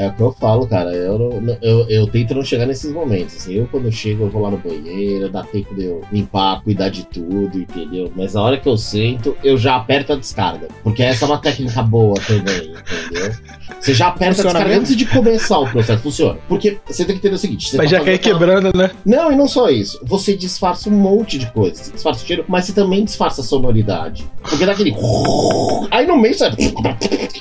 É 0.00 0.08
o 0.08 0.12
que 0.14 0.20
eu 0.22 0.32
falo, 0.32 0.66
cara. 0.66 0.90
Eu, 0.94 1.18
não- 1.42 1.58
eu, 1.60 1.86
eu 1.90 2.06
tento 2.06 2.34
não 2.34 2.42
chegar 2.42 2.64
nesses 2.64 2.90
momentos. 2.90 3.36
Assim, 3.36 3.52
eu, 3.54 3.66
quando 3.70 3.84
eu 3.84 3.92
chego, 3.92 4.24
eu 4.24 4.30
vou 4.30 4.40
lá 4.40 4.50
no 4.50 4.56
banheiro, 4.56 5.28
dá 5.28 5.42
tempo 5.42 5.74
de 5.74 5.84
eu 5.84 6.00
limpar, 6.10 6.62
cuidar 6.62 6.88
de 6.88 7.04
tudo, 7.04 7.58
entendeu? 7.58 8.10
Mas 8.16 8.32
na 8.32 8.40
hora 8.42 8.56
que 8.56 8.66
eu 8.66 8.78
sento, 8.78 9.36
eu 9.44 9.58
já 9.58 9.76
aperto 9.76 10.14
a 10.14 10.16
descarga. 10.16 10.68
Porque 10.82 11.02
essa 11.02 11.26
é 11.26 11.28
uma 11.28 11.36
técnica 11.36 11.82
boa 11.82 12.14
também, 12.26 12.72
entendeu? 12.72 13.30
Você 13.78 13.92
já 13.92 14.08
aperta 14.08 14.36
Funciona 14.36 14.50
a 14.50 14.52
descarga 14.52 14.68
mesmo? 14.68 14.80
antes 14.82 14.96
de 14.96 15.04
começar 15.06 15.58
o 15.58 15.68
processo. 15.70 16.02
Funciona. 16.02 16.38
Porque 16.48 16.78
você 16.86 17.04
tem 17.04 17.14
que 17.16 17.20
entender 17.20 17.34
o 17.34 17.38
seguinte: 17.38 17.68
você 17.68 17.76
Mas 17.76 17.90
tá 17.90 17.98
já 17.98 18.04
cai 18.04 18.14
aquela- 18.14 18.38
quebrando, 18.38 18.76
né? 18.76 18.90
Não, 19.04 19.30
e 19.30 19.36
não 19.36 19.46
só 19.46 19.68
isso. 19.68 20.00
Você 20.04 20.34
disfarça 20.34 20.88
um 20.88 20.92
monte 20.92 21.36
de 21.38 21.44
coisas. 21.52 21.78
Você 21.86 21.92
disfarça 21.92 22.24
o 22.24 22.26
cheiro, 22.26 22.44
mas 22.48 22.64
você 22.64 22.72
também 22.72 23.04
disfarça 23.04 23.42
a 23.42 23.44
sonoridade. 23.44 24.24
Porque 24.42 24.64
dá 24.64 24.72
aquele. 24.72 24.94
Aí 25.90 26.06
no 26.06 26.16
meio 26.16 26.34
sai. 26.34 26.52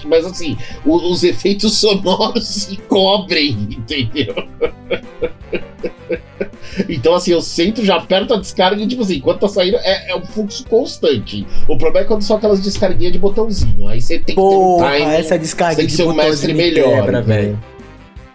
Mas 0.05 0.25
assim, 0.25 0.57
os 0.85 1.23
efeitos 1.23 1.77
sonoros 1.77 2.48
se 2.51 2.77
cobrem, 2.77 3.51
entendeu? 3.71 4.35
Então, 6.87 7.15
assim, 7.15 7.31
eu 7.31 7.41
sento, 7.41 7.83
já 7.83 7.95
aperto 7.97 8.33
a 8.33 8.37
descarga 8.37 8.81
e, 8.81 8.87
tipo 8.87 9.01
assim, 9.01 9.15
enquanto 9.17 9.39
tá 9.39 9.47
saindo, 9.47 9.77
é, 9.77 10.11
é 10.11 10.15
um 10.15 10.25
fluxo 10.25 10.65
constante. 10.67 11.45
O 11.67 11.77
problema 11.77 12.05
é 12.05 12.07
quando 12.07 12.21
são 12.21 12.37
aquelas 12.37 12.61
descarguinhas 12.61 13.11
de 13.13 13.19
botãozinho. 13.19 13.87
Aí 13.87 14.01
você 14.01 14.19
tem 14.19 14.35
que 14.35 14.35
ter 14.35 14.39
um 14.39 14.43
Porra, 14.43 14.91
timing. 14.91 15.11
essa 15.11 15.37
descarga 15.37 15.75
tem 15.77 15.85
que 15.85 15.91
de 15.91 15.97
ser 15.97 16.03
um 16.07 16.13
mestre 16.13 16.53
me 16.53 16.59
melhor. 16.59 16.89
quebra, 16.89 17.21
velho. 17.21 17.59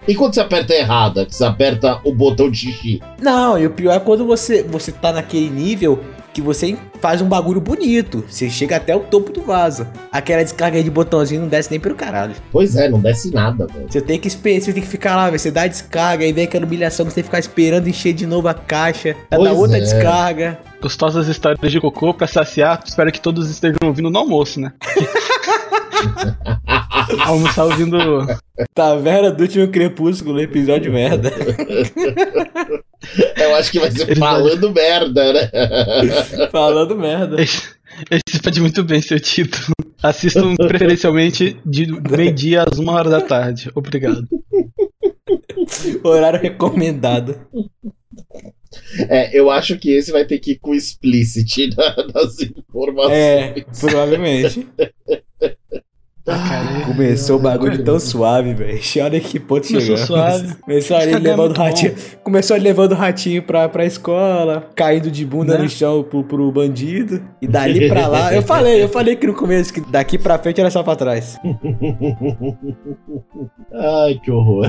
E 0.06 0.14
quando 0.14 0.34
você 0.34 0.40
aperta 0.40 0.74
errada, 0.74 1.24
que 1.24 1.34
você 1.34 1.44
aperta 1.44 1.98
o 2.04 2.12
botão 2.14 2.50
de 2.50 2.58
xixi? 2.58 3.00
Não, 3.22 3.58
e 3.58 3.66
o 3.66 3.70
pior 3.70 3.94
é 3.94 4.00
quando 4.00 4.26
você, 4.26 4.62
você 4.62 4.92
tá 4.92 5.12
naquele 5.12 5.48
nível 5.48 5.98
que 6.34 6.42
você 6.42 6.76
faz 7.00 7.22
um 7.22 7.28
bagulho 7.28 7.60
bonito. 7.60 8.24
Você 8.28 8.50
chega 8.50 8.76
até 8.76 8.94
o 8.94 9.00
topo 9.00 9.32
do 9.32 9.40
vaso. 9.42 9.86
Aquela 10.10 10.42
descarga 10.42 10.82
de 10.82 10.90
botãozinho 10.90 11.42
não 11.42 11.48
desce 11.48 11.70
nem 11.70 11.78
pelo 11.78 11.94
caralho. 11.94 12.34
Pois 12.50 12.74
é, 12.74 12.88
não 12.88 12.98
desce 13.00 13.32
nada, 13.32 13.66
velho. 13.66 13.86
Você 13.88 14.00
tem 14.00 14.18
que 14.18 14.26
esperar, 14.26 14.60
você 14.60 14.72
tem 14.72 14.82
que 14.82 14.88
ficar 14.88 15.14
lá, 15.16 15.26
velho. 15.26 15.38
Você 15.38 15.50
dá 15.52 15.62
a 15.62 15.66
descarga, 15.68 16.24
aí 16.24 16.32
vem 16.32 16.44
aquela 16.44 16.66
humilhação, 16.66 17.06
você 17.06 17.14
tem 17.14 17.22
que 17.22 17.28
ficar 17.28 17.38
esperando 17.38 17.88
encher 17.88 18.12
de 18.12 18.26
novo 18.26 18.48
a 18.48 18.54
caixa. 18.54 19.14
Pra 19.30 19.38
dar 19.38 19.44
Pois 19.50 19.58
outra 19.58 19.78
é. 19.78 19.80
descarga. 19.80 20.58
Gostosas 20.82 21.28
histórias 21.28 21.72
de 21.72 21.80
cocô 21.80 22.12
pra 22.12 22.26
saciar. 22.26 22.82
Espero 22.84 23.12
que 23.12 23.20
todos 23.20 23.48
estejam 23.48 23.78
ouvindo 23.84 24.10
no 24.10 24.18
almoço, 24.18 24.60
né? 24.60 24.72
Almoçar 27.26 27.64
ouvindo. 27.64 27.98
Taverna 28.74 29.30
do 29.30 29.42
último 29.42 29.68
crepúsculo, 29.68 30.40
episódio 30.40 30.92
merda. 30.92 31.30
Eu 33.36 33.54
acho 33.56 33.70
que 33.70 33.78
vai 33.80 33.90
ser 33.90 34.16
falando 34.16 34.72
merda, 34.72 35.32
né? 35.32 35.50
Falando 36.50 36.96
merda. 36.96 37.40
Esse, 37.42 37.62
esse 38.10 38.40
pode 38.42 38.60
muito 38.60 38.82
bem 38.84 39.00
ser 39.00 39.14
o 39.16 39.20
título. 39.20 39.72
Assistam 40.02 40.54
preferencialmente 40.56 41.56
de 41.64 41.86
meio-dia 42.10 42.62
às 42.62 42.78
uma 42.78 42.92
hora 42.92 43.08
da 43.10 43.20
tarde. 43.20 43.70
Obrigado. 43.74 44.26
Horário 46.02 46.40
recomendado. 46.40 47.38
É, 49.08 49.38
eu 49.38 49.50
acho 49.50 49.78
que 49.78 49.90
esse 49.90 50.10
vai 50.12 50.24
ter 50.24 50.38
que 50.38 50.52
ir 50.52 50.58
com 50.58 50.74
explicit 50.74 51.70
na- 51.76 51.96
nas 52.14 52.40
informações. 52.40 53.16
É, 53.16 53.64
provavelmente. 53.80 54.66
Caralho. 56.24 56.86
Começou 56.86 57.36
o 57.36 57.38
bagulho 57.38 57.84
tão 57.84 58.00
suave, 58.00 58.54
velho. 58.54 58.80
Olha 59.02 59.20
que 59.20 59.38
ponto 59.38 59.66
Começou 59.66 59.80
chegou. 59.80 59.96
suave. 59.98 60.54
Começou 60.56 60.96
ali 60.96 61.14
levando 61.16 61.50
o 61.54 61.58
ratinho. 61.58 61.94
Começou 62.22 62.54
ali 62.54 62.64
levando 62.64 62.92
o 62.92 62.94
ratinho 62.94 63.42
pra, 63.42 63.68
pra 63.68 63.84
escola, 63.84 64.70
caindo 64.74 65.10
de 65.10 65.22
bunda 65.26 65.58
Né? 65.58 65.64
no 65.64 65.68
chão 65.68 66.02
pro, 66.02 66.24
pro 66.24 66.50
bandido. 66.50 67.22
E 67.42 67.46
dali 67.46 67.88
pra 67.88 68.06
lá. 68.06 68.32
Eu 68.34 68.42
falei, 68.42 68.82
eu 68.82 68.88
falei 68.88 69.16
que 69.16 69.26
no 69.26 69.34
começo 69.34 69.72
que 69.72 69.80
daqui 69.82 70.16
pra 70.16 70.38
frente 70.38 70.60
era 70.60 70.70
só 70.70 70.82
pra 70.82 70.96
trás. 70.96 71.38
Ai, 73.72 74.18
que 74.24 74.30
horror. 74.30 74.66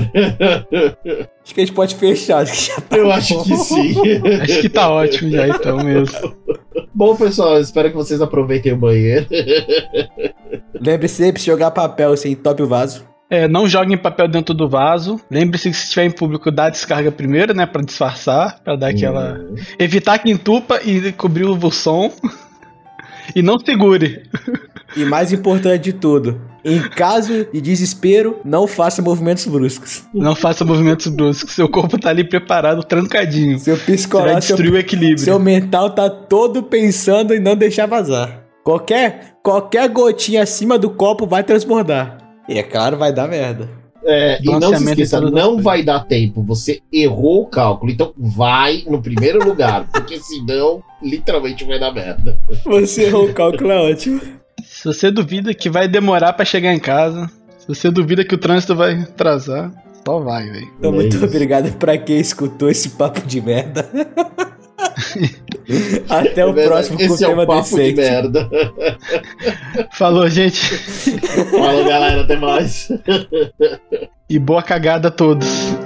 Acho 1.42 1.54
que 1.54 1.60
a 1.60 1.64
gente 1.64 1.72
pode 1.74 1.94
fechar. 1.94 2.38
Acho 2.42 2.52
que 2.52 2.66
já 2.74 2.80
tá 2.82 2.96
Eu 2.98 3.10
acho 3.10 3.34
bom. 3.34 3.42
que 3.44 3.56
sim. 3.56 3.94
Acho 4.42 4.60
que 4.60 4.68
tá 4.68 4.90
ótimo 4.90 5.30
já 5.30 5.48
então 5.48 5.78
mesmo. 5.82 6.34
Bom, 6.94 7.16
pessoal, 7.16 7.58
espero 7.60 7.88
que 7.90 7.96
vocês 7.96 8.20
aproveitem 8.20 8.72
o 8.72 8.76
banheiro. 8.76 9.26
Lembre 10.80 11.08
sempre 11.08 11.40
de 11.40 11.46
jogar 11.46 11.70
papel 11.70 12.12
assim, 12.12 12.34
top 12.34 12.62
o 12.62 12.66
vaso. 12.66 13.04
É, 13.28 13.48
não 13.48 13.68
joguem 13.68 13.96
papel 13.96 14.28
dentro 14.28 14.54
do 14.54 14.68
vaso. 14.68 15.20
Lembre-se 15.30 15.70
que 15.70 15.76
se 15.76 15.84
estiver 15.84 16.04
em 16.04 16.10
público, 16.10 16.50
dá 16.50 16.66
a 16.66 16.70
descarga 16.70 17.10
primeiro, 17.10 17.52
né? 17.52 17.66
Pra 17.66 17.82
disfarçar, 17.82 18.60
pra 18.62 18.76
dar 18.76 18.88
aquela. 18.88 19.34
Hum. 19.34 19.56
Evitar 19.78 20.18
que 20.18 20.30
entupa 20.30 20.80
e 20.84 21.12
cobrir 21.12 21.44
o 21.44 21.70
som. 21.70 22.12
E 23.34 23.42
não 23.42 23.58
segure. 23.58 24.22
E 24.96 25.04
mais 25.04 25.32
importante 25.32 25.82
de 25.82 25.92
tudo, 25.92 26.40
em 26.64 26.80
caso 26.80 27.46
de 27.52 27.60
desespero, 27.60 28.40
não 28.44 28.66
faça 28.66 29.02
movimentos 29.02 29.44
bruscos. 29.46 30.04
Não 30.14 30.34
faça 30.34 30.64
movimentos 30.64 31.08
bruscos. 31.08 31.52
Seu 31.52 31.68
corpo 31.68 31.98
tá 31.98 32.10
ali 32.10 32.22
preparado, 32.22 32.84
trancadinho. 32.84 33.58
Seu 33.58 33.76
Você 33.76 33.84
vai 33.84 33.96
psicológico, 33.96 34.42
seu 34.42 34.56
destruir 34.56 34.72
o 34.72 34.78
equilíbrio. 34.78 35.18
Seu 35.18 35.38
mental 35.38 35.90
tá 35.90 36.08
todo 36.08 36.62
pensando 36.62 37.34
em 37.34 37.40
não 37.40 37.56
deixar 37.56 37.86
vazar. 37.86 38.45
Qualquer, 38.66 39.36
qualquer 39.44 39.88
gotinha 39.88 40.42
acima 40.42 40.76
do 40.76 40.90
copo 40.90 41.24
vai 41.24 41.44
transbordar. 41.44 42.18
E 42.48 42.58
é 42.58 42.64
claro, 42.64 42.96
vai 42.96 43.12
dar 43.12 43.28
merda. 43.28 43.68
É, 44.04 44.40
e 44.42 44.46
não 44.58 44.76
se 44.76 44.82
esqueça, 44.82 45.24
as 45.24 45.30
não 45.30 45.62
vai 45.62 45.84
dar 45.84 46.00
tempo. 46.00 46.42
Você 46.42 46.80
errou 46.92 47.42
o 47.42 47.46
cálculo, 47.46 47.92
então 47.92 48.12
vai 48.16 48.82
no 48.88 49.00
primeiro 49.00 49.38
lugar, 49.46 49.86
porque 49.94 50.18
senão, 50.18 50.82
literalmente 51.00 51.64
vai 51.64 51.78
dar 51.78 51.92
merda. 51.94 52.36
Você 52.64 53.04
errou 53.04 53.26
o 53.26 53.32
cálculo, 53.32 53.70
é 53.70 53.92
ótimo. 53.92 54.20
Se 54.64 54.84
você 54.84 55.12
duvida 55.12 55.54
que 55.54 55.70
vai 55.70 55.86
demorar 55.86 56.32
pra 56.32 56.44
chegar 56.44 56.74
em 56.74 56.80
casa, 56.80 57.30
se 57.58 57.68
você 57.68 57.88
duvida 57.88 58.24
que 58.24 58.34
o 58.34 58.38
trânsito 58.38 58.74
vai 58.74 58.94
atrasar, 58.94 59.70
só 60.04 60.18
vai, 60.18 60.44
velho. 60.50 60.68
Então, 60.76 60.90
É 60.90 60.94
muito 60.94 61.14
isso. 61.14 61.24
obrigado 61.24 61.70
pra 61.78 61.96
quem 61.96 62.18
escutou 62.18 62.68
esse 62.68 62.88
papo 62.90 63.24
de 63.24 63.40
merda. 63.40 63.88
Até 66.08 66.44
o 66.44 66.54
próximo 66.54 66.98
com 66.98 67.04
Esse 67.04 67.24
é 67.24 67.28
tema 67.28 67.42
o 67.42 67.46
papo 67.46 67.76
de 67.76 67.94
merda. 67.94 68.48
Falou, 69.92 70.28
gente. 70.28 70.60
Falou, 71.50 71.84
galera, 71.84 72.22
até 72.22 72.36
mais. 72.36 72.88
E 74.28 74.38
boa 74.38 74.62
cagada 74.62 75.08
a 75.08 75.10
todos. 75.10 75.76